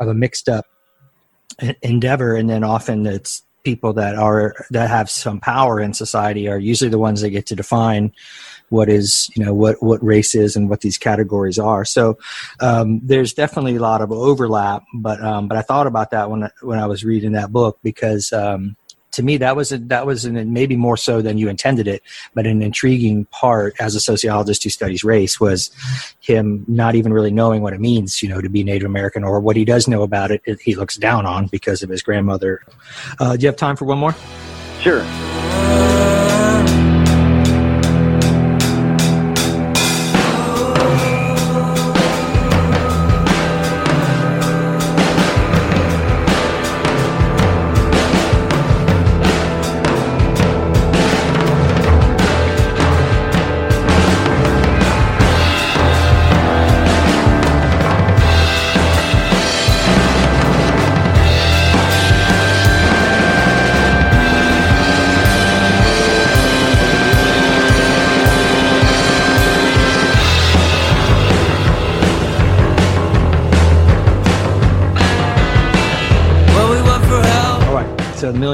of 0.00 0.08
a 0.08 0.14
mixed 0.14 0.48
up 0.48 0.66
endeavor, 1.82 2.34
and 2.36 2.48
then 2.48 2.64
often 2.64 3.06
it's 3.06 3.42
people 3.64 3.94
that 3.94 4.14
are 4.14 4.54
that 4.70 4.90
have 4.90 5.10
some 5.10 5.40
power 5.40 5.80
in 5.80 5.94
society 5.94 6.48
are 6.48 6.58
usually 6.58 6.90
the 6.90 6.98
ones 6.98 7.22
that 7.22 7.30
get 7.30 7.46
to 7.46 7.56
define 7.56 8.12
what 8.68 8.88
is 8.88 9.30
you 9.36 9.44
know 9.44 9.54
what 9.54 9.82
what 9.82 10.02
race 10.02 10.34
is 10.34 10.56
and 10.56 10.68
what 10.68 10.80
these 10.80 10.98
categories 10.98 11.58
are. 11.58 11.84
So 11.84 12.18
um, 12.60 13.00
there's 13.02 13.32
definitely 13.32 13.76
a 13.76 13.80
lot 13.80 14.00
of 14.00 14.12
overlap. 14.12 14.82
But 14.94 15.22
um, 15.22 15.48
but 15.48 15.58
I 15.58 15.62
thought 15.62 15.86
about 15.86 16.10
that 16.10 16.30
when 16.30 16.48
when 16.62 16.78
I 16.78 16.86
was 16.86 17.04
reading 17.04 17.32
that 17.32 17.52
book 17.52 17.78
because 17.82 18.32
um, 18.32 18.76
to 19.14 19.22
me 19.22 19.36
that 19.36 19.56
was 19.56 19.72
a, 19.72 19.78
that 19.78 20.06
was 20.06 20.24
an, 20.24 20.52
maybe 20.52 20.76
more 20.76 20.96
so 20.96 21.22
than 21.22 21.38
you 21.38 21.48
intended 21.48 21.88
it 21.88 22.02
but 22.34 22.46
an 22.46 22.62
intriguing 22.62 23.24
part 23.26 23.74
as 23.80 23.94
a 23.94 24.00
sociologist 24.00 24.62
who 24.64 24.70
studies 24.70 25.04
race 25.04 25.40
was 25.40 25.70
him 26.20 26.64
not 26.68 26.94
even 26.94 27.12
really 27.12 27.30
knowing 27.30 27.62
what 27.62 27.72
it 27.72 27.80
means 27.80 28.22
you 28.22 28.28
know 28.28 28.40
to 28.40 28.48
be 28.48 28.64
native 28.64 28.86
american 28.86 29.24
or 29.24 29.40
what 29.40 29.56
he 29.56 29.64
does 29.64 29.88
know 29.88 30.02
about 30.02 30.30
it, 30.30 30.42
he 30.60 30.74
looks 30.74 30.96
down 30.96 31.26
on 31.26 31.46
because 31.46 31.82
of 31.82 31.90
his 31.90 32.02
grandmother. 32.02 32.62
Uh, 33.20 33.36
do 33.36 33.42
you 33.42 33.48
have 33.48 33.56
time 33.56 33.76
for 33.76 33.84
one 33.84 33.98
more? 33.98 34.14
Sure 34.80 35.04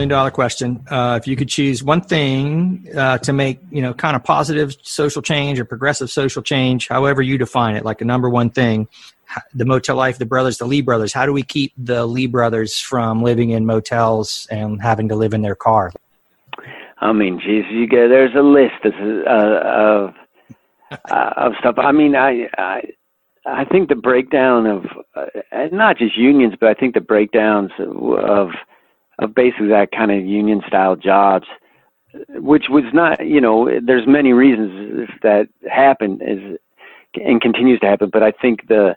million 0.00 0.08
dollar 0.08 0.30
question. 0.30 0.82
Uh, 0.90 1.18
if 1.20 1.28
you 1.28 1.36
could 1.36 1.48
choose 1.48 1.82
one 1.82 2.00
thing 2.00 2.88
uh, 2.96 3.18
to 3.18 3.34
make, 3.34 3.60
you 3.70 3.82
know, 3.82 3.92
kind 3.92 4.16
of 4.16 4.24
positive 4.24 4.74
social 4.82 5.20
change 5.20 5.60
or 5.60 5.66
progressive 5.66 6.10
social 6.10 6.42
change, 6.42 6.88
however 6.88 7.20
you 7.20 7.36
define 7.36 7.76
it, 7.76 7.84
like 7.84 8.00
a 8.00 8.04
number 8.04 8.30
one 8.30 8.48
thing, 8.48 8.88
the 9.54 9.66
motel 9.66 9.96
life, 9.96 10.16
the 10.16 10.24
brothers, 10.24 10.56
the 10.56 10.64
Lee 10.64 10.80
brothers. 10.80 11.12
How 11.12 11.26
do 11.26 11.34
we 11.34 11.42
keep 11.42 11.72
the 11.76 12.06
Lee 12.06 12.26
brothers 12.26 12.78
from 12.78 13.22
living 13.22 13.50
in 13.50 13.66
motels 13.66 14.48
and 14.50 14.80
having 14.80 15.08
to 15.10 15.16
live 15.16 15.34
in 15.34 15.42
their 15.42 15.54
car? 15.54 15.92
I 17.02 17.12
mean, 17.12 17.38
Jesus, 17.38 17.70
you 17.70 17.86
get 17.86 18.08
there's 18.08 18.34
a 18.34 18.42
list 18.42 18.82
of 18.84 18.94
uh, 19.26 19.60
of, 19.66 20.14
uh, 21.10 21.50
stuff. 21.58 21.74
I 21.78 21.92
mean, 21.92 22.16
I, 22.16 22.48
I 22.56 22.82
I 23.46 23.64
think 23.66 23.90
the 23.90 23.94
breakdown 23.96 24.66
of 24.66 24.86
uh, 25.14 25.26
not 25.72 25.98
just 25.98 26.16
unions, 26.16 26.54
but 26.58 26.70
I 26.70 26.74
think 26.74 26.94
the 26.94 27.00
breakdowns 27.00 27.70
of 27.78 28.48
of 29.20 29.34
basically 29.34 29.68
that 29.68 29.92
kind 29.92 30.10
of 30.10 30.24
union 30.24 30.62
style 30.66 30.96
jobs, 30.96 31.46
which 32.30 32.64
was 32.68 32.84
not, 32.92 33.24
you 33.24 33.40
know, 33.40 33.70
there's 33.82 34.06
many 34.06 34.32
reasons 34.32 35.08
that 35.22 35.48
happened 35.70 36.22
is 36.26 36.58
and 37.14 37.40
continues 37.40 37.80
to 37.80 37.86
happen, 37.86 38.10
but 38.12 38.22
I 38.22 38.32
think 38.32 38.68
the 38.68 38.96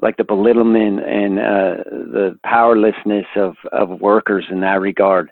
like 0.00 0.16
the 0.16 0.24
belittlement 0.24 1.00
and 1.00 1.38
uh, 1.38 1.82
the 1.90 2.38
powerlessness 2.44 3.26
of 3.36 3.56
of 3.72 4.00
workers 4.00 4.46
in 4.50 4.60
that 4.60 4.80
regard 4.80 5.30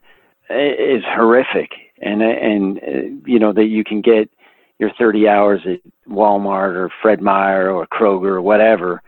is 0.50 1.02
horrific, 1.04 1.70
and 2.00 2.22
and 2.22 2.78
uh, 2.78 2.90
you 3.26 3.38
know 3.38 3.52
that 3.52 3.66
you 3.66 3.84
can 3.84 4.00
get 4.00 4.30
your 4.78 4.90
30 4.98 5.28
hours 5.28 5.60
at 5.64 5.80
Walmart 6.08 6.74
or 6.74 6.90
Fred 7.00 7.22
Meyer 7.22 7.70
or 7.70 7.86
Kroger 7.86 8.32
or 8.32 8.42
whatever, 8.42 9.02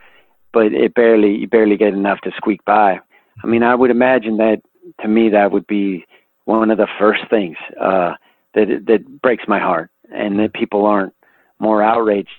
but 0.52 0.72
it 0.72 0.94
barely 0.94 1.34
you 1.34 1.46
barely 1.46 1.76
get 1.76 1.92
enough 1.92 2.20
to 2.22 2.30
squeak 2.36 2.64
by. 2.64 3.00
I 3.42 3.46
mean, 3.46 3.62
I 3.62 3.74
would 3.74 3.90
imagine 3.90 4.36
that 4.38 4.62
to 5.00 5.08
me 5.08 5.28
that 5.30 5.52
would 5.52 5.66
be 5.66 6.06
one 6.44 6.70
of 6.70 6.78
the 6.78 6.88
first 6.98 7.22
things 7.28 7.56
uh, 7.80 8.14
that 8.54 8.84
that 8.86 9.20
breaks 9.20 9.44
my 9.46 9.58
heart, 9.58 9.90
and 10.12 10.38
that 10.38 10.54
people 10.54 10.86
aren't 10.86 11.14
more 11.58 11.82
outraged. 11.82 12.30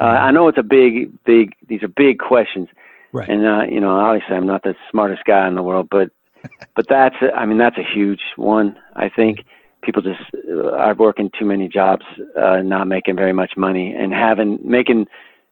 Uh, 0.00 0.04
I 0.04 0.30
know 0.32 0.48
it's 0.48 0.58
a 0.58 0.62
big, 0.62 1.12
big. 1.24 1.54
These 1.68 1.82
are 1.82 1.88
big 1.88 2.18
questions, 2.18 2.68
right. 3.12 3.28
and 3.28 3.46
uh, 3.46 3.62
you 3.68 3.80
know, 3.80 3.98
obviously, 3.98 4.36
I'm 4.36 4.46
not 4.46 4.62
the 4.62 4.74
smartest 4.90 5.24
guy 5.24 5.46
in 5.48 5.54
the 5.54 5.62
world, 5.62 5.88
but 5.90 6.10
but 6.76 6.86
that's, 6.88 7.16
I 7.34 7.46
mean, 7.46 7.58
that's 7.58 7.78
a 7.78 7.94
huge 7.94 8.20
one. 8.36 8.76
I 8.94 9.08
think 9.08 9.44
people 9.82 10.02
just 10.02 10.20
uh, 10.48 10.72
are 10.72 10.94
working 10.94 11.30
too 11.38 11.44
many 11.44 11.68
jobs, 11.68 12.04
uh, 12.36 12.56
not 12.62 12.86
making 12.86 13.16
very 13.16 13.32
much 13.32 13.52
money, 13.56 13.94
and 13.94 14.12
having 14.12 14.58
making 14.62 15.06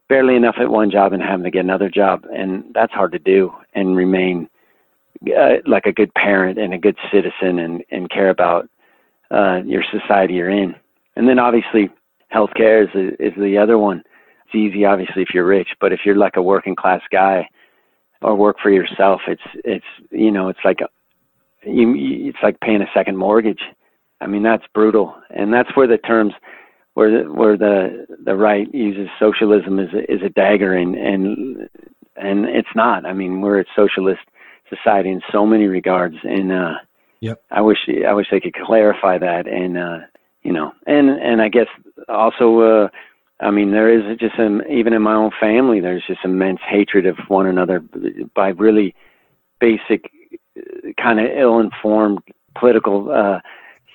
barely 0.09 0.35
enough 0.35 0.55
at 0.59 0.69
one 0.69 0.91
job 0.91 1.13
and 1.13 1.23
having 1.23 1.45
to 1.45 1.51
get 1.51 1.63
another 1.63 1.89
job, 1.89 2.25
and 2.35 2.65
that's 2.73 2.93
hard 2.93 3.11
to 3.13 3.19
do 3.19 3.51
and 3.73 3.95
remain 3.95 4.49
uh, 5.27 5.61
like 5.65 5.85
a 5.85 5.91
good 5.91 6.13
parent 6.13 6.57
and 6.57 6.73
a 6.73 6.77
good 6.77 6.97
citizen 7.11 7.59
and, 7.59 7.83
and 7.91 8.09
care 8.09 8.29
about 8.29 8.69
uh, 9.31 9.61
your 9.65 9.83
society 9.91 10.35
you're 10.35 10.49
in. 10.49 10.75
And 11.15 11.27
then 11.27 11.39
obviously 11.39 11.89
healthcare 12.33 12.83
is, 12.83 12.89
the, 12.93 13.25
is 13.25 13.33
the 13.37 13.57
other 13.57 13.77
one. 13.77 14.03
It's 14.45 14.55
easy, 14.55 14.85
obviously, 14.85 15.21
if 15.21 15.29
you're 15.33 15.45
rich, 15.45 15.69
but 15.79 15.93
if 15.93 16.01
you're 16.05 16.15
like 16.15 16.35
a 16.35 16.41
working 16.41 16.75
class 16.75 17.01
guy 17.11 17.47
or 18.21 18.35
work 18.35 18.57
for 18.61 18.69
yourself, 18.69 19.21
it's, 19.27 19.41
it's, 19.63 19.85
you 20.11 20.31
know, 20.31 20.49
it's 20.49 20.59
like, 20.65 20.79
you, 21.65 21.93
it's 22.27 22.37
like 22.43 22.59
paying 22.59 22.81
a 22.81 22.89
second 22.93 23.17
mortgage. 23.17 23.61
I 24.21 24.27
mean, 24.27 24.43
that's 24.43 24.65
brutal. 24.73 25.15
And 25.29 25.53
that's 25.53 25.69
where 25.75 25.87
the 25.87 25.97
terms, 25.97 26.33
where 26.93 27.23
the, 27.23 27.31
where 27.31 27.57
the, 27.57 28.05
the 28.23 28.35
right 28.35 28.71
uses 28.73 29.09
socialism 29.19 29.79
as 29.79 29.93
a, 29.93 30.11
is 30.11 30.21
a 30.23 30.29
dagger 30.29 30.73
and, 30.75 30.95
and, 30.95 31.69
and 32.15 32.45
it's 32.45 32.75
not. 32.75 33.05
I 33.05 33.13
mean, 33.13 33.41
we're 33.41 33.61
a 33.61 33.65
socialist 33.75 34.21
society 34.75 35.09
in 35.09 35.21
so 35.31 35.45
many 35.45 35.65
regards, 35.65 36.15
and 36.23 36.51
uh, 36.51 36.73
yep. 37.19 37.43
I 37.51 37.61
wish 37.61 37.77
I 38.07 38.13
wish 38.13 38.27
they 38.31 38.39
could 38.39 38.55
clarify 38.55 39.17
that, 39.17 39.47
and 39.47 39.77
uh, 39.77 39.99
you 40.43 40.51
know, 40.51 40.73
and 40.85 41.09
and 41.09 41.41
I 41.41 41.49
guess 41.49 41.67
also, 42.07 42.59
uh, 42.59 42.87
I 43.39 43.51
mean, 43.51 43.71
there 43.71 43.89
is 43.89 44.17
just 44.19 44.35
some 44.35 44.61
even 44.69 44.93
in 44.93 45.01
my 45.01 45.15
own 45.15 45.31
family, 45.39 45.79
there's 45.79 46.03
just 46.07 46.23
immense 46.23 46.59
hatred 46.67 47.05
of 47.05 47.17
one 47.27 47.47
another 47.47 47.83
by 48.35 48.49
really 48.49 48.95
basic, 49.59 50.11
uh, 50.57 50.91
kind 51.01 51.19
of 51.19 51.27
ill-informed 51.35 52.19
political 52.55 53.11
uh, 53.11 53.39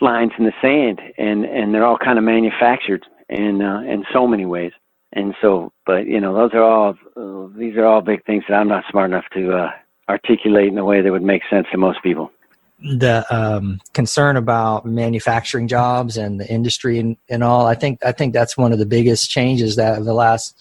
lines 0.01 0.33
in 0.39 0.45
the 0.45 0.53
sand, 0.61 1.01
and 1.19 1.45
and 1.45 1.75
they're 1.75 1.87
all 1.87 1.99
kind 1.99 2.19
of 2.19 2.25
manufactured 2.25 3.07
in 3.29 3.63
uh, 3.63 3.81
in 3.81 4.05
so 4.13 4.27
many 4.27 4.47
ways. 4.47 4.73
And 5.13 5.35
so, 5.41 5.73
but 5.87 6.07
you 6.07 6.21
know, 6.21 6.35
those 6.35 6.51
are 6.55 6.63
all 6.63 6.95
uh, 7.17 7.49
these 7.59 7.77
are 7.77 7.87
all 7.87 8.01
big 8.01 8.25
things 8.25 8.45
that 8.49 8.55
I'm 8.55 8.69
not 8.69 8.85
smart 8.91 9.11
enough 9.11 9.25
to 9.35 9.53
uh, 9.53 9.71
articulate 10.09 10.69
in 10.69 10.79
a 10.79 10.85
way 10.85 11.01
that 11.01 11.11
would 11.11 11.23
make 11.23 11.43
sense 11.51 11.67
to 11.73 11.79
most 11.79 12.03
people. 12.03 12.31
The 12.81 13.27
um, 13.31 13.81
concern 13.93 14.37
about 14.37 14.87
manufacturing 14.87 15.67
jobs 15.67 16.17
and 16.17 16.41
the 16.41 16.49
industry 16.49 16.99
and, 16.99 17.17
and 17.29 17.43
all, 17.43 17.67
I 17.67 17.75
think 17.75 18.05
I 18.05 18.13
think 18.13 18.33
that's 18.33 18.57
one 18.57 18.73
of 18.73 18.79
the 18.79 18.87
biggest 18.87 19.31
changes 19.31 19.75
that 19.77 20.05
the 20.05 20.15
last 20.15 20.57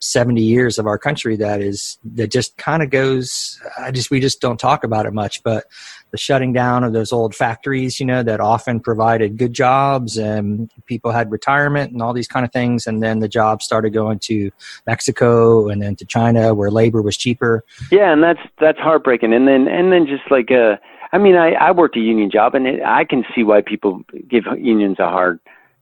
70 0.00 0.42
years 0.42 0.78
of 0.78 0.86
our 0.86 0.98
country 0.98 1.36
that 1.36 1.62
is 1.62 1.98
that 2.02 2.28
just 2.28 2.56
kind 2.56 2.82
of 2.82 2.90
goes 2.90 3.60
i 3.78 3.92
just 3.92 4.10
we 4.10 4.18
just 4.18 4.40
don't 4.40 4.58
talk 4.58 4.82
about 4.82 5.06
it 5.06 5.12
much 5.12 5.44
but 5.44 5.66
the 6.12 6.18
shutting 6.18 6.52
down 6.52 6.84
of 6.84 6.92
those 6.92 7.10
old 7.10 7.34
factories, 7.34 7.98
you 7.98 8.04
know, 8.04 8.22
that 8.22 8.38
often 8.38 8.78
provided 8.78 9.38
good 9.38 9.54
jobs 9.54 10.18
and 10.18 10.70
people 10.84 11.10
had 11.10 11.32
retirement 11.32 11.90
and 11.90 12.02
all 12.02 12.12
these 12.12 12.28
kind 12.28 12.44
of 12.44 12.52
things. 12.52 12.86
And 12.86 13.02
then 13.02 13.20
the 13.20 13.28
jobs 13.28 13.64
started 13.64 13.90
going 13.90 14.18
to 14.20 14.50
Mexico 14.86 15.68
and 15.68 15.82
then 15.82 15.96
to 15.96 16.04
China 16.04 16.54
where 16.54 16.70
labor 16.70 17.00
was 17.00 17.16
cheaper. 17.16 17.64
Yeah. 17.90 18.12
And 18.12 18.22
that's, 18.22 18.40
that's 18.60 18.78
heartbreaking. 18.78 19.32
And 19.32 19.48
then, 19.48 19.66
and 19.68 19.90
then 19.90 20.06
just 20.06 20.30
like, 20.30 20.50
uh, 20.50 20.76
I 21.12 21.18
mean, 21.18 21.34
I, 21.34 21.52
I 21.52 21.70
worked 21.72 21.96
a 21.96 22.00
union 22.00 22.30
job 22.30 22.54
and 22.54 22.66
it, 22.66 22.82
I 22.82 23.04
can 23.04 23.24
see 23.34 23.42
why 23.42 23.62
people 23.62 24.02
give 24.28 24.44
unions 24.58 24.98
a 24.98 25.08
hard 25.08 25.40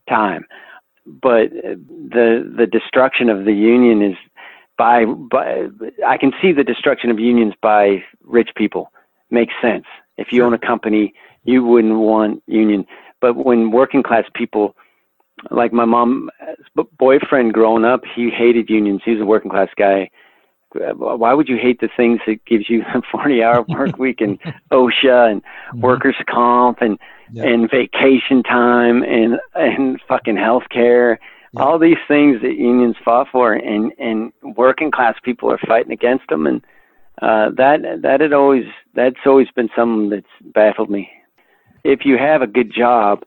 time, 0.09 0.45
but 1.05 1.49
the, 1.51 2.53
the 2.57 2.67
destruction 2.67 3.29
of 3.29 3.43
the 3.43 3.53
union 3.53 4.01
is 4.01 4.15
by, 4.77 5.03
by, 5.03 5.67
I 6.07 6.17
can 6.17 6.31
see 6.41 6.53
the 6.53 6.63
destruction 6.63 7.11
of 7.11 7.19
unions 7.19 7.53
by 7.61 8.03
rich 8.23 8.49
people 8.55 8.93
makes 9.29 9.53
sense 9.61 9.85
if 10.17 10.31
you 10.31 10.43
own 10.43 10.53
a 10.53 10.59
company, 10.59 11.13
you 11.43 11.63
wouldn't 11.63 11.97
want 11.97 12.43
union. 12.47 12.85
But 13.19 13.35
when 13.35 13.71
working 13.71 14.03
class 14.03 14.25
people, 14.33 14.75
like 15.49 15.73
my 15.73 15.85
mom's 15.85 16.29
boyfriend 16.97 17.53
growing 17.53 17.85
up, 17.85 18.01
he 18.15 18.29
hated 18.29 18.69
unions. 18.69 19.01
He 19.03 19.11
was 19.11 19.21
a 19.21 19.25
working 19.25 19.51
class 19.51 19.69
guy. 19.75 20.09
Why 20.73 21.33
would 21.33 21.49
you 21.49 21.57
hate 21.57 21.81
the 21.81 21.89
things 21.97 22.19
that 22.27 22.45
gives 22.45 22.69
you 22.69 22.83
a 22.93 23.01
40 23.11 23.43
hour 23.43 23.61
work 23.67 23.97
week 23.97 24.21
and 24.21 24.39
OSHA 24.71 25.31
and 25.31 25.41
mm-hmm. 25.41 25.81
workers 25.81 26.15
comp 26.29 26.81
and, 26.81 26.97
yeah. 27.31 27.43
and 27.43 27.69
vacation 27.69 28.43
time 28.43 29.03
and, 29.03 29.39
and 29.55 29.99
fucking 30.07 30.37
health 30.37 30.63
care? 30.71 31.19
Yeah. 31.53 31.63
All 31.63 31.77
these 31.77 31.97
things 32.07 32.41
that 32.41 32.55
unions 32.55 32.95
fought 33.03 33.27
for 33.31 33.53
and, 33.53 33.91
and 33.99 34.31
working 34.55 34.91
class 34.91 35.15
people 35.23 35.51
are 35.51 35.59
fighting 35.67 35.91
against 35.91 36.29
them. 36.29 36.47
And, 36.47 36.63
uh, 37.21 37.49
that 37.57 38.01
that 38.01 38.21
had 38.21 38.33
always 38.33 38.65
that's 38.95 39.25
always 39.25 39.47
been 39.55 39.69
something 39.75 40.09
that's 40.09 40.53
baffled 40.53 40.89
me. 40.89 41.09
if 41.83 42.05
you 42.05 42.17
have 42.17 42.41
a 42.41 42.47
good 42.47 42.71
job, 42.73 43.23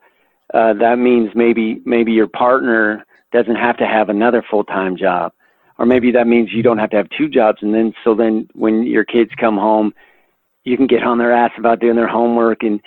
uh, 0.52 0.72
that 0.74 0.98
means 0.98 1.30
maybe 1.34 1.80
maybe 1.84 2.12
your 2.12 2.28
partner 2.28 3.04
doesn't 3.32 3.56
have 3.56 3.76
to 3.78 3.86
have 3.86 4.08
another 4.08 4.42
full 4.48 4.64
time 4.64 4.96
job, 4.96 5.32
or 5.78 5.86
maybe 5.86 6.10
that 6.12 6.26
means 6.26 6.52
you 6.52 6.62
don't 6.62 6.78
have 6.78 6.90
to 6.90 6.96
have 6.96 7.08
two 7.16 7.28
jobs. 7.28 7.58
And 7.62 7.74
then 7.74 7.92
so 8.04 8.14
then 8.14 8.48
when 8.54 8.84
your 8.84 9.04
kids 9.04 9.30
come 9.38 9.56
home, 9.56 9.92
you 10.64 10.76
can 10.76 10.86
get 10.86 11.02
on 11.02 11.18
their 11.18 11.32
ass 11.32 11.52
about 11.58 11.80
doing 11.80 11.96
their 11.96 12.08
homework 12.08 12.62
and 12.62 12.80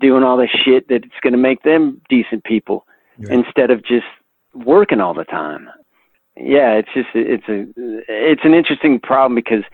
doing 0.00 0.22
all 0.22 0.36
the 0.36 0.48
shit 0.64 0.88
that's 0.88 1.20
going 1.22 1.32
to 1.32 1.38
make 1.38 1.62
them 1.62 2.00
decent 2.08 2.44
people 2.44 2.86
Right. 3.18 3.32
instead 3.44 3.70
of 3.70 3.84
just 3.84 4.06
working 4.54 4.98
all 5.00 5.12
the 5.12 5.24
time. 5.24 5.68
Yeah, 6.36 6.74
it's 6.74 6.88
just 6.94 7.08
it's 7.14 7.46
a 7.48 7.66
it's 8.08 8.44
an 8.44 8.54
interesting 8.54 8.98
problem 8.98 9.34
because 9.34 9.64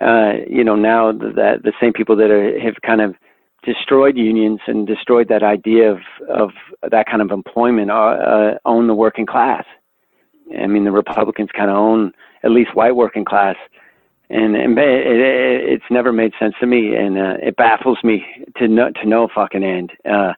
uh, 0.00 0.32
you 0.48 0.64
know 0.64 0.76
now 0.76 1.12
that 1.12 1.60
the 1.64 1.72
same 1.80 1.92
people 1.92 2.16
that 2.16 2.30
are, 2.30 2.58
have 2.60 2.74
kind 2.82 3.00
of 3.00 3.14
destroyed 3.64 4.16
unions 4.16 4.60
and 4.66 4.86
destroyed 4.86 5.28
that 5.28 5.42
idea 5.42 5.90
of 5.90 5.98
of 6.28 6.50
that 6.90 7.06
kind 7.06 7.22
of 7.22 7.30
employment 7.30 7.90
uh, 7.90 8.54
own 8.64 8.86
the 8.86 8.94
working 8.94 9.26
class. 9.26 9.64
I 10.58 10.66
mean, 10.66 10.84
the 10.84 10.92
Republicans 10.92 11.50
kind 11.54 11.70
of 11.70 11.76
own 11.76 12.12
at 12.42 12.50
least 12.50 12.74
white 12.74 12.96
working 12.96 13.24
class, 13.24 13.56
and 14.30 14.56
and 14.56 14.78
it, 14.78 15.06
it, 15.06 15.70
it's 15.72 15.90
never 15.90 16.12
made 16.12 16.32
sense 16.38 16.54
to 16.60 16.66
me, 16.66 16.94
and 16.94 17.18
uh, 17.18 17.34
it 17.42 17.56
baffles 17.56 17.98
me 18.02 18.24
to 18.56 18.68
no 18.68 18.90
to 18.90 19.06
no 19.06 19.28
fucking 19.34 19.64
end. 19.64 19.92
Uh, 20.08 20.32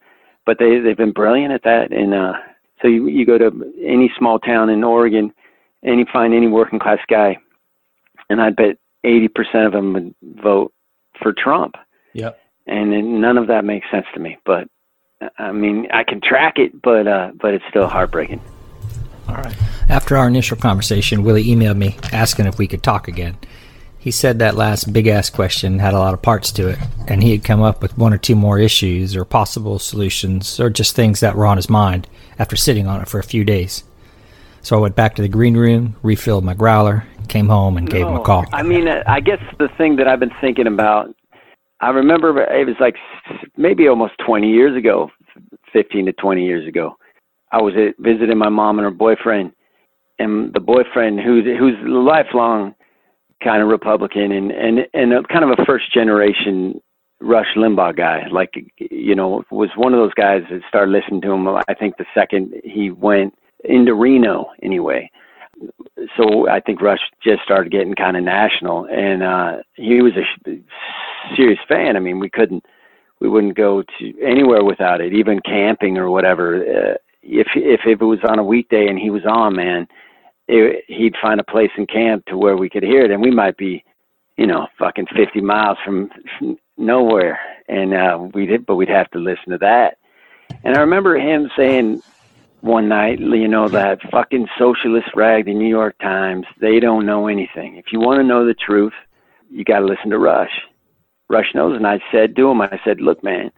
but 0.46 0.58
they 0.58 0.80
they've 0.80 0.96
been 0.96 1.12
brilliant 1.12 1.52
at 1.52 1.62
that, 1.64 1.92
and 1.92 2.12
so 2.80 2.88
you 2.88 3.06
you 3.06 3.26
go 3.26 3.38
to 3.38 3.72
any 3.84 4.10
small 4.18 4.38
town 4.38 4.70
in 4.70 4.82
Oregon, 4.82 5.32
and 5.82 6.00
you 6.00 6.06
find 6.12 6.34
any 6.34 6.48
working 6.48 6.78
class 6.78 6.98
guy, 7.08 7.36
and 8.28 8.40
I 8.40 8.50
bet 8.50 8.78
eighty 9.04 9.28
percent 9.28 9.66
of 9.66 9.72
them 9.72 9.92
would 9.92 10.14
vote 10.42 10.72
for 11.22 11.32
Trump 11.32 11.74
Yeah. 12.14 12.30
and 12.66 12.92
then 12.92 13.20
none 13.20 13.36
of 13.38 13.46
that 13.48 13.64
makes 13.64 13.90
sense 13.90 14.06
to 14.14 14.20
me. 14.20 14.38
But 14.44 14.68
I 15.38 15.52
mean, 15.52 15.86
I 15.92 16.02
can 16.04 16.20
track 16.20 16.58
it, 16.58 16.80
but 16.82 17.06
uh, 17.06 17.32
but 17.40 17.54
it's 17.54 17.64
still 17.68 17.86
heartbreaking. 17.86 18.40
All 19.28 19.34
right. 19.36 19.54
After 19.88 20.16
our 20.16 20.26
initial 20.28 20.56
conversation, 20.56 21.22
Willy 21.24 21.44
emailed 21.44 21.76
me 21.76 21.96
asking 22.12 22.46
if 22.46 22.58
we 22.58 22.66
could 22.66 22.82
talk 22.82 23.06
again. 23.08 23.36
He 23.98 24.10
said 24.10 24.38
that 24.38 24.54
last 24.56 24.90
big 24.94 25.06
ass 25.08 25.28
question 25.28 25.78
had 25.78 25.92
a 25.92 25.98
lot 25.98 26.14
of 26.14 26.22
parts 26.22 26.50
to 26.52 26.68
it, 26.68 26.78
and 27.06 27.22
he 27.22 27.32
had 27.32 27.44
come 27.44 27.60
up 27.60 27.82
with 27.82 27.98
one 27.98 28.14
or 28.14 28.18
two 28.18 28.34
more 28.34 28.58
issues 28.58 29.14
or 29.14 29.26
possible 29.26 29.78
solutions 29.78 30.58
or 30.58 30.70
just 30.70 30.96
things 30.96 31.20
that 31.20 31.36
were 31.36 31.44
on 31.44 31.58
his 31.58 31.68
mind 31.68 32.08
after 32.38 32.56
sitting 32.56 32.86
on 32.86 33.02
it 33.02 33.08
for 33.08 33.18
a 33.20 33.22
few 33.24 33.44
days. 33.44 33.84
So 34.62 34.74
I 34.76 34.80
went 34.80 34.96
back 34.96 35.16
to 35.16 35.22
the 35.22 35.28
green 35.28 35.54
room, 35.56 35.96
refilled 36.02 36.44
my 36.44 36.54
growler, 36.54 37.04
came 37.30 37.48
home, 37.48 37.78
and 37.78 37.88
gave 37.88 38.06
him 38.06 38.16
a 38.16 38.22
call. 38.22 38.44
I 38.52 38.62
mean, 38.62 38.88
uh, 38.88 39.02
I 39.06 39.20
guess 39.20 39.38
the 39.58 39.68
thing 39.78 39.96
that 39.96 40.08
I've 40.08 40.20
been 40.20 40.34
thinking 40.40 40.66
about, 40.66 41.14
I 41.80 41.90
remember 41.90 42.42
it 42.42 42.66
was 42.66 42.76
like 42.80 42.96
maybe 43.56 43.88
almost 43.88 44.14
20 44.26 44.50
years 44.50 44.76
ago, 44.76 45.10
15 45.72 46.06
to 46.06 46.12
20 46.12 46.44
years 46.44 46.68
ago. 46.68 46.96
I 47.52 47.62
was 47.62 47.74
at, 47.76 47.94
visiting 47.98 48.36
my 48.36 48.48
mom 48.48 48.78
and 48.78 48.84
her 48.84 48.90
boyfriend, 48.90 49.52
and 50.18 50.52
the 50.52 50.60
boyfriend 50.60 51.20
who's 51.20 51.44
who's 51.44 51.76
lifelong 51.84 52.74
kind 53.42 53.62
of 53.62 53.68
Republican 53.68 54.32
and 54.32 54.50
and 54.50 54.86
and 54.92 55.12
a, 55.14 55.22
kind 55.22 55.44
of 55.44 55.58
a 55.58 55.64
first 55.64 55.92
generation 55.94 56.80
Rush 57.20 57.54
Limbaugh 57.56 57.96
guy. 57.96 58.26
Like 58.30 58.52
you 58.78 59.14
know, 59.14 59.44
was 59.50 59.70
one 59.76 59.94
of 59.94 60.00
those 60.00 60.14
guys 60.14 60.42
that 60.50 60.60
started 60.68 60.92
listening 60.92 61.22
to 61.22 61.32
him. 61.32 61.48
I 61.48 61.74
think 61.78 61.96
the 61.96 62.06
second 62.12 62.54
he 62.64 62.90
went 62.90 63.34
into 63.64 63.94
Reno, 63.94 64.50
anyway 64.62 65.10
so 66.16 66.48
I 66.48 66.60
think 66.60 66.80
Rush 66.80 67.00
just 67.22 67.42
started 67.42 67.72
getting 67.72 67.94
kind 67.94 68.16
of 68.16 68.24
national, 68.24 68.86
and 68.86 69.22
uh, 69.22 69.56
he 69.74 70.02
was 70.02 70.12
a 70.16 70.58
serious 71.36 71.60
fan. 71.68 71.96
I 71.96 72.00
mean, 72.00 72.18
we 72.18 72.30
couldn't, 72.30 72.64
we 73.20 73.28
wouldn't 73.28 73.56
go 73.56 73.82
to 73.82 74.22
anywhere 74.22 74.64
without 74.64 75.00
it, 75.00 75.12
even 75.12 75.40
camping 75.40 75.98
or 75.98 76.10
whatever. 76.10 76.56
Uh, 76.62 76.94
if 77.22 77.48
if 77.54 77.80
if 77.84 78.00
it 78.00 78.04
was 78.04 78.20
on 78.24 78.38
a 78.38 78.44
weekday 78.44 78.86
and 78.88 78.98
he 78.98 79.10
was 79.10 79.26
on, 79.26 79.56
man, 79.56 79.86
it, 80.48 80.84
he'd 80.88 81.14
find 81.20 81.40
a 81.40 81.44
place 81.44 81.70
in 81.76 81.86
camp 81.86 82.24
to 82.26 82.36
where 82.36 82.56
we 82.56 82.70
could 82.70 82.82
hear 82.82 83.04
it, 83.04 83.10
and 83.10 83.22
we 83.22 83.30
might 83.30 83.56
be, 83.56 83.84
you 84.36 84.46
know, 84.46 84.66
fucking 84.78 85.06
50 85.14 85.40
miles 85.40 85.78
from, 85.84 86.10
nowhere, 86.76 87.38
and 87.68 87.92
uh, 87.92 88.18
we'd 88.32 88.64
but 88.66 88.76
we'd 88.76 88.88
have 88.88 89.10
to 89.10 89.18
listen 89.18 89.50
to 89.50 89.58
that. 89.58 89.98
And 90.64 90.76
I 90.76 90.80
remember 90.80 91.16
him 91.16 91.50
saying 91.56 92.02
one 92.62 92.88
night, 92.88 93.18
you 93.20 93.48
know, 93.48 93.68
that 93.68 93.98
fucking 94.10 94.46
socialist 94.58 95.08
rag, 95.14 95.46
the 95.46 95.54
New 95.54 95.68
York 95.68 95.96
Times, 96.00 96.46
they 96.60 96.80
don't 96.80 97.06
know 97.06 97.26
anything. 97.26 97.76
If 97.76 97.86
you 97.92 98.00
want 98.00 98.20
to 98.20 98.26
know 98.26 98.44
the 98.44 98.54
truth, 98.54 98.92
you 99.50 99.64
got 99.64 99.80
to 99.80 99.86
listen 99.86 100.10
to 100.10 100.18
Rush. 100.18 100.52
Rush 101.28 101.54
knows. 101.54 101.76
And 101.76 101.86
I 101.86 102.00
said 102.12 102.36
to 102.36 102.50
him, 102.50 102.60
I 102.60 102.78
said, 102.84 103.00
look, 103.00 103.22
man, 103.24 103.50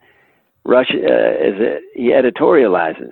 Rush 0.65 0.91
uh, 0.91 0.97
is 0.97 1.61
a, 1.61 1.81
he 1.95 2.11
editorializes. 2.11 3.11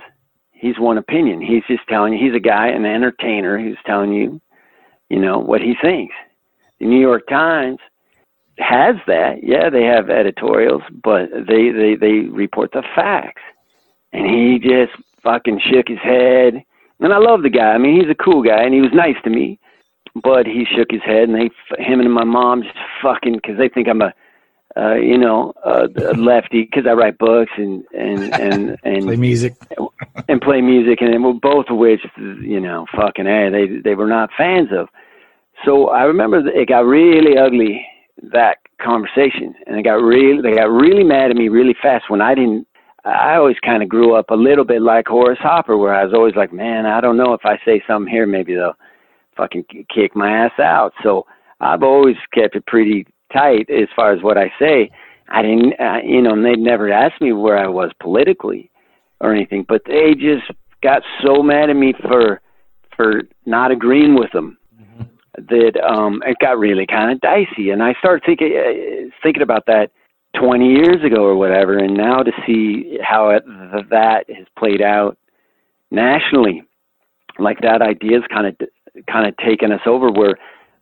He's 0.52 0.78
one 0.78 0.98
opinion. 0.98 1.40
He's 1.40 1.64
just 1.66 1.88
telling 1.88 2.12
you, 2.12 2.24
he's 2.24 2.36
a 2.36 2.40
guy, 2.40 2.68
an 2.68 2.84
entertainer 2.84 3.58
who's 3.58 3.78
telling 3.86 4.12
you, 4.12 4.40
you 5.08 5.18
know, 5.18 5.38
what 5.38 5.62
he 5.62 5.74
thinks. 5.80 6.14
The 6.78 6.86
New 6.86 7.00
York 7.00 7.26
Times 7.28 7.78
has 8.58 8.96
that. 9.06 9.42
Yeah, 9.42 9.70
they 9.70 9.84
have 9.84 10.10
editorials, 10.10 10.82
but 11.02 11.30
they, 11.32 11.70
they, 11.70 11.96
they 11.96 12.28
report 12.28 12.72
the 12.72 12.82
facts. 12.94 13.42
And 14.12 14.26
he 14.26 14.58
just 14.58 14.92
fucking 15.22 15.60
shook 15.72 15.88
his 15.88 15.98
head. 15.98 16.62
And 17.00 17.12
I 17.12 17.18
love 17.18 17.42
the 17.42 17.50
guy. 17.50 17.72
I 17.72 17.78
mean, 17.78 18.00
he's 18.00 18.10
a 18.10 18.14
cool 18.14 18.42
guy, 18.42 18.62
and 18.62 18.74
he 18.74 18.80
was 18.80 18.92
nice 18.92 19.16
to 19.24 19.30
me. 19.30 19.58
But 20.22 20.46
he 20.46 20.64
shook 20.76 20.88
his 20.90 21.02
head, 21.02 21.28
and 21.28 21.34
they, 21.34 21.50
him 21.82 22.00
and 22.00 22.12
my 22.12 22.24
mom, 22.24 22.62
just 22.62 22.76
fucking, 23.02 23.34
because 23.34 23.56
they 23.58 23.68
think 23.68 23.88
I'm 23.88 24.02
a, 24.02 24.12
uh, 24.76 24.94
you 24.94 25.16
know, 25.16 25.52
a, 25.64 25.86
a 25.86 26.14
lefty, 26.16 26.64
because 26.64 26.84
I 26.88 26.92
write 26.92 27.16
books 27.18 27.52
and 27.56 27.84
and 27.96 28.34
and 28.34 28.76
and 28.84 29.04
Play 29.04 29.16
music. 29.16 29.54
and 30.28 30.40
play 30.40 30.60
music, 30.60 31.00
and 31.00 31.12
then 31.12 31.38
both 31.40 31.66
of 31.68 31.76
which, 31.76 32.00
you 32.16 32.60
know, 32.60 32.86
fucking 32.94 33.26
a, 33.26 33.50
they 33.50 33.66
they 33.82 33.94
were 33.94 34.08
not 34.08 34.30
fans 34.36 34.68
of. 34.72 34.88
So 35.64 35.90
I 35.90 36.02
remember 36.04 36.38
it 36.48 36.68
got 36.68 36.80
really 36.86 37.36
ugly 37.38 37.86
that 38.32 38.58
conversation, 38.80 39.54
and 39.66 39.78
it 39.78 39.82
got 39.82 40.02
really 40.02 40.42
they 40.42 40.56
got 40.56 40.70
really 40.70 41.04
mad 41.04 41.30
at 41.30 41.36
me 41.36 41.48
really 41.48 41.76
fast 41.80 42.10
when 42.10 42.20
I 42.20 42.34
didn't. 42.34 42.66
I 43.04 43.36
always 43.36 43.56
kind 43.64 43.82
of 43.82 43.88
grew 43.88 44.14
up 44.14 44.30
a 44.30 44.34
little 44.34 44.64
bit 44.64 44.82
like 44.82 45.06
Horace 45.06 45.38
Hopper, 45.40 45.76
where 45.76 45.94
I 45.94 46.04
was 46.04 46.14
always 46.14 46.34
like, 46.36 46.52
man, 46.52 46.86
I 46.86 47.00
don't 47.00 47.16
know 47.16 47.32
if 47.32 47.40
I 47.44 47.58
say 47.64 47.82
something 47.86 48.10
here, 48.12 48.26
maybe 48.26 48.54
they'll 48.54 48.76
fucking 49.36 49.64
kick 49.94 50.14
my 50.14 50.30
ass 50.30 50.58
out. 50.58 50.92
So 51.02 51.26
I've 51.60 51.82
always 51.82 52.16
kept 52.34 52.56
it 52.56 52.66
pretty 52.66 53.06
tight 53.32 53.70
as 53.70 53.88
far 53.96 54.12
as 54.12 54.22
what 54.22 54.36
I 54.36 54.52
say. 54.58 54.90
I 55.28 55.42
didn't, 55.42 55.74
uh, 55.80 55.98
you 56.04 56.20
know, 56.20 56.32
and 56.32 56.44
they'd 56.44 56.58
never 56.58 56.92
asked 56.92 57.20
me 57.20 57.32
where 57.32 57.56
I 57.56 57.68
was 57.68 57.90
politically 58.00 58.70
or 59.20 59.32
anything, 59.32 59.64
but 59.68 59.82
they 59.86 60.14
just 60.14 60.50
got 60.82 61.02
so 61.24 61.42
mad 61.42 61.70
at 61.70 61.76
me 61.76 61.94
for 62.02 62.40
for 62.96 63.22
not 63.46 63.70
agreeing 63.70 64.14
with 64.14 64.30
them 64.32 64.58
that 65.48 65.80
um 65.86 66.22
it 66.26 66.36
got 66.40 66.58
really 66.58 66.86
kind 66.86 67.12
of 67.12 67.20
dicey 67.20 67.70
and 67.70 67.82
I 67.82 67.94
started 67.98 68.22
thinking 68.26 68.52
uh, 68.56 69.10
thinking 69.22 69.42
about 69.42 69.64
that 69.66 69.90
20 70.38 70.66
years 70.66 71.04
ago 71.04 71.24
or 71.24 71.36
whatever 71.36 71.76
and 71.78 71.96
now 71.96 72.22
to 72.22 72.32
see 72.46 72.98
how 73.02 73.30
it, 73.30 73.44
that 73.90 74.24
has 74.28 74.46
played 74.56 74.80
out 74.80 75.18
nationally 75.90 76.62
like 77.38 77.60
that 77.60 77.82
idea's 77.82 78.22
kind 78.30 78.46
of 78.46 78.68
kind 79.06 79.26
of 79.26 79.36
taken 79.38 79.72
us 79.72 79.80
over 79.86 80.10
where 80.10 80.36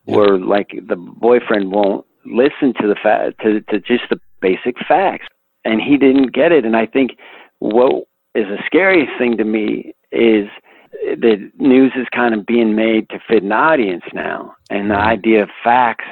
where 0.05 0.37
like 0.37 0.71
the 0.87 0.95
boyfriend 0.95 1.71
won't 1.71 2.05
listen 2.25 2.73
to 2.79 2.87
the 2.87 2.95
fa- 3.01 3.33
to 3.41 3.61
to 3.61 3.79
just 3.79 4.03
the 4.09 4.19
basic 4.41 4.75
facts. 4.87 5.27
And 5.65 5.81
he 5.81 5.97
didn't 5.97 6.33
get 6.33 6.51
it 6.51 6.65
and 6.65 6.75
I 6.75 6.85
think 6.85 7.11
what 7.59 8.07
is 8.35 8.45
the 8.47 8.59
scariest 8.65 9.11
thing 9.17 9.37
to 9.37 9.43
me 9.43 9.93
is 10.11 10.47
that 10.91 11.51
news 11.57 11.91
is 11.95 12.07
kind 12.13 12.33
of 12.33 12.45
being 12.45 12.75
made 12.75 13.09
to 13.09 13.19
fit 13.27 13.43
an 13.43 13.51
audience 13.51 14.03
now, 14.13 14.55
and 14.69 14.89
the 14.89 14.95
mm-hmm. 14.95 15.07
idea 15.07 15.43
of 15.43 15.49
facts 15.63 16.05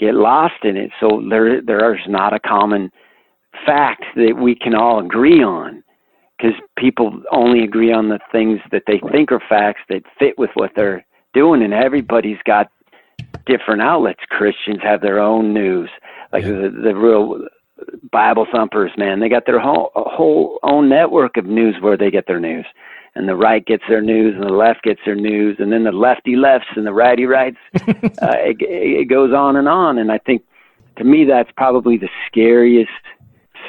get 0.00 0.14
lost 0.14 0.64
in 0.64 0.76
it. 0.76 0.90
So 0.98 1.22
there, 1.30 1.60
there 1.60 1.94
is 1.94 2.00
not 2.08 2.32
a 2.34 2.40
common 2.40 2.90
fact 3.66 4.04
that 4.16 4.36
we 4.36 4.54
can 4.54 4.74
all 4.74 4.98
agree 4.98 5.42
on, 5.42 5.84
because 6.36 6.58
people 6.78 7.22
only 7.30 7.62
agree 7.62 7.92
on 7.92 8.08
the 8.08 8.18
things 8.32 8.58
that 8.72 8.84
they 8.86 8.98
think 9.12 9.30
are 9.30 9.42
facts 9.48 9.82
that 9.90 10.02
fit 10.18 10.38
with 10.38 10.50
what 10.54 10.72
they're 10.74 11.04
doing, 11.34 11.62
and 11.62 11.74
everybody's 11.74 12.42
got 12.44 12.70
different 13.46 13.82
outlets. 13.82 14.20
Christians 14.30 14.78
have 14.82 15.02
their 15.02 15.20
own 15.20 15.52
news, 15.52 15.90
like 16.32 16.44
the 16.44 16.70
the 16.82 16.94
real 16.94 17.46
Bible 18.10 18.46
thumpers, 18.50 18.92
man. 18.96 19.20
They 19.20 19.28
got 19.28 19.46
their 19.46 19.60
whole 19.60 19.90
whole 19.94 20.58
own 20.62 20.88
network 20.88 21.36
of 21.36 21.44
news 21.44 21.76
where 21.80 21.96
they 21.96 22.10
get 22.10 22.26
their 22.26 22.40
news 22.40 22.66
and 23.14 23.28
the 23.28 23.36
right 23.36 23.64
gets 23.66 23.82
their 23.88 24.00
news 24.00 24.34
and 24.34 24.44
the 24.44 24.52
left 24.52 24.82
gets 24.82 25.00
their 25.04 25.14
news 25.14 25.56
and 25.58 25.72
then 25.72 25.84
the 25.84 25.92
lefty 25.92 26.36
lefts 26.36 26.68
and 26.76 26.86
the 26.86 26.92
righty 26.92 27.26
rights. 27.26 27.58
Uh, 28.22 28.36
it, 28.36 28.56
it 28.60 29.08
goes 29.08 29.32
on 29.32 29.56
and 29.56 29.68
on 29.68 29.96
and 29.96 30.12
i 30.12 30.18
think 30.18 30.42
to 30.96 31.04
me 31.04 31.24
that's 31.24 31.50
probably 31.56 31.96
the 31.96 32.08
scariest 32.26 32.90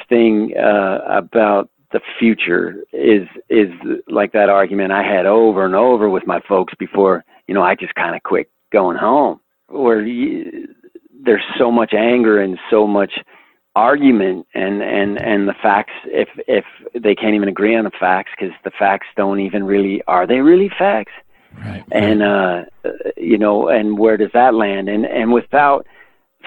thing 0.08 0.52
uh, 0.58 0.98
about 1.08 1.70
the 1.92 2.00
future 2.18 2.82
is 2.92 3.26
is 3.48 3.70
like 4.08 4.32
that 4.32 4.48
argument 4.48 4.92
i 4.92 5.02
had 5.02 5.24
over 5.26 5.64
and 5.64 5.74
over 5.74 6.10
with 6.10 6.26
my 6.26 6.40
folks 6.46 6.74
before 6.78 7.24
you 7.46 7.54
know 7.54 7.62
i 7.62 7.74
just 7.74 7.94
kind 7.94 8.14
of 8.14 8.22
quit 8.22 8.50
going 8.72 8.96
home 8.96 9.40
where 9.68 10.04
you, 10.04 10.68
there's 11.24 11.44
so 11.58 11.70
much 11.70 11.94
anger 11.94 12.40
and 12.40 12.58
so 12.70 12.86
much 12.86 13.12
argument 13.74 14.46
and 14.54 14.82
and 14.82 15.18
and 15.18 15.48
the 15.48 15.54
facts 15.62 15.94
if 16.06 16.28
if 16.46 16.64
they 16.94 17.14
can't 17.14 17.34
even 17.34 17.48
agree 17.48 17.74
on 17.74 17.84
the 17.84 17.90
facts 17.98 18.30
because 18.38 18.54
the 18.64 18.70
facts 18.78 19.06
don't 19.16 19.40
even 19.40 19.64
really 19.64 20.02
are 20.06 20.26
they 20.26 20.40
really 20.40 20.70
facts? 20.78 21.12
Right. 21.58 21.84
and 21.92 22.22
uh 22.22 22.64
you 23.16 23.36
know 23.36 23.68
and 23.68 23.98
where 23.98 24.16
does 24.16 24.30
that 24.34 24.54
land? 24.54 24.88
And 24.88 25.04
and 25.06 25.32
without 25.32 25.86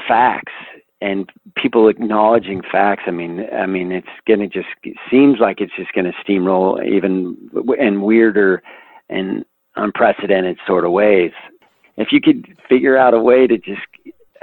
facts 0.07 0.53
and 1.01 1.30
people 1.55 1.88
acknowledging 1.88 2.61
facts 2.71 3.03
i 3.07 3.11
mean 3.11 3.47
i 3.53 3.65
mean 3.65 3.91
it's 3.91 4.07
gonna 4.28 4.47
just 4.47 4.67
it 4.84 4.97
seems 5.09 5.39
like 5.39 5.59
it's 5.61 5.76
just 5.76 5.91
gonna 5.93 6.13
steamroll 6.26 6.86
even 6.86 7.38
w- 7.53 7.82
in 7.82 8.01
weirder 8.01 8.61
and 9.09 9.45
unprecedented 9.76 10.57
sort 10.65 10.86
of 10.86 10.91
ways. 10.91 11.32
If 11.97 12.11
you 12.11 12.21
could 12.21 12.57
figure 12.67 12.97
out 12.97 13.13
a 13.13 13.19
way 13.19 13.47
to 13.47 13.57
just 13.57 13.82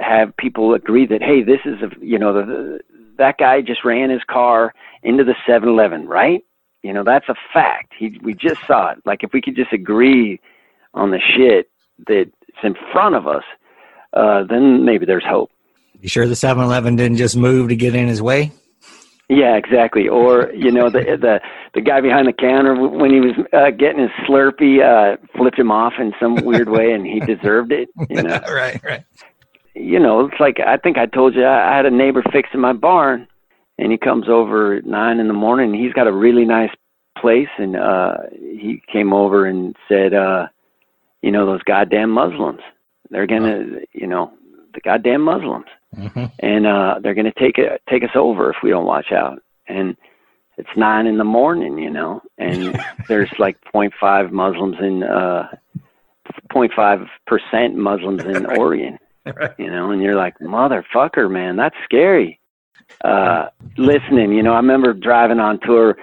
have 0.03 0.35
people 0.37 0.73
agree 0.73 1.05
that 1.07 1.21
hey 1.21 1.41
this 1.43 1.59
is 1.65 1.81
a 1.81 1.89
you 2.05 2.19
know 2.19 2.33
the, 2.33 2.79
that 3.17 3.37
guy 3.37 3.61
just 3.61 3.83
ran 3.85 4.09
his 4.09 4.23
car 4.29 4.73
into 5.03 5.23
the 5.23 5.35
7-eleven 5.47 6.07
right? 6.07 6.43
You 6.81 6.93
know 6.93 7.03
that's 7.03 7.29
a 7.29 7.35
fact. 7.53 7.93
He 7.97 8.19
we 8.21 8.33
just 8.33 8.59
saw 8.67 8.91
it. 8.91 8.99
Like 9.05 9.23
if 9.23 9.31
we 9.33 9.41
could 9.41 9.55
just 9.55 9.73
agree 9.73 10.39
on 10.93 11.11
the 11.11 11.19
shit 11.19 11.69
that's 12.07 12.29
in 12.63 12.75
front 12.91 13.15
of 13.15 13.27
us 13.27 13.43
uh 14.13 14.43
then 14.43 14.85
maybe 14.85 15.05
there's 15.05 15.25
hope. 15.25 15.51
You 16.01 16.09
sure 16.09 16.27
the 16.27 16.33
7-Eleven 16.33 16.97
didn't 16.97 17.17
just 17.17 17.37
move 17.37 17.69
to 17.69 17.75
get 17.77 17.95
in 17.95 18.07
his 18.07 18.21
way? 18.21 18.51
yeah 19.29 19.55
exactly. 19.55 20.07
Or 20.07 20.51
you 20.53 20.71
know 20.71 20.89
the 20.89 20.99
the 20.99 21.39
the 21.73 21.81
guy 21.81 22.01
behind 22.01 22.27
the 22.27 22.33
counter 22.33 22.75
when 22.75 23.11
he 23.11 23.19
was 23.19 23.33
uh, 23.53 23.71
getting 23.71 24.01
his 24.01 24.11
slurpee 24.27 24.81
uh 24.81 25.17
flipped 25.35 25.57
him 25.57 25.71
off 25.71 25.93
in 25.99 26.13
some 26.19 26.35
weird 26.35 26.69
way 26.69 26.91
and 26.91 27.05
he 27.05 27.19
deserved 27.35 27.71
it 27.71 27.89
you 28.09 28.21
know? 28.21 28.39
Right, 28.47 28.83
right. 28.83 29.03
You 29.75 29.99
know, 29.99 30.25
it's 30.25 30.39
like 30.39 30.59
I 30.59 30.77
think 30.77 30.97
I 30.97 31.05
told 31.05 31.35
you 31.35 31.43
I 31.43 31.73
I 31.73 31.75
had 31.75 31.85
a 31.85 31.91
neighbor 31.91 32.23
fixing 32.31 32.59
my 32.59 32.73
barn, 32.73 33.27
and 33.77 33.91
he 33.91 33.97
comes 33.97 34.29
over 34.29 34.75
at 34.75 34.85
nine 34.85 35.19
in 35.19 35.27
the 35.27 35.33
morning. 35.33 35.73
And 35.73 35.83
he's 35.83 35.93
got 35.93 36.07
a 36.07 36.13
really 36.13 36.45
nice 36.45 36.69
place, 37.17 37.49
and 37.57 37.75
uh, 37.75 38.17
he 38.31 38.81
came 38.91 39.13
over 39.13 39.45
and 39.45 39.75
said, 39.87 40.13
uh, 40.13 40.47
you 41.21 41.31
know, 41.31 41.45
those 41.45 41.63
goddamn 41.63 42.11
Muslims, 42.11 42.61
they're 43.09 43.27
gonna, 43.27 43.79
you 43.93 44.07
know, 44.07 44.31
the 44.73 44.81
goddamn 44.81 45.21
Muslims, 45.21 45.67
hmm 45.95 46.25
and 46.39 46.67
uh, 46.67 46.99
they're 47.01 47.13
gonna 47.13 47.33
take 47.37 47.57
it 47.57 47.81
take 47.89 48.03
us 48.03 48.15
over 48.15 48.51
if 48.51 48.57
we 48.63 48.69
don't 48.69 48.85
watch 48.85 49.11
out. 49.11 49.41
And 49.67 49.95
it's 50.57 50.69
nine 50.77 51.07
in 51.07 51.17
the 51.17 51.23
morning, 51.23 51.79
you 51.79 51.89
know, 51.89 52.21
and 52.37 52.77
there's 53.07 53.31
like 53.39 53.57
0.5 53.73 54.31
Muslims 54.31 54.75
in 54.79 55.01
uh, 55.01 55.47
0.5 56.51 57.07
percent 57.25 57.75
Muslims 57.75 58.21
in 58.23 58.45
Oregon 58.57 58.99
Right. 59.25 59.51
you 59.57 59.69
know, 59.69 59.91
and 59.91 60.01
you're 60.01 60.15
like, 60.15 60.37
motherfucker, 60.39 61.29
man, 61.29 61.55
that's 61.55 61.75
scary. 61.83 62.39
Uh, 63.03 63.47
listening, 63.77 64.33
you 64.33 64.43
know, 64.43 64.53
I 64.53 64.57
remember 64.57 64.93
driving 64.93 65.39
on 65.39 65.59
tour, 65.61 65.97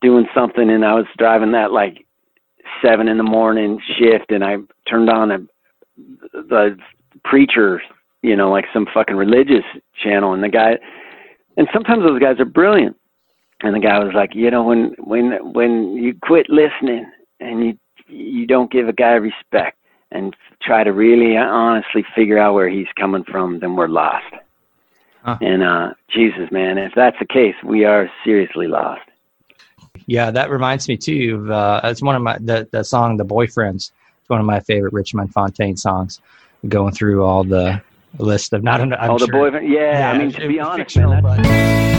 doing 0.00 0.26
something, 0.34 0.68
and 0.70 0.84
I 0.84 0.94
was 0.94 1.06
driving 1.16 1.52
that 1.52 1.72
like 1.72 2.06
seven 2.84 3.08
in 3.08 3.16
the 3.16 3.22
morning 3.22 3.80
shift, 3.98 4.30
and 4.30 4.44
I 4.44 4.56
turned 4.88 5.08
on 5.08 5.30
a 5.30 5.38
the 6.32 6.76
preacher, 7.24 7.82
you 8.22 8.36
know, 8.36 8.50
like 8.50 8.66
some 8.72 8.86
fucking 8.92 9.16
religious 9.16 9.64
channel, 10.02 10.32
and 10.32 10.42
the 10.42 10.48
guy, 10.48 10.78
and 11.56 11.68
sometimes 11.72 12.02
those 12.02 12.20
guys 12.20 12.40
are 12.40 12.44
brilliant, 12.44 12.96
and 13.62 13.74
the 13.74 13.80
guy 13.80 13.98
was 13.98 14.12
like, 14.14 14.34
you 14.34 14.50
know, 14.50 14.64
when 14.64 14.94
when 14.98 15.52
when 15.52 15.94
you 15.94 16.14
quit 16.22 16.46
listening 16.50 17.10
and 17.40 17.64
you 17.64 17.78
you 18.08 18.46
don't 18.46 18.70
give 18.72 18.88
a 18.88 18.92
guy 18.92 19.12
respect 19.12 19.78
and 20.12 20.36
try 20.60 20.84
to 20.84 20.92
really 20.92 21.36
honestly 21.36 22.04
figure 22.14 22.38
out 22.38 22.54
where 22.54 22.68
he's 22.68 22.86
coming 22.98 23.24
from, 23.24 23.60
then 23.60 23.76
we're 23.76 23.88
lost. 23.88 24.34
Huh. 25.22 25.38
And 25.40 25.62
uh, 25.62 25.94
Jesus, 26.08 26.50
man, 26.50 26.78
if 26.78 26.92
that's 26.94 27.18
the 27.18 27.26
case, 27.26 27.54
we 27.64 27.84
are 27.84 28.10
seriously 28.24 28.66
lost. 28.66 29.02
Yeah, 30.06 30.30
that 30.30 30.50
reminds 30.50 30.88
me 30.88 30.96
too 30.96 31.42
of 31.42 31.50
uh, 31.50 31.80
it's 31.84 32.02
one 32.02 32.16
of 32.16 32.22
my 32.22 32.38
the, 32.38 32.68
the 32.72 32.82
song 32.82 33.16
"The 33.16 33.24
Boyfriends." 33.24 33.92
It's 34.20 34.28
one 34.28 34.40
of 34.40 34.46
my 34.46 34.60
favorite 34.60 34.92
Richmond 34.92 35.32
Fontaine 35.32 35.76
songs. 35.76 36.20
Going 36.68 36.92
through 36.92 37.24
all 37.24 37.44
the 37.44 37.82
list 38.18 38.52
of 38.52 38.62
not. 38.62 38.80
I'm 38.80 38.92
oh, 39.10 39.18
the 39.18 39.26
sure- 39.26 39.32
boyfriend. 39.32 39.68
Yeah, 39.68 40.10
I 40.12 40.18
mean, 40.18 40.32
to 40.32 40.48
be 40.48 40.60
honest, 40.60 40.96
man, 40.96 41.91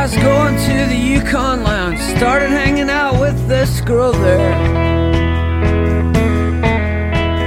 I 0.00 0.04
was 0.04 0.16
going 0.16 0.56
to 0.56 0.86
the 0.88 0.96
Yukon 0.96 1.62
Lounge, 1.62 2.00
started 2.16 2.48
hanging 2.48 2.88
out 2.88 3.20
with 3.20 3.46
this 3.48 3.82
girl 3.82 4.12
there. 4.12 4.54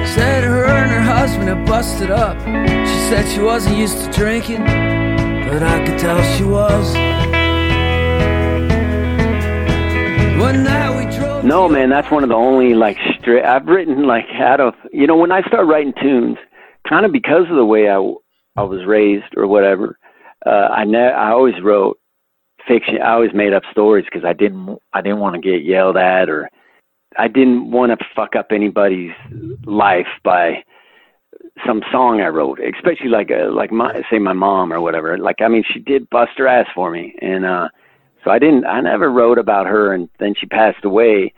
Said 0.06 0.44
her 0.44 0.66
and 0.66 0.92
her 0.92 1.02
husband 1.02 1.50
had 1.50 1.66
busted 1.66 2.12
up. 2.12 2.38
She 2.38 3.00
said 3.10 3.28
she 3.28 3.40
wasn't 3.40 3.78
used 3.78 3.98
to 4.04 4.12
drinking, 4.12 4.60
but 4.60 5.64
I 5.64 5.84
could 5.84 5.98
tell 5.98 6.22
she 6.38 6.44
was. 6.44 6.94
One 10.40 10.64
night 10.64 10.96
we 10.96 11.18
drove. 11.18 11.44
No, 11.44 11.68
man, 11.68 11.90
that's 11.90 12.12
one 12.12 12.22
of 12.22 12.30
the 12.30 12.36
only 12.36 12.76
like 12.76 13.00
straight. 13.20 13.44
I've 13.44 13.66
written 13.66 14.06
like 14.06 14.26
out 14.36 14.60
of 14.60 14.76
you 14.92 15.08
know 15.08 15.16
when 15.16 15.32
I 15.32 15.42
start 15.48 15.66
writing 15.66 15.94
tunes, 16.00 16.38
kind 16.88 17.04
of 17.04 17.12
because 17.12 17.50
of 17.50 17.56
the 17.56 17.66
way 17.66 17.90
I 17.90 17.96
I 18.56 18.62
was 18.62 18.86
raised 18.86 19.36
or 19.36 19.48
whatever. 19.48 19.98
Uh, 20.46 20.68
I 20.70 20.84
ne- 20.84 21.00
I 21.14 21.32
always 21.32 21.60
wrote 21.64 21.98
fiction. 22.68 23.02
I 23.02 23.14
always 23.14 23.34
made 23.34 23.54
up 23.54 23.64
stories 23.72 24.06
because 24.06 24.26
I 24.26 24.34
didn't 24.34 24.78
I 24.94 25.02
didn't 25.02 25.20
want 25.20 25.36
to 25.36 25.42
get 25.42 25.64
yelled 25.64 25.98
at 25.98 26.30
or 26.30 26.50
I 27.18 27.28
didn't 27.28 27.72
want 27.72 27.98
to 27.98 28.06
fuck 28.16 28.36
up 28.36 28.48
anybody's 28.52 29.14
life 29.66 30.08
by 30.24 30.64
some 31.66 31.82
song 31.92 32.22
I 32.22 32.28
wrote, 32.28 32.60
especially 32.60 33.10
like 33.10 33.30
a, 33.30 33.50
like 33.52 33.72
my 33.72 34.02
say 34.10 34.20
my 34.20 34.34
mom 34.34 34.74
or 34.74 34.82
whatever. 34.82 35.18
Like 35.18 35.42
I 35.42 35.48
mean, 35.48 35.64
she 35.72 35.80
did 35.80 36.10
bust 36.10 36.32
her 36.38 36.48
ass 36.48 36.68
for 36.74 36.90
me, 36.92 37.16
and 37.22 37.46
uh, 37.46 37.70
so 38.24 38.32
I 38.32 38.40
didn't. 38.40 38.66
I 38.66 38.82
never 38.82 39.12
wrote 39.12 39.38
about 39.38 39.68
her, 39.68 39.94
and 39.94 40.10
then 40.20 40.34
she 40.40 40.46
passed 40.48 40.84
away, 40.84 41.34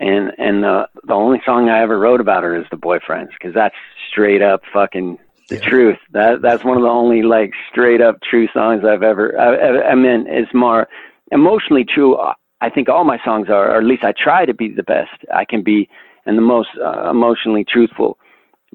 and 0.00 0.32
and 0.38 0.62
the 0.62 0.88
the 1.06 1.14
only 1.14 1.40
song 1.44 1.68
I 1.68 1.82
ever 1.82 1.98
wrote 1.98 2.20
about 2.20 2.44
her 2.44 2.56
is 2.56 2.66
the 2.70 2.76
boyfriends, 2.76 3.30
because 3.38 3.54
that's 3.54 3.74
straight 4.10 4.42
up 4.42 4.62
fucking 4.72 5.18
the 5.48 5.56
Yeah. 5.56 5.68
truth. 5.68 5.98
That 6.12 6.42
that's 6.42 6.64
one 6.64 6.76
of 6.76 6.82
the 6.82 6.88
only 6.88 7.22
like 7.22 7.52
straight 7.70 8.00
up 8.00 8.20
true 8.22 8.48
songs 8.52 8.84
I've 8.84 9.02
ever. 9.02 9.38
I, 9.38 9.90
I, 9.90 9.94
mean, 9.94 10.26
it's 10.28 10.52
more 10.52 10.88
emotionally 11.32 11.84
true. 11.84 12.18
I 12.60 12.70
think 12.70 12.88
all 12.88 13.04
my 13.04 13.18
songs 13.24 13.48
are, 13.48 13.70
or 13.70 13.78
at 13.78 13.84
least 13.84 14.04
I 14.04 14.12
try 14.12 14.44
to 14.46 14.54
be 14.54 14.68
the 14.68 14.82
best 14.82 15.10
I 15.32 15.44
can 15.44 15.62
be, 15.62 15.88
and 16.24 16.36
the 16.36 16.42
most 16.42 16.70
uh, 16.82 17.10
emotionally 17.10 17.64
truthful. 17.64 18.18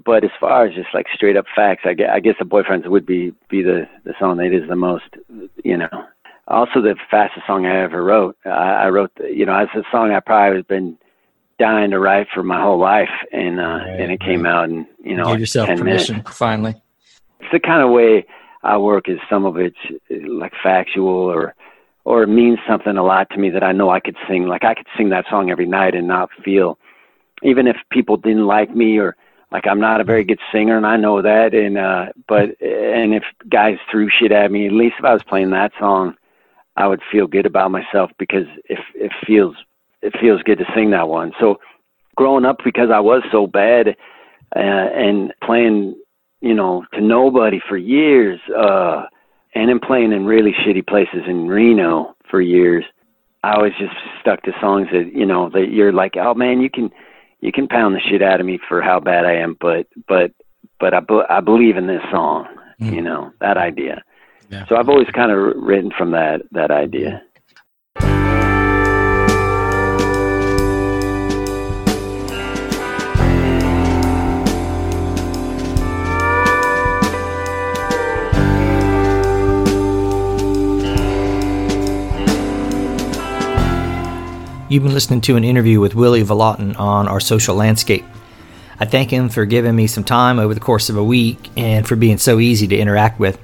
But 0.04 0.24
as 0.24 0.32
far 0.40 0.66
as 0.66 0.74
just 0.74 0.94
like 0.94 1.08
straight 1.14 1.38
up 1.38 1.46
facts, 1.54 1.82
I 1.86 1.94
guess, 1.94 2.10
I 2.12 2.20
guess 2.20 2.36
the 2.40 2.46
boyfriends 2.46 2.88
would 2.88 3.06
be 3.06 3.34
be 3.50 3.62
the 3.62 3.88
the 4.04 4.14
song 4.20 4.38
that 4.38 4.54
is 4.54 4.68
the 4.70 4.76
most, 4.76 5.10
you 5.64 5.78
know. 5.78 5.90
Also, 6.48 6.82
the 6.82 6.96
fastest 7.10 7.46
song 7.46 7.66
I 7.66 7.82
ever 7.82 8.04
wrote. 8.04 8.36
I, 8.46 8.86
I 8.86 8.90
wrote, 8.90 9.12
the, 9.16 9.30
you 9.32 9.46
know, 9.46 9.58
it's 9.60 9.74
a 9.76 9.90
song 9.92 10.12
I 10.12 10.20
probably 10.20 10.58
have 10.58 10.68
been 10.68 10.98
dying 11.66 11.92
to 11.92 12.00
write 12.00 12.28
for 12.34 12.44
my 12.44 12.60
whole 12.66 12.80
life, 12.80 13.16
and 13.32 13.60
uh, 13.60 13.64
Right, 13.64 14.00
and 14.02 14.12
it 14.12 14.20
came 14.30 14.46
out 14.54 14.66
and 14.70 14.86
you 15.04 15.16
know 15.16 15.28
Give 15.32 15.40
yourself 15.46 15.68
10 15.68 15.84
minutes 15.84 16.08
permission 16.08 16.24
finally. 16.34 16.76
it's 17.40 17.52
the 17.52 17.60
kind 17.60 17.82
of 17.86 17.90
way 17.92 18.26
I 18.64 18.78
work 18.78 19.06
is 19.14 19.20
some 19.30 19.46
of 19.46 19.58
it's 19.58 19.84
uh, 19.90 20.16
like 20.44 20.54
factual 20.64 21.08
or 21.36 21.54
or 22.04 22.24
it 22.24 22.28
means 22.42 22.58
something 22.68 22.98
a 22.98 23.04
lot 23.04 23.30
to 23.32 23.38
me 23.38 23.50
that 23.52 23.64
I 23.64 23.74
know 23.74 23.90
I 23.92 24.00
could 24.00 24.18
sing. 24.28 24.48
Like 24.48 24.64
I 24.64 24.74
could 24.74 24.88
sing 24.98 25.10
that 25.10 25.26
song 25.30 25.52
every 25.52 25.68
night 25.68 25.94
and 25.96 26.08
not 26.08 26.30
feel 26.44 26.78
even 27.44 27.68
if 27.68 27.78
people 27.92 28.18
didn't 28.18 28.48
like 28.48 28.72
me 28.76 28.98
or 28.98 29.16
like 29.52 29.66
I'm 29.68 29.80
not 29.80 30.02
a 30.02 30.04
very 30.04 30.24
good 30.24 30.40
singer 30.52 30.78
and 30.78 30.88
I 30.88 30.98
know 30.98 31.22
that 31.22 31.54
and 31.54 31.78
uh 31.78 32.06
but 32.28 32.46
and 32.62 33.14
if 33.20 33.24
guys 33.50 33.78
threw 33.90 34.10
shit 34.10 34.32
at 34.32 34.52
me, 34.52 34.68
at 34.68 34.74
least 34.74 34.96
if 35.00 35.06
I 35.06 35.14
was 35.14 35.24
playing 35.32 35.52
that 35.52 35.74
song, 35.80 36.16
I 36.76 36.88
would 36.88 37.02
feel 37.12 37.28
good 37.28 37.46
about 37.46 37.72
myself 37.72 38.10
because 38.18 38.48
if 38.76 38.80
it 38.96 39.12
feels 39.28 39.56
it 40.02 40.14
feels 40.20 40.42
good 40.44 40.60
to 40.60 40.66
sing 40.76 40.92
that 40.92 41.08
one. 41.08 41.32
So 41.40 41.60
growing 42.16 42.46
up 42.46 42.58
because 42.64 42.90
I 42.92 43.00
was 43.00 43.24
so 43.32 43.48
bad 43.48 43.90
uh, 44.56 44.60
and 44.60 45.34
playing 45.44 45.96
you 46.42 46.56
know, 46.56 46.84
to 46.94 47.02
nobody 47.02 47.62
for 47.70 47.78
years, 47.78 48.40
uh, 48.58 49.04
and 49.54 49.70
then 49.70 49.80
playing 49.80 50.12
in 50.12 50.26
really 50.26 50.54
shitty 50.54 50.86
places 50.88 51.22
in 51.28 51.48
Reno 51.48 52.16
for 52.30 52.42
years. 52.42 52.84
I 53.44 53.60
was 53.60 53.72
just 53.80 53.94
stuck 54.20 54.42
to 54.44 54.52
songs 54.60 54.88
that, 54.92 55.12
you 55.14 55.26
know, 55.26 55.50
that 55.50 55.68
you're 55.72 55.94
like, 55.94 56.16
oh 56.18 56.34
man, 56.34 56.62
you 56.62 56.70
can, 56.70 56.90
you 57.42 57.52
can 57.52 57.68
pound 57.68 57.96
the 57.96 58.00
shit 58.00 58.22
out 58.24 58.40
of 58.40 58.46
me 58.46 58.60
for 58.68 58.82
how 58.82 59.00
bad 59.00 59.26
I 59.26 59.34
am, 59.34 59.56
but, 59.60 59.88
but, 60.08 60.32
but 60.80 60.94
I, 60.94 61.00
be- 61.00 61.28
I 61.30 61.42
believe 61.42 61.78
in 61.78 61.88
this 61.88 62.02
song, 62.12 62.48
Mm. 62.80 62.96
you 62.96 63.02
know, 63.04 63.32
that 63.42 63.58
idea. 63.58 64.02
Yeah. 64.50 64.66
So 64.66 64.76
I've 64.76 64.90
always 64.90 65.08
kind 65.14 65.32
of 65.32 65.38
written 65.56 65.92
from 65.96 66.10
that, 66.12 66.42
that 66.54 66.72
idea. 66.72 67.22
You've 84.72 84.84
been 84.84 84.94
listening 84.94 85.20
to 85.24 85.36
an 85.36 85.44
interview 85.44 85.82
with 85.82 85.96
Willy 85.96 86.24
Vlautin 86.24 86.80
on 86.80 87.10
our 87.10 87.20
social 87.20 87.58
landscape. 87.58 88.06
I 88.80 88.86
thank 88.86 89.12
him 89.12 89.28
for 89.28 89.44
giving 89.46 89.76
me 89.76 89.86
some 89.86 90.06
time 90.06 90.40
over 90.40 90.54
the 90.54 90.62
course 90.62 90.90
of 90.90 90.96
a 90.96 91.04
week 91.04 91.50
and 91.58 91.86
for 91.86 91.98
being 91.98 92.18
so 92.18 92.40
easy 92.40 92.68
to 92.68 92.78
interact 92.78 93.20
with. 93.20 93.38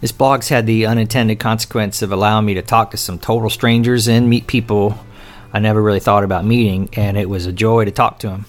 This 0.00 0.10
blog's 0.10 0.48
had 0.48 0.64
the 0.64 0.86
unintended 0.86 1.38
consequence 1.38 2.00
of 2.00 2.12
allowing 2.12 2.46
me 2.46 2.54
to 2.54 2.62
talk 2.62 2.92
to 2.92 2.96
some 2.96 3.18
total 3.18 3.50
strangers 3.50 4.08
and 4.08 4.30
meet 4.30 4.46
people 4.46 4.98
I 5.52 5.58
never 5.58 5.82
really 5.82 6.00
thought 6.00 6.24
about 6.24 6.46
meeting, 6.46 6.88
and 6.94 7.18
it 7.18 7.28
was 7.28 7.44
a 7.44 7.52
joy 7.52 7.84
to 7.84 7.90
talk 7.90 8.18
to 8.20 8.28
them. 8.28 8.46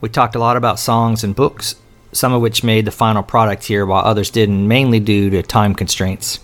We 0.00 0.08
talked 0.08 0.34
a 0.34 0.38
lot 0.38 0.56
about 0.56 0.80
songs 0.80 1.22
and 1.22 1.36
books, 1.36 1.74
some 2.12 2.32
of 2.32 2.40
which 2.40 2.64
made 2.64 2.86
the 2.86 2.90
final 2.90 3.22
product 3.22 3.64
here, 3.64 3.84
while 3.84 4.02
others 4.02 4.30
didn't, 4.30 4.66
mainly 4.66 4.98
due 4.98 5.28
to 5.28 5.42
time 5.42 5.74
constraints. 5.74 6.40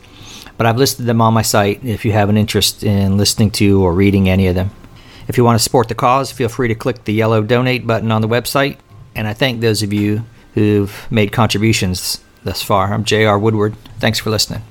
But 0.59 0.66
I've 0.66 0.76
listed 0.76 1.06
them 1.06 1.22
on 1.22 1.32
my 1.32 1.42
site 1.42 1.82
if 1.84 2.04
you 2.04 2.12
have 2.12 2.28
an 2.28 2.36
interest 2.36 2.82
in 2.82 3.16
listening 3.16 3.52
to 3.52 3.82
or 3.82 3.94
reading 3.94 4.28
any 4.28 4.48
of 4.48 4.54
them. 4.54 4.70
If 5.28 5.38
you 5.38 5.44
want 5.44 5.59
to 5.59 5.62
support 5.62 5.88
the 5.88 5.94
cause, 5.94 6.30
feel 6.32 6.48
free 6.48 6.68
to 6.68 6.74
click 6.74 7.04
the 7.04 7.12
yellow 7.14 7.42
donate 7.42 7.86
button 7.86 8.11
on 8.11 8.22
the 8.22 8.28
website. 8.28 8.76
And 9.14 9.26
I 9.26 9.34
thank 9.34 9.61
those 9.61 9.82
of 9.82 9.92
you 9.92 10.24
who've 10.54 11.06
made 11.11 11.32
contributions 11.32 12.20
thus 12.44 12.62
far. 12.62 12.92
I'm 12.92 13.04
J.R. 13.04 13.38
Woodward. 13.38 13.76
Thanks 13.98 14.18
for 14.18 14.30
listening. 14.30 14.62